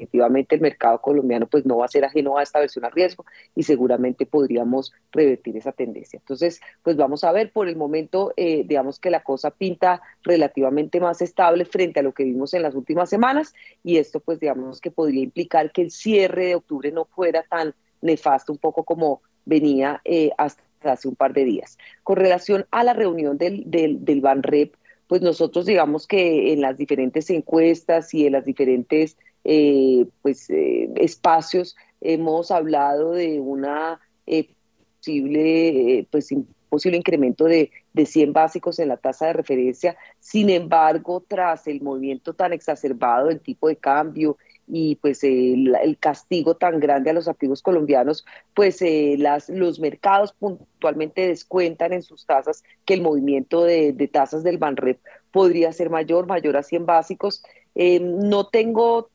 [0.01, 3.27] efectivamente el mercado colombiano pues no va a ser ajeno a esta versión a riesgo
[3.55, 6.19] y seguramente podríamos revertir esa tendencia.
[6.19, 11.01] Entonces, pues vamos a ver, por el momento, eh, digamos que la cosa pinta relativamente
[11.01, 13.55] más estable frente a lo que vimos en las últimas semanas
[13.85, 17.75] y esto pues digamos que podría implicar que el cierre de octubre no fuera tan
[18.01, 21.77] nefasto un poco como venía eh, hasta hace un par de días.
[22.03, 24.75] Con relación a la reunión del, del, del BANREP,
[25.11, 29.17] pues nosotros digamos que en las diferentes encuestas y en las diferentes
[29.53, 34.55] eh, pues, eh, espacios hemos hablado de una eh,
[34.99, 36.29] posible, pues,
[36.69, 39.97] posible incremento de, de 100 básicos en la tasa de referencia.
[40.21, 44.37] Sin embargo, tras el movimiento tan exacerbado del tipo de cambio
[44.69, 48.25] y pues el, castigo tan grande a los activos colombianos,
[48.55, 48.79] pues
[49.19, 54.59] las, los mercados puntualmente descuentan en sus tasas que el movimiento de, de tasas del
[54.59, 55.01] Banrep
[55.33, 57.43] podría ser mayor, mayor a 100 básicos.
[57.75, 59.11] no tengo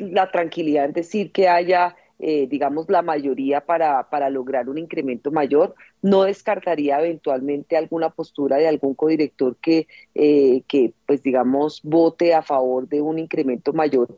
[0.00, 5.30] la tranquilidad en decir que haya, eh, digamos, la mayoría para, para lograr un incremento
[5.30, 5.74] mayor.
[6.02, 12.42] No descartaría eventualmente alguna postura de algún codirector que, eh, que pues, digamos, vote a
[12.42, 14.16] favor de un incremento mayor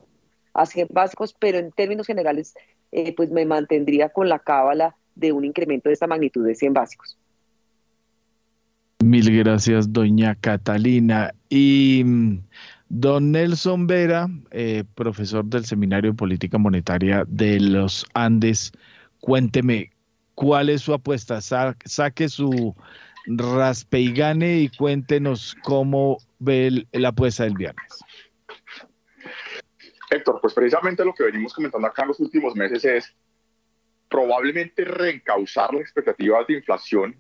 [0.55, 2.55] a 100 básicos, pero en términos generales,
[2.91, 6.73] eh, pues me mantendría con la cábala de un incremento de esta magnitud de 100
[6.73, 7.19] básicos.
[9.03, 11.35] Mil gracias, doña Catalina.
[11.49, 12.39] Y mm,
[12.95, 18.71] Don Nelson Vera, eh, profesor del Seminario de Política Monetaria de los Andes,
[19.19, 19.91] cuénteme,
[20.35, 21.41] ¿cuál es su apuesta?
[21.41, 22.77] saque su
[23.27, 28.05] raspe y gane y cuéntenos cómo ve la apuesta del viernes.
[30.11, 33.17] Héctor, pues precisamente lo que venimos comentando acá en los últimos meses es
[34.11, 37.17] probablemente reencauzar las expectativas de inflación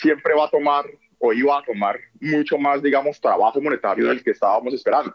[0.00, 0.86] siempre va a tomar
[1.18, 5.14] o iba a tomar mucho más, digamos, trabajo monetario del que estábamos esperando.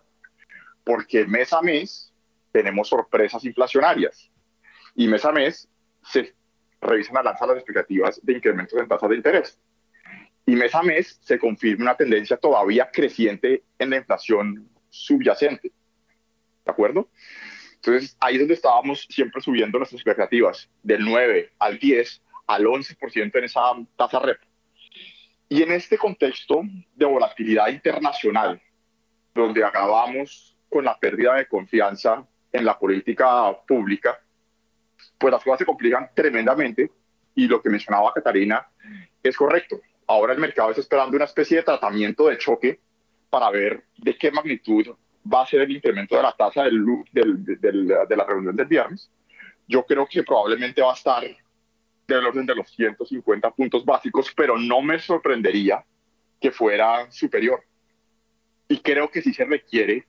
[0.83, 2.13] Porque mes a mes
[2.51, 4.29] tenemos sorpresas inflacionarias
[4.95, 5.69] y mes a mes
[6.03, 6.33] se
[6.81, 9.59] revisan a lanza las expectativas de incrementos en tasas de interés.
[10.45, 15.71] Y mes a mes se confirma una tendencia todavía creciente en la inflación subyacente.
[16.65, 17.09] ¿De acuerdo?
[17.75, 23.35] Entonces, ahí es donde estábamos siempre subiendo nuestras expectativas, del 9 al 10 al 11%
[23.35, 23.61] en esa
[23.95, 24.45] tasa repo.
[25.51, 26.61] Y en este contexto
[26.95, 28.61] de volatilidad internacional,
[29.35, 34.17] donde acabamos con la pérdida de confianza en la política pública,
[35.17, 36.89] pues las cosas se complican tremendamente
[37.35, 38.65] y lo que mencionaba Catarina
[39.21, 39.81] es correcto.
[40.07, 42.79] Ahora el mercado está esperando una especie de tratamiento de choque
[43.29, 44.87] para ver de qué magnitud
[45.31, 49.11] va a ser el incremento de la tasa del, de la reunión del viernes.
[49.67, 51.25] Yo creo que probablemente va a estar
[52.15, 55.83] del orden de los 150 puntos básicos, pero no me sorprendería
[56.39, 57.63] que fuera superior.
[58.67, 60.07] Y creo que sí se requiere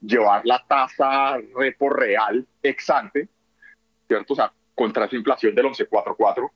[0.00, 3.28] llevar la tasa repo real ex ante,
[4.06, 4.32] ¿cierto?
[4.34, 6.50] O sea, contra esa inflación del 11.44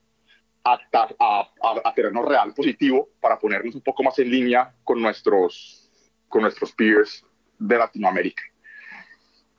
[0.64, 0.78] a,
[1.18, 1.50] a,
[1.84, 5.90] a, terreno real positivo para ponernos un poco más en línea con nuestros,
[6.28, 7.24] con nuestros peers
[7.58, 8.42] de Latinoamérica.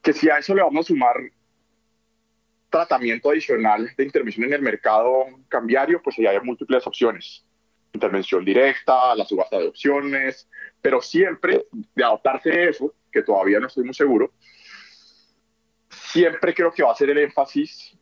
[0.01, 1.15] Que si a eso le vamos a sumar
[2.69, 7.45] tratamiento adicional de intervención en el mercado cambiario, pues ya hay múltiples opciones.
[7.93, 10.47] Intervención directa, la subasta de opciones,
[10.81, 11.65] pero siempre
[11.95, 14.31] de adoptarse eso, que todavía no estoy muy seguro,
[15.89, 17.97] siempre creo que va a ser el énfasis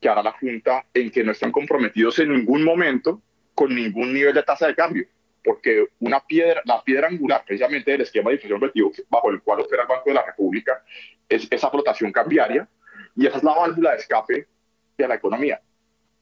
[0.00, 3.22] que hará la Junta en que no están comprometidos en ningún momento
[3.54, 5.06] con ningún nivel de tasa de cambio,
[5.44, 9.60] porque una piedra, la piedra angular precisamente del esquema de inflación objetivo bajo el cual
[9.60, 10.82] opera el Banco de la República
[11.28, 12.68] es esa flotación cambiaria
[13.16, 14.48] y esa es la válvula de escape
[14.96, 15.60] de la economía,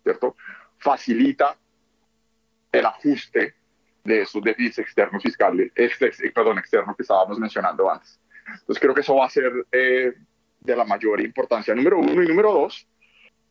[0.03, 0.37] ¿cierto?
[0.79, 1.57] Facilita
[2.73, 3.55] el ajuste
[4.05, 8.19] de esos déficits externos fiscales, este, perdón, externos que estábamos mencionando antes.
[8.47, 10.15] Entonces creo que eso va a ser eh,
[10.61, 12.87] de la mayor importancia, número uno y número dos,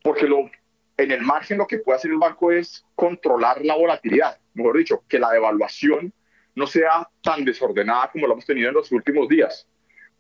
[0.03, 0.49] porque lo,
[0.98, 5.03] en el margen lo que puede hacer el banco es controlar la volatilidad, mejor dicho,
[5.07, 6.14] que la devaluación
[6.56, 9.68] no sea tan desordenada como lo hemos tenido en los últimos días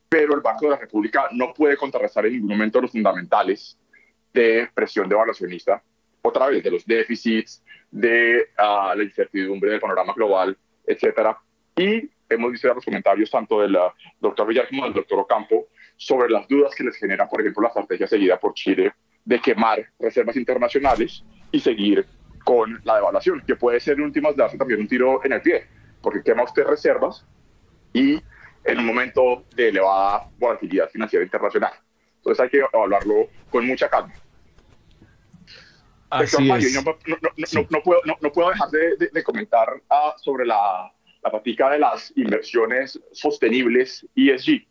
[0.09, 3.77] pero el Banco de la República no puede contrarrestar en ningún momento los fundamentales
[4.33, 5.83] de presión devaluacionista,
[6.23, 11.37] otra vez, de los déficits, de uh, la incertidumbre del panorama global, etcétera.
[11.75, 15.67] Y hemos visto ya los comentarios tanto del uh, doctor Villar como del doctor Ocampo
[15.95, 18.93] sobre las dudas que les genera, por ejemplo, la estrategia seguida por Chile
[19.25, 22.05] de quemar reservas internacionales y seguir
[22.43, 25.67] con la devaluación, que puede ser en últimas darse también un tiro en el pie,
[26.01, 27.25] porque quema usted reservas
[27.93, 28.19] y
[28.63, 31.73] en un momento de elevada volatilidad financiera internacional.
[32.17, 34.13] Entonces hay que evaluarlo con mucha calma.
[36.09, 36.73] Así es.
[36.75, 36.81] No,
[37.69, 40.91] no, puedo, no, puedo, dejar de, comentar uh, sobre la,
[41.23, 44.65] la práctica de las inversiones sostenibles ESG.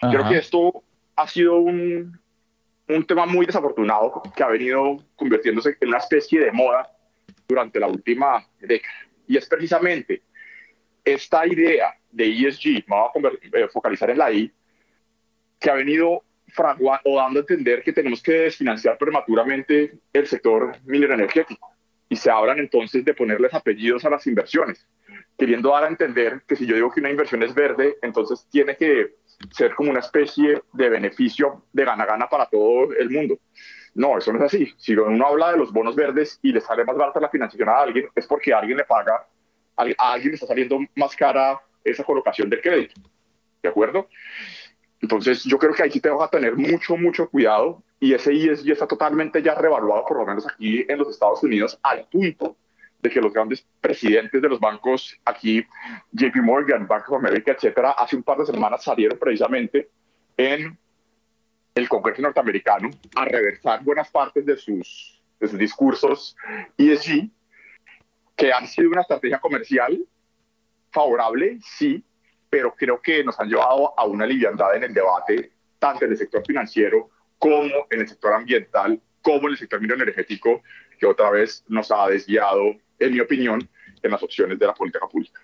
[0.00, 0.84] Creo que esto
[1.16, 2.20] ha sido un,
[2.88, 6.90] un tema muy desafortunado que ha venido convirtiéndose en una especie de moda
[7.48, 8.94] durante la última década.
[9.26, 10.22] Y es precisamente
[11.04, 14.52] esta idea de ESG, vamos a eh, focalizar en la I,
[15.58, 16.24] que ha venido
[17.04, 21.74] o dando a entender que tenemos que desfinanciar prematuramente el sector minero energético
[22.08, 24.86] y se hablan entonces de ponerles apellidos a las inversiones,
[25.36, 28.76] queriendo dar a entender que si yo digo que una inversión es verde, entonces tiene
[28.76, 29.16] que
[29.50, 33.38] ser como una especie de beneficio de gana-gana para todo el mundo.
[33.94, 34.72] No, eso no es así.
[34.78, 37.78] Si uno habla de los bonos verdes y le sale más barata la financiación a
[37.78, 39.26] alguien, es porque alguien le paga,
[39.76, 41.60] a alguien le está saliendo más cara
[41.90, 43.00] esa colocación del crédito.
[43.62, 44.08] ¿De acuerdo?
[45.00, 48.70] Entonces, yo creo que ahí sí tengo que tener mucho, mucho cuidado y ese ISG
[48.70, 52.56] está totalmente ya revaluado, por lo menos aquí en los Estados Unidos, al punto
[53.00, 55.64] de que los grandes presidentes de los bancos aquí,
[56.12, 59.88] JP Morgan, Bank of America, etcétera, hace un par de semanas salieron precisamente
[60.36, 60.76] en
[61.74, 66.36] el Congreso norteamericano a reversar buenas partes de sus, de sus discursos
[66.76, 67.30] ESG,
[68.36, 69.98] que han sido una estrategia comercial
[70.98, 72.02] favorable, sí,
[72.50, 76.18] pero creo que nos han llevado a una liviandad en el debate, tanto en el
[76.18, 80.60] sector financiero como en el sector ambiental, como en el sector energético,
[80.98, 83.68] que otra vez nos ha desviado, en mi opinión,
[84.02, 85.40] en las opciones de la política pública.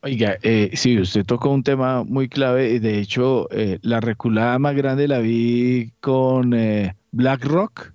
[0.00, 2.80] Oiga, eh, sí, usted tocó un tema muy clave.
[2.80, 7.92] De hecho, eh, la reculada más grande la vi con eh, BlackRock,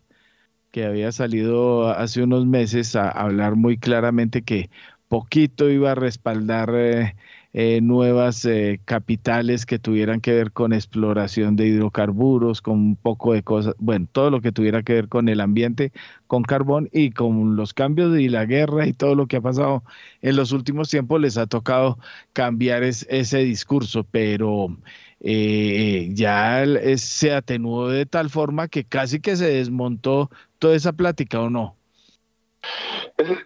[0.71, 4.69] que había salido hace unos meses a hablar muy claramente que
[5.07, 7.15] poquito iba a respaldar eh,
[7.53, 13.33] eh, nuevas eh, capitales que tuvieran que ver con exploración de hidrocarburos, con un poco
[13.33, 15.91] de cosas, bueno, todo lo que tuviera que ver con el ambiente,
[16.27, 19.83] con carbón y con los cambios y la guerra y todo lo que ha pasado
[20.21, 21.97] en los últimos tiempos, les ha tocado
[22.33, 24.77] cambiar ese discurso, pero
[25.19, 26.63] ya
[26.97, 30.29] se atenuó de tal forma que casi que se desmontó
[30.59, 31.75] toda esa plática o no.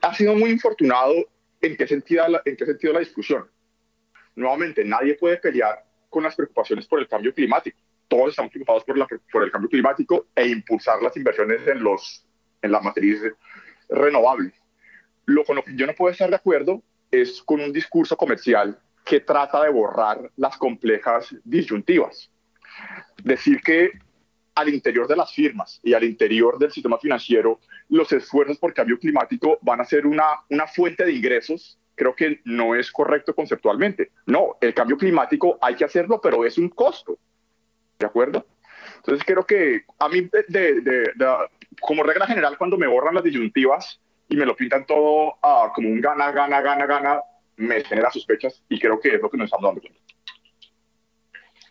[0.02, 1.14] Ha sido muy infortunado
[1.62, 3.50] ¿En qué, sentido la, ¿En qué sentido la discusión?
[4.36, 7.78] Nuevamente, nadie puede pelear con las preocupaciones por el cambio climático.
[8.08, 12.26] todos estamos preocupados por, la, por el cambio climático e impulsar las inversiones en, los,
[12.62, 13.34] en las matrices
[13.90, 14.54] renovables.
[15.26, 18.80] Lo con lo que yo no puedo estar de acuerdo es con un discurso comercial
[19.06, 22.30] que trata de borrar las complejas disyuntivas.
[23.24, 23.92] Decir que
[24.56, 27.60] al interior de las firmas y al interior del sistema financiero,
[27.92, 32.40] los esfuerzos por cambio climático van a ser una, una fuente de ingresos, creo que
[32.46, 34.12] no es correcto conceptualmente.
[34.26, 37.20] No, el cambio climático hay que hacerlo, pero es un costo.
[38.00, 38.48] ¿De acuerdo?
[38.96, 41.12] Entonces creo que a mí, de,
[41.82, 44.00] como regla general, cuando me borran las disyuntivas
[44.30, 47.22] y me lo pintan todo uh, como un gana, gana, gana, gana,
[47.58, 49.82] me genera sospechas y creo que es lo que nos estamos dando.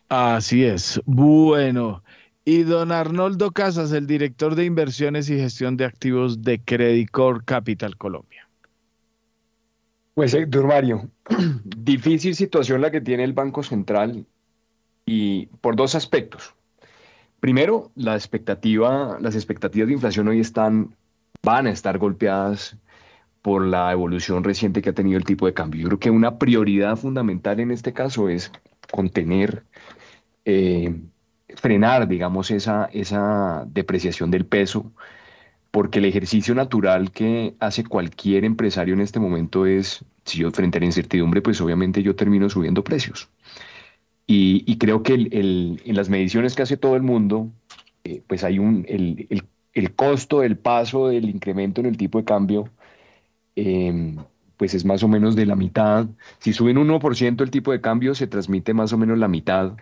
[0.07, 1.01] Así es.
[1.05, 2.03] Bueno,
[2.43, 7.97] y don Arnoldo Casas, el director de inversiones y gestión de activos de Credicor Capital
[7.97, 8.47] Colombia.
[10.13, 11.09] Pues, Héctor Mario,
[11.63, 14.25] difícil situación la que tiene el Banco Central
[15.05, 16.53] y por dos aspectos.
[17.39, 20.95] Primero, la expectativa, las expectativas de inflación hoy están,
[21.43, 22.77] van a estar golpeadas
[23.41, 25.81] por la evolución reciente que ha tenido el tipo de cambio.
[25.81, 28.51] Yo creo que una prioridad fundamental en este caso es
[28.91, 29.63] contener
[30.45, 30.93] eh,
[31.55, 34.91] frenar, digamos, esa, esa depreciación del peso,
[35.71, 40.77] porque el ejercicio natural que hace cualquier empresario en este momento es, si yo frente
[40.77, 43.29] a la incertidumbre, pues obviamente yo termino subiendo precios.
[44.27, 47.49] Y, creo que en las mediciones que hace todo el mundo,
[48.05, 49.27] eh, pues hay un, el,
[49.73, 52.69] el, costo del paso del incremento en el tipo de cambio,
[53.55, 54.17] em,
[54.55, 56.07] pues es más o menos de la mitad.
[56.39, 59.73] Si suben un 1% el tipo de cambio, se transmite más o menos la mitad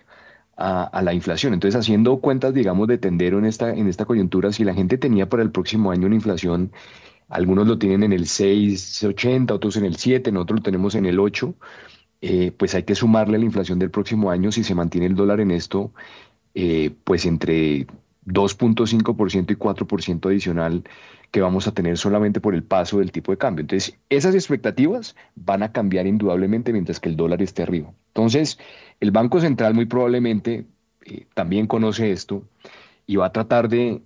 [0.59, 1.53] a, la inflación.
[1.53, 5.29] Entonces, haciendo cuentas, digamos, de tendero en esta, en esta coyuntura, si la gente tenía
[5.29, 6.71] para el próximo año una inflación,
[7.29, 11.19] algunos lo tienen en el 6,80, otros en el 7, nosotros lo tenemos en el
[11.19, 11.55] 8,
[12.21, 15.39] eh, pues hay que sumarle la inflación del próximo año, si se mantiene el dólar
[15.39, 15.93] en esto,
[16.55, 17.87] eh, pues entre
[18.25, 20.83] 2.5% y 4% adicional
[21.31, 23.61] que vamos a tener solamente por el paso del tipo de cambio.
[23.61, 27.93] Entonces, esas expectativas van a cambiar indudablemente mientras que el dólar esté arriba.
[28.09, 28.59] Entonces,
[28.99, 30.65] el Banco Central muy probablemente
[31.05, 32.43] eh, también conoce esto
[33.07, 34.01] y va a tratar de,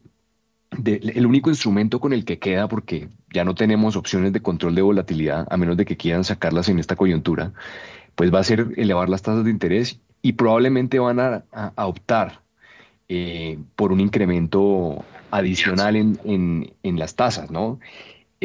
[0.85, 4.81] el único instrumento con el que queda, porque ya no tenemos opciones de control de
[4.81, 7.51] volatilidad, a menos de que quieran sacarlas en esta coyuntura,
[8.15, 11.43] pues va a ser elevar las tasas de interés y probablemente van a,
[11.75, 12.41] optar
[13.09, 17.79] eh, por un incremento adicional en, las tasas, ¿no?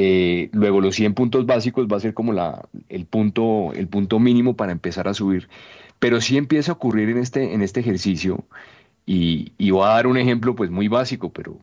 [0.01, 4.21] Eh, luego los 100 puntos básicos va a ser como la, el, punto, el punto
[4.21, 5.49] mínimo para empezar a subir.
[5.99, 8.47] Pero sí empieza a ocurrir en este, en este ejercicio
[9.07, 11.59] y, y voy a dar un ejemplo pues muy básico, pero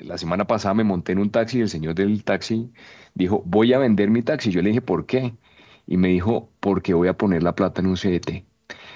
[0.00, 2.70] la semana pasada me monté en un taxi y el señor del taxi
[3.14, 4.50] dijo, voy a vender mi taxi.
[4.50, 5.32] Yo le dije, ¿por qué?
[5.86, 8.44] Y me dijo, porque voy a poner la plata en un CDT.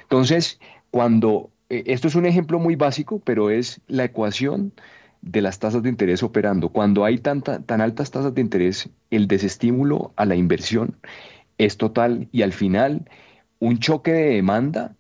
[0.03, 0.61] Entonces,
[0.91, 4.75] cuando, eh, esto es un ejemplo muy básico, pero es la ecuación
[5.23, 6.69] de las tasas de interés operando.
[6.69, 10.97] Cuando hay tanta, tan altas tasas de interés, el desestímulo a la inversión
[11.59, 13.09] es total y al final
[13.59, 14.97] un choque de demanda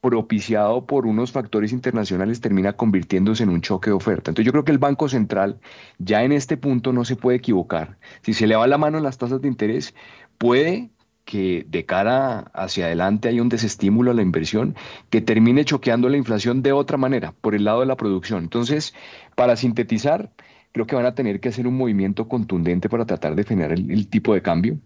[0.00, 4.30] propiciado por unos factores internacionales termina convirtiéndose en un choque de oferta.
[4.30, 5.58] Entonces yo creo que el Banco Central
[5.98, 7.98] ya en este punto no se puede equivocar.
[8.22, 9.94] Si se le va la mano en las tasas de interés,
[10.38, 10.90] puede
[11.24, 14.76] que de cara hacia adelante hay un desestímulo a la inversión
[15.10, 18.44] que termine choqueando la inflación de otra manera, por el lado de la producción.
[18.44, 18.94] Entonces,
[19.36, 20.32] para sintetizar,
[20.72, 24.08] creo que van a tener que hacer un movimiento contundente para tratar de frenar el,
[24.08, 24.78] tipo de cambio,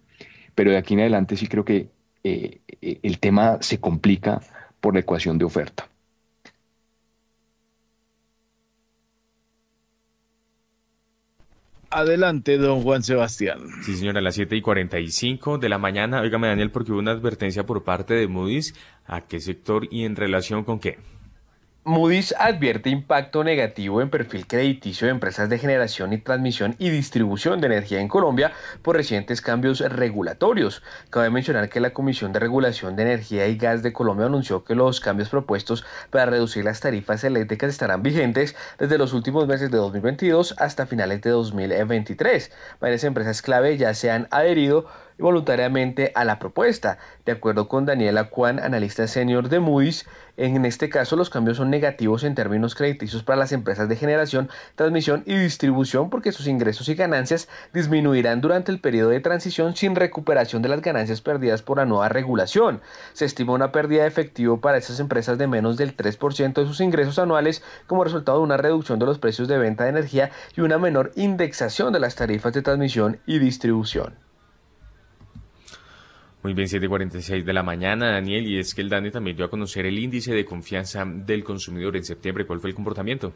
[0.55, 1.89] pero de aquí en adelante sí creo que
[2.23, 4.43] eh, eh, el tema se complica
[4.81, 5.89] por la ecuación de oferta.
[11.93, 13.59] Adelante, don Juan Sebastián.
[13.83, 16.21] Sí, señora, a las 7 y 45 de la mañana.
[16.21, 18.75] Óigame, Daniel, porque hubo una advertencia por parte de Moody's.
[19.07, 20.99] ¿A qué sector y en relación con qué?
[21.83, 27.59] Moody's advierte impacto negativo en perfil crediticio de empresas de generación y transmisión y distribución
[27.63, 28.53] de energía en Colombia
[28.83, 30.83] por recientes cambios regulatorios.
[31.09, 34.75] Cabe mencionar que la Comisión de Regulación de Energía y Gas de Colombia anunció que
[34.75, 39.79] los cambios propuestos para reducir las tarifas eléctricas estarán vigentes desde los últimos meses de
[39.79, 42.53] 2022 hasta finales de 2023.
[42.79, 44.87] Varias empresas clave ya se han adherido
[45.21, 46.99] voluntariamente a la propuesta.
[47.25, 50.07] De acuerdo con Daniela Kwan, analista senior de Moody's,
[50.37, 54.49] en este caso los cambios son negativos en términos crediticios para las empresas de generación,
[54.75, 59.95] transmisión y distribución porque sus ingresos y ganancias disminuirán durante el periodo de transición sin
[59.95, 62.81] recuperación de las ganancias perdidas por la nueva regulación.
[63.13, 66.81] Se estima una pérdida de efectivo para esas empresas de menos del 3% de sus
[66.81, 70.63] ingresos anuales como resultado de una reducción de los precios de venta de energía y
[70.63, 74.30] una menor indexación de las tarifas de transmisión y distribución.
[76.43, 79.51] Muy bien, 7.46 de la mañana, Daniel, y es que el DANE también dio a
[79.51, 82.47] conocer el índice de confianza del consumidor en septiembre.
[82.47, 83.35] ¿Cuál fue el comportamiento?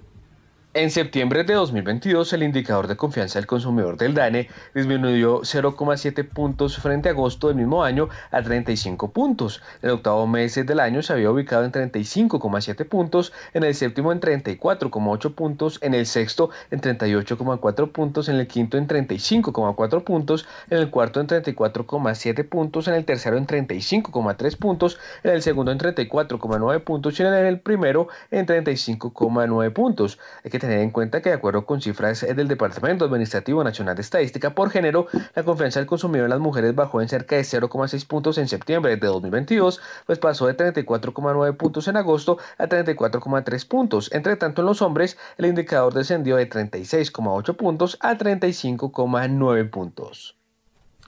[0.76, 6.78] En septiembre de 2022, el indicador de confianza del consumidor del DANE disminuyó 0,7 puntos
[6.78, 9.62] frente a agosto del mismo año a 35 puntos.
[9.82, 14.10] En el octavo mes del año se había ubicado en 35,7 puntos, en el séptimo
[14.10, 20.48] en 34,8 puntos, en el sexto en 38,4 puntos, en el quinto en 35,4 puntos,
[20.70, 25.70] en el cuarto en 34,7 puntos, en el tercero en 35,3 puntos, en el segundo
[25.70, 30.18] en 34,9 puntos y en el primero en 35,9 puntos.
[30.42, 34.02] Hay que tener en cuenta que de acuerdo con cifras del Departamento Administrativo Nacional de
[34.02, 38.06] Estadística por género, la confianza del consumidor en las mujeres bajó en cerca de 0,6
[38.06, 44.10] puntos en septiembre de 2022, pues pasó de 34,9 puntos en agosto a 34,3 puntos.
[44.12, 50.43] Entre tanto, en los hombres, el indicador descendió de 36,8 puntos a 35,9 puntos.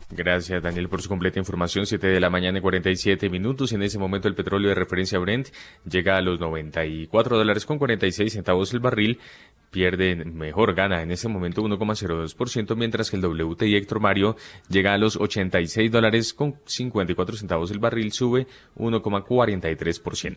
[0.08, 1.84] Gracias, Daniel, por su completa información.
[1.84, 3.72] 7 de la mañana y 47 minutos.
[3.72, 5.48] En ese momento, el petróleo de referencia Brent
[5.84, 9.18] llega a los 94 dólares con 46 centavos el barril.
[9.72, 14.36] Pierde, mejor gana en ese momento 1,02%, mientras que el WTI Héctor Mario
[14.68, 18.46] llega a los 86 dólares con 54 centavos el barril, sube
[18.78, 20.36] 1,43%.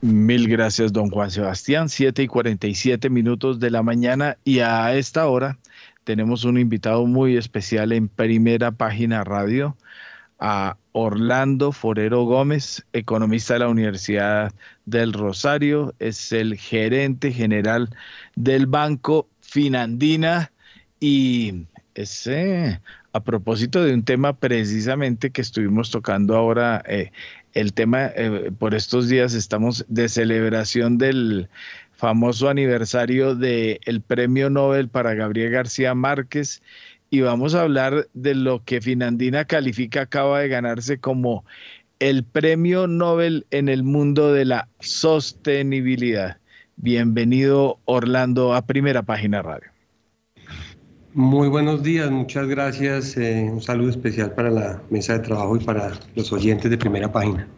[0.00, 1.88] Mil gracias, don Juan Sebastián.
[1.88, 5.58] 7 y 47 minutos de la mañana y a esta hora
[6.08, 9.76] tenemos un invitado muy especial en primera página radio,
[10.38, 14.54] a Orlando Forero Gómez, economista de la Universidad
[14.86, 17.90] del Rosario, es el gerente general
[18.36, 20.50] del Banco Finandina
[20.98, 22.80] y ese
[23.12, 27.12] a propósito de un tema precisamente que estuvimos tocando ahora, eh,
[27.52, 31.50] el tema, eh, por estos días estamos de celebración del
[31.98, 36.62] famoso aniversario del el premio Nobel para Gabriel García Márquez
[37.10, 41.44] y vamos a hablar de lo que Finandina califica acaba de ganarse como
[41.98, 46.36] el premio Nobel en el mundo de la sostenibilidad.
[46.76, 49.68] Bienvenido Orlando a Primera Página Radio.
[51.14, 53.16] Muy buenos días, muchas gracias.
[53.16, 57.10] Eh, un saludo especial para la mesa de trabajo y para los oyentes de Primera
[57.10, 57.48] Página.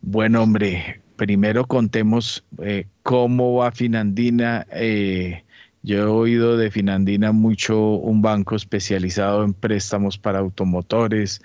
[0.00, 4.66] Buen hombre, primero contemos eh, cómo va Finandina.
[4.70, 5.42] Eh,
[5.82, 11.42] yo he oído de Finandina mucho un banco especializado en préstamos para automotores,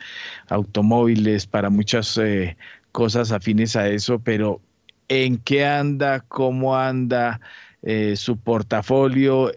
[0.48, 2.56] automóviles, para muchas eh,
[2.92, 4.62] cosas afines a eso, pero
[5.08, 6.22] ¿en qué anda?
[6.22, 7.42] ¿Cómo anda?
[8.16, 9.52] su portafolio,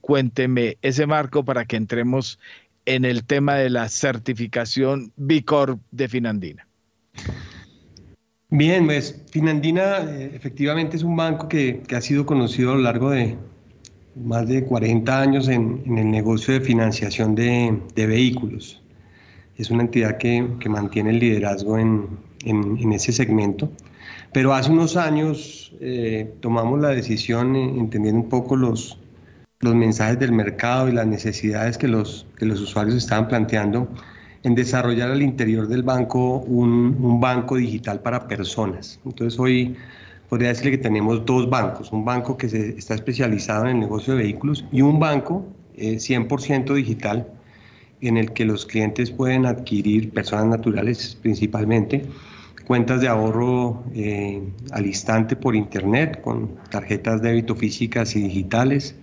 [0.00, 2.38] cuénteme ese marco para que entremos
[2.84, 5.44] en el tema de la certificación B
[5.90, 6.68] de Finandina.
[8.50, 13.10] Bien, pues Finandina eh, efectivamente es un banco que, ha sido conocido a lo largo
[13.10, 13.36] de
[14.14, 18.80] más de 40 años en, el negocio de financiación de, vehículos.
[19.56, 22.08] Es una entidad que, mantiene el liderazgo en,
[22.92, 23.72] ese segmento.
[24.32, 29.00] Pero hace unos años eh, tomamos la decisión, eh, entendiendo un poco los,
[29.58, 33.88] los mensajes del mercado y las necesidades que los, que los usuarios estaban planteando,
[34.46, 39.00] en desarrollar al interior del banco un, banco digital para personas.
[39.04, 39.74] Entonces hoy
[40.28, 44.14] podría decirle que tenemos dos bancos, un banco que se, está especializado en el negocio
[44.14, 45.44] de vehículos y un banco
[45.76, 47.26] 100% eh, digital
[48.00, 52.04] en el que los clientes pueden adquirir, personas naturales principalmente,
[52.68, 54.40] cuentas de ahorro eh,
[54.70, 58.94] al instante por internet con tarjetas débito físicas y digitales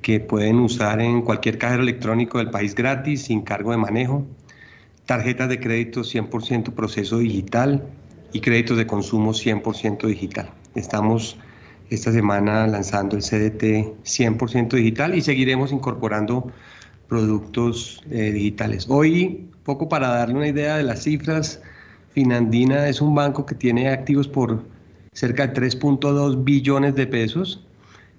[0.00, 4.26] que pueden usar en cualquier cajero electrónico del país gratis sin cargo de manejo
[5.12, 7.86] tarjetas de crédito 100% proceso digital
[8.32, 10.48] y créditos de consumo 100% digital.
[10.74, 11.36] Estamos
[11.90, 16.50] esta semana lanzando el CDT 100% digital y seguiremos incorporando
[17.08, 18.86] productos eh, digitales.
[18.88, 21.60] Hoy, poco para darle una idea de las cifras,
[22.14, 24.64] Finandina es un banco que tiene activos por
[25.12, 27.66] cerca de 3.2 billones de pesos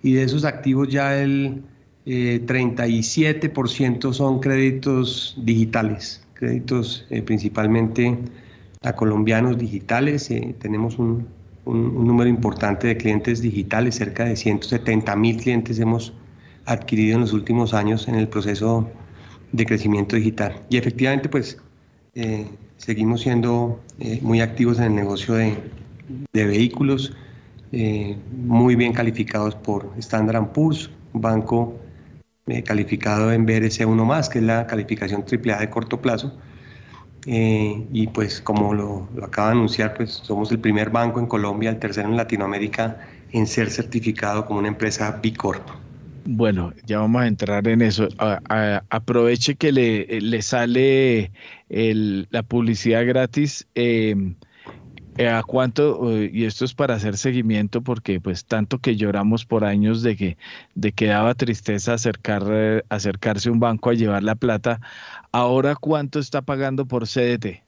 [0.04, 1.64] y de esos activos ya el
[2.06, 8.18] 37% eh, son créditos digitales créditos eh, principalmente
[8.82, 10.30] a colombianos digitales.
[10.30, 11.28] Eh, tenemos un,
[11.66, 16.12] número importante de clientes digitales, cerca de 170 mil clientes hemos
[16.66, 18.90] adquirido en los últimos años en el proceso
[19.54, 20.62] de crecimiento digital.
[20.70, 21.58] Y efectivamente, pues
[22.16, 22.46] eh,
[22.76, 23.80] seguimos siendo
[24.22, 25.56] muy activos en el negocio de,
[26.34, 27.16] de vehículos,
[28.46, 31.80] muy bien calificados por Standard Poor's, un banco
[32.48, 36.38] eh, calificado en BRC 1 más, que es la calificación AAA de corto plazo.
[37.26, 41.70] Eh, y pues como lo, acaba de anunciar, pues somos el primer banco en Colombia,
[41.70, 43.00] el tercero en Latinoamérica
[43.32, 45.68] en ser certificado como una empresa B Corp.
[46.26, 48.08] Bueno, ya vamos a entrar en eso.
[48.90, 51.32] aproveche que le, le sale
[51.70, 53.68] la publicidad gratis.
[53.76, 54.16] Eh,
[55.20, 56.12] ¿A cuánto?
[56.12, 60.16] Eh, y esto es para hacer seguimiento porque pues tanto que lloramos por años de
[60.16, 60.38] que,
[60.74, 64.82] de que daba tristeza acercar, eh, acercarse a un banco a llevar la plata.
[65.32, 67.62] Ahora, ¿cuánto está pagando por CDT?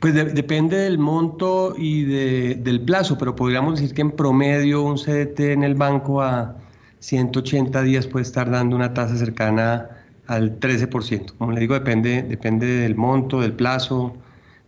[0.00, 5.40] Pues depende del monto y del plazo, pero podríamos decir que en promedio un CDT
[5.52, 6.56] en el banco a
[7.00, 9.88] 180 días puede estar dando una tasa cercana
[10.26, 11.32] al 13%.
[11.38, 14.14] Como le digo, depende, depende del monto, del plazo,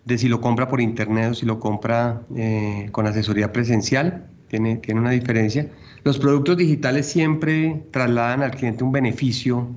[0.06, 4.76] de si lo compra por internet o si lo compra eh, con asesoría presencial, tiene,
[4.76, 5.68] tiene una diferencia.
[6.04, 9.68] Los productos digitales siempre trasladan al cliente un beneficio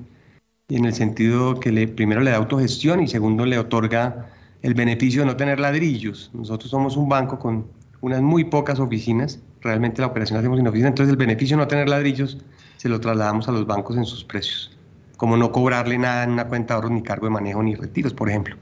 [0.68, 4.30] en el sentido que primero le da autogestión y segundo le otorga
[4.62, 6.30] el beneficio de no tener ladrillos.
[6.32, 7.66] Nosotros somos un banco con
[8.00, 11.64] unas muy pocas oficinas, realmente la operación la hacemos en oficina, entonces el beneficio de
[11.64, 12.38] no tener ladrillos
[12.76, 14.78] se lo trasladamos a los bancos en sus precios,
[15.16, 18.14] como no cobrarle nada en una cuenta de ahorros, ni cargo de manejo, ni retiros,
[18.14, 18.56] por ejemplo.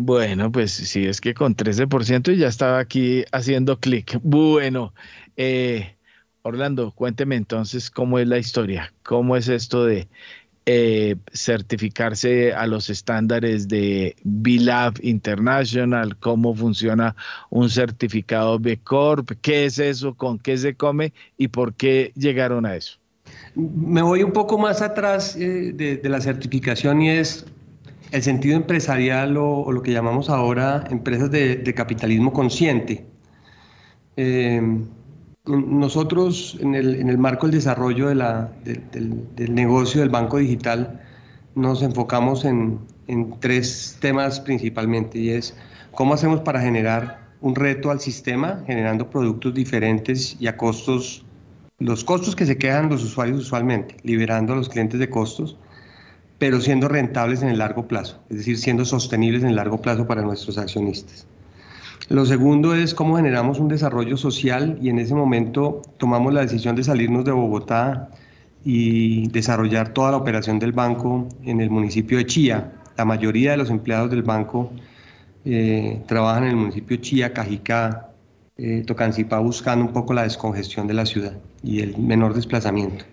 [0.00, 4.20] Bueno, pues sí, es que con 13% ya estaba aquí haciendo clic.
[4.22, 4.94] Bueno,
[5.36, 5.96] eh,
[6.42, 10.08] Orlando, cuénteme entonces cómo es la historia, cómo es esto de
[10.66, 17.16] eh, certificarse a los estándares de B-Lab International, cómo funciona
[17.50, 22.66] un certificado B Corp, qué es eso, con qué se come y por qué llegaron
[22.66, 22.98] a eso.
[23.56, 27.46] Me voy un poco más atrás eh, de, la certificación y es
[28.10, 33.06] el sentido empresarial o, lo que llamamos ahora empresas de, capitalismo consciente.
[34.16, 34.60] Eh,
[35.46, 41.00] nosotros en el, marco del desarrollo del, negocio del banco digital
[41.54, 42.80] nos enfocamos en,
[43.40, 45.56] tres temas principalmente y es
[45.92, 51.24] cómo hacemos para generar un reto al sistema generando productos diferentes y a costos,
[51.78, 55.56] los costos que se quedan los usuarios usualmente, liberando a los clientes de costos
[56.38, 60.06] pero siendo rentables en el largo plazo, es decir, siendo sostenibles en el largo plazo
[60.06, 61.26] para nuestros accionistas.
[62.08, 66.74] Lo segundo es cómo generamos un desarrollo social y en ese momento tomamos la decisión
[66.74, 68.08] de salirnos de Bogotá
[68.64, 72.72] y desarrollar toda la operación del banco en el municipio de Chía.
[72.96, 74.72] La mayoría de los empleados del banco
[75.44, 78.08] eh, trabajan en el municipio de Chía, Cajicá,
[78.56, 83.04] eh, Tocancipá, buscando un poco la descongestión de la ciudad y el menor desplazamiento.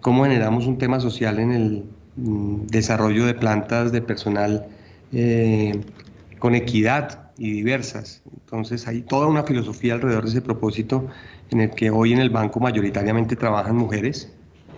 [0.00, 1.84] ¿Cómo generamos un tema social en el
[2.16, 4.66] desarrollo de plantas de personal
[5.12, 5.80] eh,
[6.38, 8.22] con equidad y diversas.
[8.32, 11.06] Entonces hay toda una filosofía alrededor de ese propósito
[11.50, 14.32] en el que hoy en el banco mayoritariamente trabajan mujeres.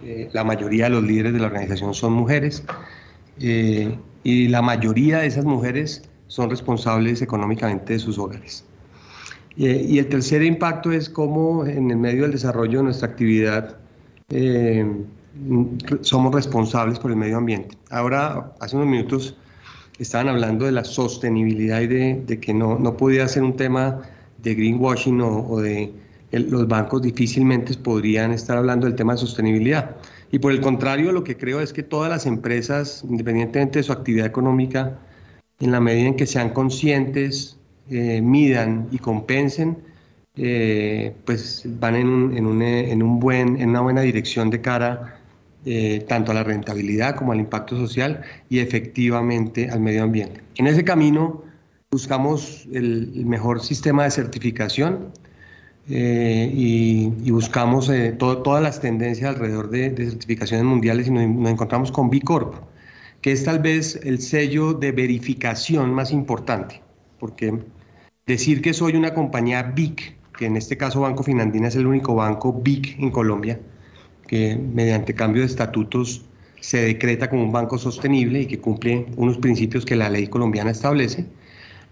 [0.05, 2.65] Eh, la mayoría de los líderes de la organización son mujeres
[3.41, 8.65] eh, y la mayoría de esas mujeres son responsables económicamente de sus hogares.
[9.57, 13.79] y el tercer impacto es cómo en el medio del desarrollo de nuestra actividad
[16.03, 17.77] somos responsables por el medio ambiente.
[17.91, 19.37] Ahora, hace unos minutos
[19.99, 24.03] estaban hablando de la sostenibilidad y de, que no, no, podía ser un tema
[24.43, 25.93] de greenwashing o, de
[26.31, 29.97] los bancos difícilmente podrían estar hablando del tema de sostenibilidad.
[30.31, 33.93] Y por el contrario, lo que creo es que todas las empresas, independientemente de su
[33.93, 34.99] actividad económica,
[35.59, 37.59] en la medida en que sean conscientes,
[37.91, 39.79] eh, midan y compensen,
[40.37, 44.61] eh, pues van en, un, en, un, en, un buen, en una buena dirección de
[44.61, 45.18] cara
[45.71, 50.41] eh, tanto a la rentabilidad como al impacto social y efectivamente al medio ambiente.
[50.55, 51.45] En ese camino
[51.91, 55.13] buscamos el, mejor sistema de certificación
[55.91, 62.09] eh, y, buscamos eh, todas las tendencias alrededor de, certificaciones mundiales y nos, encontramos con
[62.09, 62.55] B Corp,
[63.21, 66.81] que es tal vez el sello de verificación más importante,
[67.19, 67.59] porque
[68.27, 72.15] decir que soy una compañía BIC, que en este caso Banco Finandina es el único
[72.15, 73.61] banco BIC en Colombia,
[74.29, 76.23] que mediante cambio de estatutos
[76.61, 80.71] se decreta como un banco sostenible y que cumple unos principios que la ley colombiana
[80.71, 81.27] establece.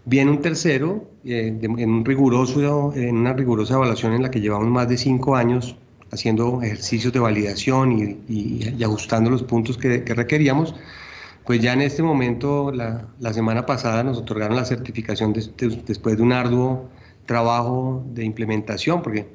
[0.04, 5.34] Viene un tercero, eh, en, una rigurosa evaluación en la que llevamos más de cinco
[5.34, 5.76] años
[6.12, 10.76] haciendo ejercicios de validación y, ajustando los puntos que, requeríamos,
[11.44, 16.32] pues ya en este momento, la semana pasada nos otorgaron la certificación después de un
[16.32, 16.88] arduo
[17.24, 19.26] trabajo de implementación, porque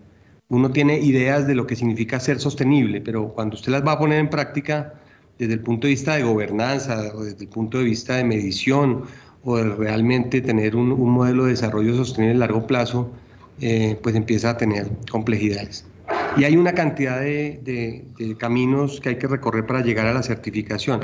[0.52, 3.99] uno tiene ideas de lo que significa ser sostenible, pero cuando usted las va a
[3.99, 4.94] poner en práctica
[5.40, 9.03] desde el punto de vista de gobernanza o desde el punto de vista de medición
[9.45, 13.10] o de realmente tener un, modelo de desarrollo sostenible a largo plazo,
[13.61, 15.86] eh, pues empieza a tener complejidades.
[16.36, 18.03] Y hay una cantidad de,
[18.38, 20.99] caminos que hay que recorrer para llegar a la certificación.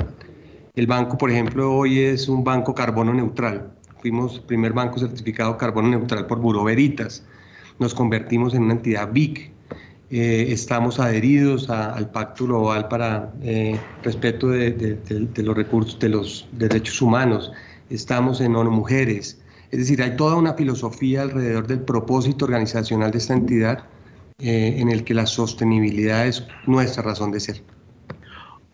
[0.74, 3.72] El banco, por ejemplo, hoy es un banco carbono neutral.
[4.02, 7.24] Fuimos primer banco certificado carbono neutral por Buro Veritas
[7.78, 9.52] nos convertimos en una entidad BIC
[10.10, 14.98] Eh, estamos adheridos al Pacto Global para eh, respeto de,
[15.36, 17.52] los recursos, de los derechos humanos.
[17.90, 19.38] Estamos en ONU Mujeres.
[19.70, 23.84] Es decir, hay toda una filosofía alrededor del propósito organizacional de esta entidad
[24.38, 27.62] eh, en el que la sostenibilidad es nuestra razón de ser.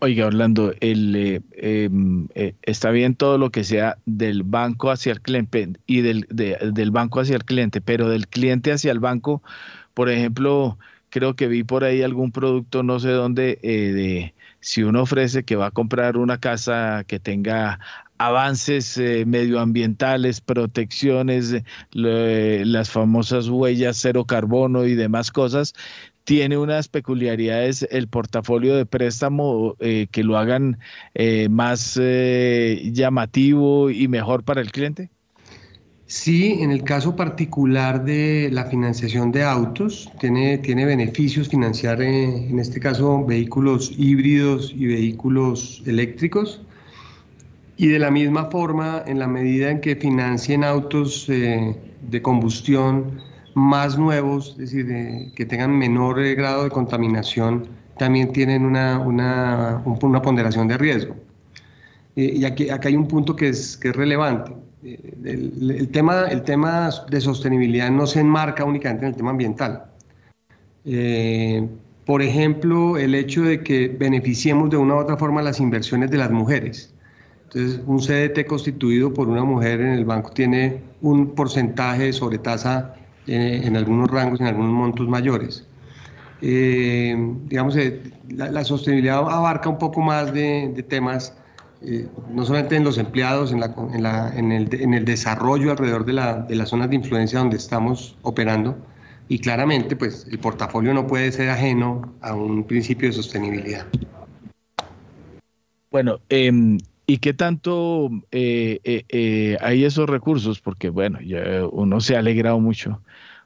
[0.05, 2.27] Oiga, Orlando, el, em,
[2.61, 7.21] está bien todo lo que sea del banco hacia el cliente y del, del banco
[7.21, 9.41] hacia el cliente, pero del cliente hacia el banco,
[9.95, 10.77] por ejemplo,
[11.09, 15.43] creo que vi por ahí algún producto, no sé dónde, eh, de si uno ofrece
[15.43, 17.79] que va a comprar una casa que tenga
[18.19, 21.55] avances eh, medioambientales, protecciones,
[21.93, 25.73] las famosas huellas cero carbono y demás cosas,
[26.25, 30.79] tiene unas peculiaridades el portafolio de préstamo eh, que lo hagan
[31.49, 35.09] más llamativo y mejor para el cliente?
[36.07, 42.47] Sí, en el caso particular de la financiación de autos, tiene, tiene beneficios financiar, eh,
[42.47, 46.61] en este caso, vehículos híbridos y vehículos eléctricos.
[47.75, 51.75] Y de la misma forma, en la medida en que financien autos eh,
[52.07, 53.19] de combustión
[53.55, 57.67] más nuevos, es decir, que tengan menor eh, grado de contaminación,
[57.97, 61.15] también tienen una, una, una ponderación de riesgo.
[62.15, 64.53] y aquí, acá hay un punto que es, que es relevante
[64.85, 69.85] el, tema, el tema de sostenibilidad no se enmarca únicamente en el tema ambiental.
[70.85, 71.67] Eh,
[72.05, 76.17] por ejemplo, el hecho de que beneficiemos de una u otra forma las inversiones de
[76.17, 76.93] las mujeres.
[77.45, 82.93] Entonces, un CDT constituido por una mujer en el banco tiene un porcentaje de sobretasa
[83.27, 85.67] eh, en algunos rangos, en algunos montos mayores.
[86.41, 87.15] Eh,
[87.45, 87.75] digamos,
[88.29, 91.33] la, sostenibilidad abarca un poco más de, de temas
[91.87, 97.39] eh, no solamente en los empleados, en, el, desarrollo alrededor de, las zonas de influencia
[97.39, 98.75] donde estamos operando.
[99.27, 103.85] Y claramente, pues el portafolio no puede ser ajeno a un principio de sostenibilidad.
[105.91, 110.59] Bueno, em, ¿y qué tanto eh, eh, hay esos recursos?
[110.59, 113.01] Porque, bueno, ya uno se ha alegrado mucho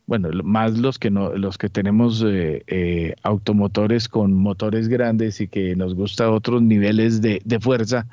[0.10, 5.48] bueno, más los que no, los que tenemos eh, eh, automotores con motores grandes y
[5.48, 8.07] que nos gusta otros niveles de, fuerza,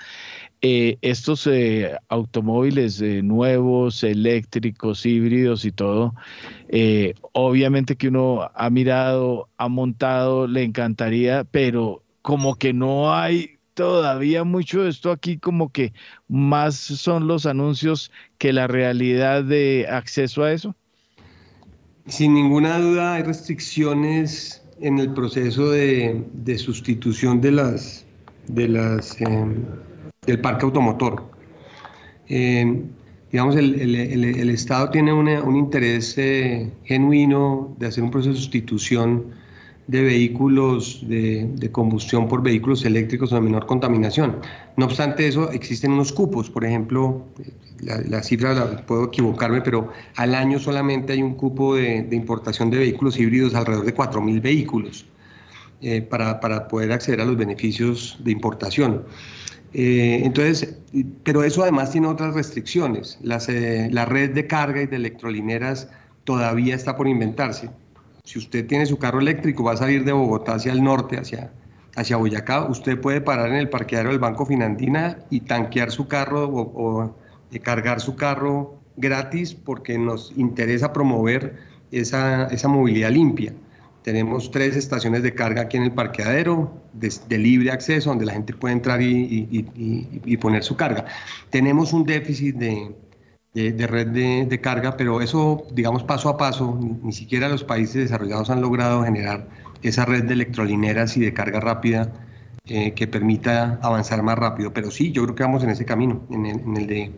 [0.61, 1.49] eh, estos
[2.11, 6.15] automóviles nuevos, eléctricos, híbridos y todo,
[7.33, 14.43] obviamente que uno ha mirado, ha montado, le encantaría, pero como que no hay todavía
[14.43, 15.93] mucho de esto aquí, como que
[16.29, 20.75] más son los anuncios que la realidad de acceso a eso.
[22.07, 26.25] Sin ninguna duda hay restricciones en el proceso de,
[26.57, 28.07] sustitución de las,
[28.49, 29.57] de las, em,
[30.27, 31.31] del parque automotor.
[32.29, 32.85] Em,
[33.31, 39.27] digamos, el, Estado tiene un interés eh, genuino de hacer un proceso de sustitución
[39.87, 44.37] de vehículos de, combustión por vehículos eléctricos de menor contaminación.
[44.77, 47.25] No obstante eso, existen unos cupos, por ejemplo,
[47.81, 52.79] la, cifra la puedo equivocarme, pero al año solamente hay un cupo de, importación de
[52.79, 55.07] vehículos híbridos alrededor de 4.000 vehículos
[55.83, 59.05] eh, para, para, poder acceder a los beneficios de importación.
[59.73, 60.79] Eh, entonces,
[61.23, 63.19] pero eso además tiene otras restricciones.
[63.49, 65.89] Eh, la red de carga y de electrolineras
[66.25, 67.69] todavía está por inventarse
[68.27, 71.53] si usted tiene su carro eléctrico, va a salir de Bogotá hacia el norte, hacia,
[71.95, 76.49] hacia Boyacá, usted puede parar en el parqueadero del Banco Finandina y tanquear su carro
[76.49, 77.15] o,
[77.63, 81.57] cargar su carro gratis porque nos interesa promover
[81.93, 83.55] esa, movilidad limpia.
[84.03, 88.53] Tenemos tres estaciones de carga aquí en el parqueadero de, libre acceso donde la gente
[88.53, 91.07] puede entrar y poner su carga.
[91.51, 92.93] Tenemos un déficit de,
[93.57, 94.09] de, red
[94.47, 99.03] de, carga, pero eso, digamos, paso a paso, ni, siquiera los países desarrollados han logrado
[99.03, 99.49] generar
[99.83, 102.13] esa red de electrolineras y de carga rápida
[102.67, 104.75] eh, que permita avanzar más rápido.
[104.75, 106.45] Pero sí, yo creo que vamos en ese camino, en
[106.77, 107.13] el, de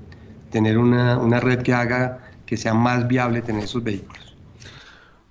[0.50, 4.36] tener una, una, red que haga que sea más viable tener esos vehículos.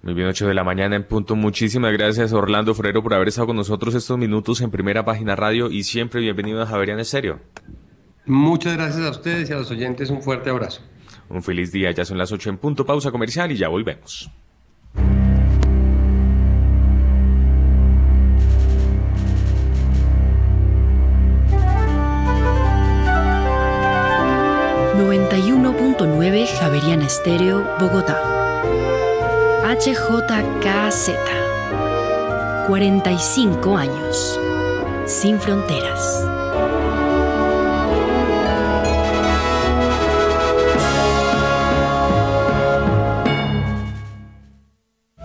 [0.04, 1.38] Muy bien, 8 de la mañana en punto.
[1.38, 5.72] Muchísimas gracias Orlando Frero por haber estado con nosotros estos minutos en Primera Página Radio
[5.72, 7.40] y siempre bienvenido a Javerian Estéreo.
[8.26, 10.10] Muchas gracias a ustedes y a los oyentes.
[10.10, 10.82] Un fuerte abrazo.
[11.30, 14.30] Un feliz día, ya son las 8 en punto, pausa comercial y ya volvemos.
[24.98, 28.20] ...91.9 Javeriana Estéreo, Bogotá.
[29.64, 31.12] HJKZ.
[32.68, 34.40] 45 años.
[35.06, 36.37] Sin fronteras.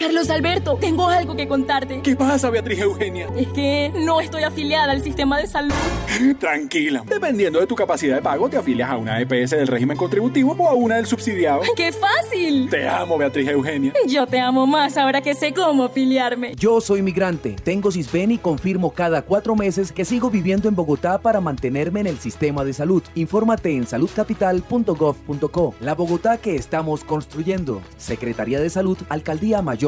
[0.00, 2.02] Carlos Alberto, tengo algo que contarte.
[2.02, 3.26] ¿Qué pasa, Beatriz Eugenia?
[3.36, 5.74] Es que no estoy afiliada al sistema de salud.
[6.38, 7.02] Tranquila.
[7.04, 10.68] Dependiendo de tu capacidad de pago, te afilias a una EPS del régimen contributivo o
[10.68, 11.62] a una del subsidiado.
[11.76, 12.68] ¡Qué fácil!
[12.70, 13.92] Te amo, Beatriz Eugenia.
[14.06, 16.54] Yo te amo más ahora que sé cómo afiliarme.
[16.54, 21.18] Yo soy migrante, tengo CISBEN y confirmo cada cuatro meses que sigo viviendo en Bogotá
[21.18, 23.02] para mantenerme en el sistema de salud.
[23.16, 25.74] Infórmate en saludcapital.gov.co.
[25.80, 27.82] La Bogotá que estamos construyendo.
[27.96, 29.87] Secretaría de Salud, Alcaldía Mayor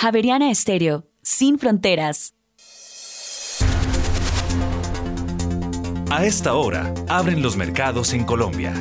[0.00, 2.32] Javeriana Estéreo, sin fronteras.
[6.08, 8.74] A esta hora, abren los mercados en Colombia.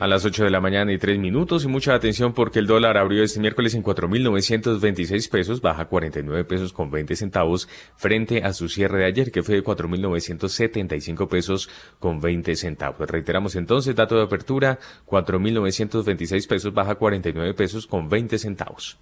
[0.00, 2.96] A las 8 de la mañana y 3 minutos y mucha atención porque el dólar
[2.96, 8.70] abrió este miércoles en 4.926 pesos, baja 49 pesos con 20 centavos frente a su
[8.70, 11.68] cierre de ayer que fue de 4.975 pesos
[11.98, 13.10] con 20 centavos.
[13.10, 18.96] Reiteramos entonces, dato de apertura, 4.926 pesos, baja 49 pesos con 20 centavos.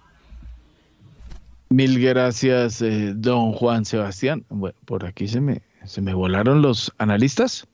[1.69, 4.43] Mil gracias, eh, don Juan Sebastián.
[4.49, 7.69] Bueno, por aquí se me, se me volaron los analistas.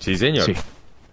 [0.00, 0.46] Sí, señor.
[0.46, 0.54] Sí.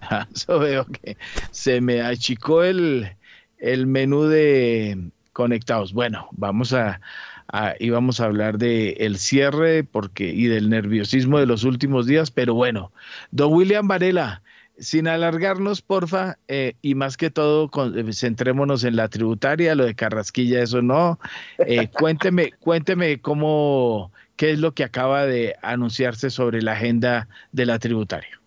[0.33, 1.17] Eso veo que
[1.51, 3.15] se me achicó el,
[3.57, 5.93] el menú de conectados.
[5.93, 7.01] Bueno, vamos a,
[7.51, 12.31] a íbamos a hablar de el cierre porque y del nerviosismo de los últimos días,
[12.31, 12.91] pero bueno,
[13.31, 14.43] don William Varela,
[14.77, 19.85] sin alargarnos, porfa, eh, y más que todo, con, eh, centrémonos en la tributaria, lo
[19.85, 21.19] de Carrasquilla, eso no.
[21.59, 27.65] Eh, cuénteme, cuénteme cómo, qué es lo que acaba de anunciarse sobre la agenda de
[27.65, 28.39] la tributaria.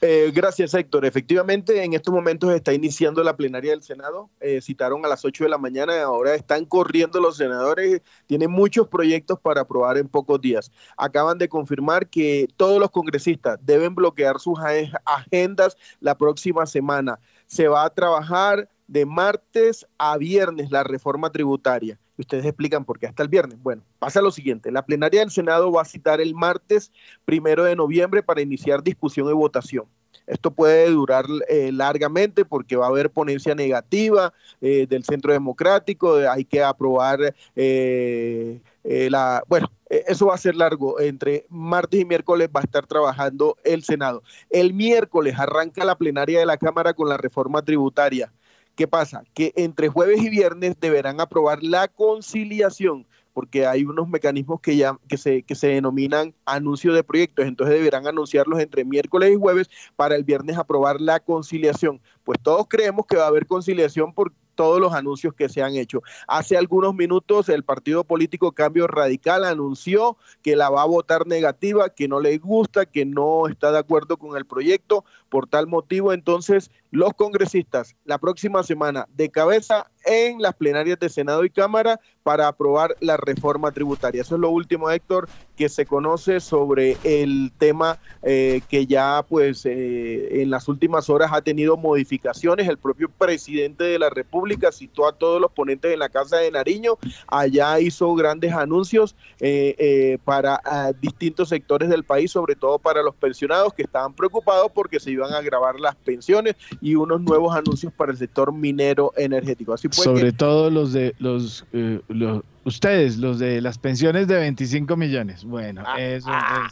[0.00, 1.04] Eh, gracias, Héctor.
[1.04, 4.30] Efectivamente, en estos momentos está iniciando la plenaria del Senado.
[4.38, 8.02] Eh, citaron a las 8 de la mañana ahora están corriendo los senadores.
[8.26, 10.70] Tienen muchos proyectos para aprobar en pocos días.
[10.96, 14.56] Acaban de confirmar que todos los congresistas deben bloquear sus
[15.04, 17.18] agendas la próxima semana.
[17.46, 21.98] Se va a trabajar de martes a viernes la reforma tributaria.
[22.18, 23.62] Ustedes explican por qué hasta el viernes.
[23.62, 24.72] Bueno, pasa lo siguiente.
[24.72, 26.92] La plenaria del Senado va a citar el martes
[27.24, 29.86] primero de noviembre para iniciar discusión y votación.
[30.26, 36.16] Esto puede durar eh, largamente porque va a haber ponencia negativa eh, del Centro Democrático,
[36.16, 39.42] hay que aprobar eh, la...
[39.48, 41.00] Bueno, eso va a ser largo.
[41.00, 44.22] Entre martes y miércoles va a estar trabajando el Senado.
[44.50, 48.32] El miércoles arranca la plenaria de la Cámara con la reforma tributaria.
[48.78, 49.24] ¿Qué pasa?
[49.34, 54.96] Que entre jueves y viernes deberán aprobar la conciliación porque hay unos mecanismos que ya
[55.08, 59.68] que se, que se denominan anuncios de proyectos, entonces deberán anunciarlos entre miércoles y jueves
[59.96, 62.00] para el viernes aprobar la conciliación.
[62.22, 65.76] Pues todos creemos que va a haber conciliación por, todos los anuncios que se han
[65.76, 66.02] hecho.
[66.26, 71.90] Hace algunos minutos el partido político Cambio Radical anunció que la va a votar negativa,
[71.90, 75.04] que no le gusta, que no está de acuerdo con el proyecto.
[75.28, 81.08] Por tal motivo, entonces, los congresistas la próxima semana de cabeza en las plenarias de
[81.08, 84.22] Senado y Cámara para aprobar la reforma tributaria.
[84.22, 89.64] Eso es lo último, Héctor, que se conoce sobre el tema eh, que ya pues
[89.66, 92.68] eh, en las últimas horas ha tenido modificaciones.
[92.68, 96.50] El propio presidente de la República citó a todos los ponentes en la Casa de
[96.50, 96.98] Nariño.
[97.26, 100.60] Allá hizo grandes anuncios eh, para
[101.00, 105.32] distintos sectores del país, sobre todo para los pensionados que estaban preocupados porque se iban
[105.32, 109.74] a agravar las pensiones y unos nuevos anuncios para el sector minero energético.
[109.74, 111.64] Así sobre todo los de los,
[112.08, 115.44] los, ustedes, los de las pensiones de 25 millones.
[115.44, 116.68] Bueno, ah, eso, ah,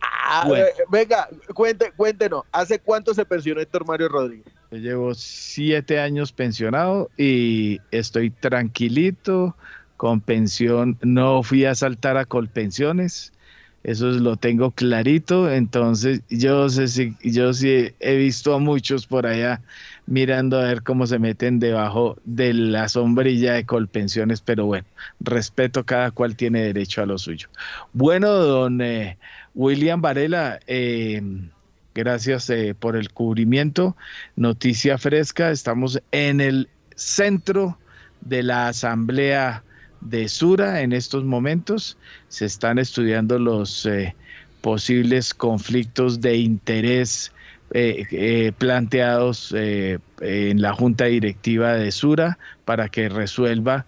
[0.00, 0.48] ah,
[0.90, 4.52] venga, cuente, cuéntenos, ¿hace cuánto se pensionó Héctor Mario Rodríguez?
[4.70, 9.56] Yo llevo siete años pensionado y estoy tranquilito
[9.96, 10.98] con pensión.
[11.02, 13.32] No fui a saltar a Colpensiones
[13.84, 19.26] eso lo tengo clarito, entonces yo sé si, yo sí he visto a muchos por
[19.26, 19.60] allá
[20.06, 24.86] mirando a ver cómo se meten debajo de la sombrilla de Colpensiones, pero bueno,
[25.20, 27.48] respeto, cada cual tiene derecho a lo suyo.
[27.92, 29.18] Bueno, don eh,
[29.54, 31.22] William Varela, eh,
[31.94, 33.96] gracias eh, por el cubrimiento.
[34.36, 37.78] Noticia fresca, estamos en el centro
[38.20, 39.62] de la Asamblea
[40.00, 41.96] de Sura en estos momentos.
[42.28, 44.14] Se están estudiando los eh,
[44.60, 47.32] posibles conflictos de interés
[47.74, 53.86] eh, eh, planteados en la junta directiva de Sura para que resuelva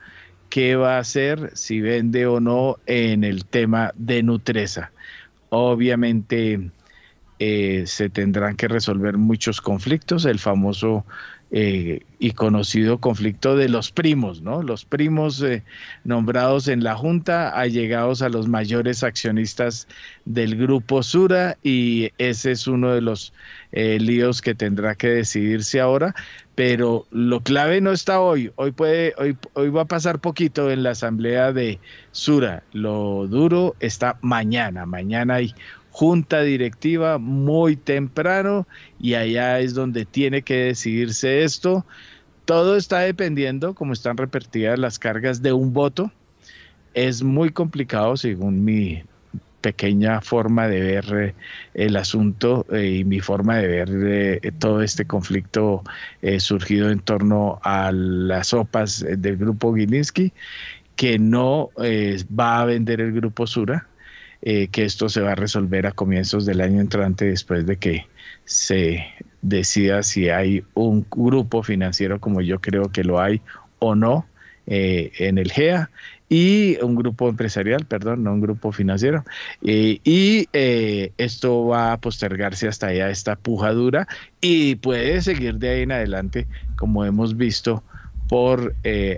[0.49, 4.93] qué va a hacer, si vende o no en el tema de Nutresa.
[5.51, 6.71] Obviamente
[7.39, 11.05] se tendrán que resolver muchos conflictos, el famoso
[11.57, 14.61] eh, y conocido conflicto de los primos, ¿no?
[14.61, 15.63] Los primos eh,
[16.03, 19.87] nombrados en la Junta, allegados a los mayores accionistas
[20.25, 23.33] del grupo Sura, y ese es uno de los
[23.77, 26.15] eh, líos que tendrá que decidirse ahora.
[26.55, 28.53] Pero lo clave no está hoy.
[28.55, 31.81] Hoy puede, hoy, hoy va a pasar poquito en la asamblea de
[32.13, 32.63] Sura.
[32.73, 34.87] Lo duro está mañana.
[34.87, 35.55] Mañana hay
[35.91, 38.67] junta directiva muy temprano
[39.01, 41.85] y allá es donde tiene que decidirse esto.
[42.45, 46.13] Todo está dependiendo, como están repartidas las cargas de un voto.
[46.95, 49.03] Es muy complicado, según mi
[49.65, 51.35] pequeña forma de ver eh,
[51.73, 55.83] el asunto eh, y mi forma de ver eh, todo este conflicto
[56.39, 60.35] surgido en torno a las sopas del grupo Gilinski,
[60.97, 63.87] que no va a vender el grupo Sura,
[64.43, 68.07] que esto se va a resolver a comienzos del año entrante después de que
[68.45, 69.07] se
[69.43, 73.41] decida si hay un grupo financiero como yo creo que lo hay
[73.79, 74.27] o no
[74.67, 75.91] en el GEA
[76.29, 79.25] y un grupo empresarial, perdón, no un grupo financiero.
[79.63, 84.09] Eh, y esto va a postergarse hasta allá esta puja dura
[84.41, 86.47] y puede seguir de ahí en adelante,
[86.77, 87.83] como hemos visto,
[88.29, 88.75] por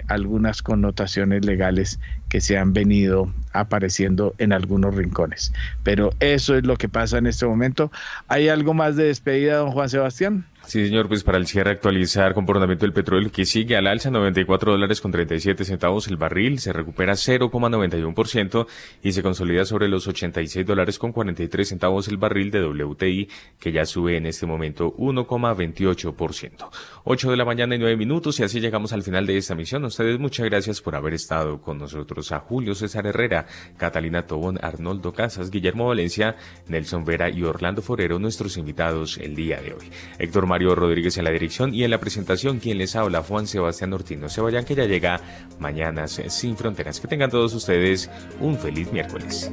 [0.09, 5.53] algunas connotaciones legales que se han venido apareciendo en algunos rincones.
[5.83, 7.91] Pero eso es lo que pasa en este momento.
[8.29, 10.45] ¿Hay algo más de despedida, don Juan Sebastián?
[10.67, 14.73] Sí, señor, pues para el cierre actualizar comportamiento del petróleo que sigue al alza, 94
[14.73, 18.67] dólares con 37 centavos el barril, se recupera 0,91%
[19.01, 23.29] y se consolida sobre los 86 dólares con 43 centavos el barril de WTI,
[23.61, 26.69] que ya sube en este momento 1,28%.
[27.05, 29.85] 8 de la mañana y 9 minutos y así llegamos al final de esta misión.
[29.85, 32.33] Ustedes muchas gracias por haber estado con nosotros.
[32.33, 36.35] A Julio César Herrera, Catalina Tobón, Arnoldo Casas, Guillermo Valencia,
[36.67, 39.91] Nelson Vera y Orlando Forero, nuestros invitados el día de hoy.
[40.19, 43.93] Héctor Mario Rodríguez en la dirección y en la presentación quien les habla Juan Sebastián
[43.93, 44.31] Ortino.
[44.31, 45.21] Se vayan que ya llega
[45.59, 46.99] Mañanas sin Fronteras.
[46.99, 48.09] Que tengan todos ustedes
[48.41, 49.51] un feliz miércoles.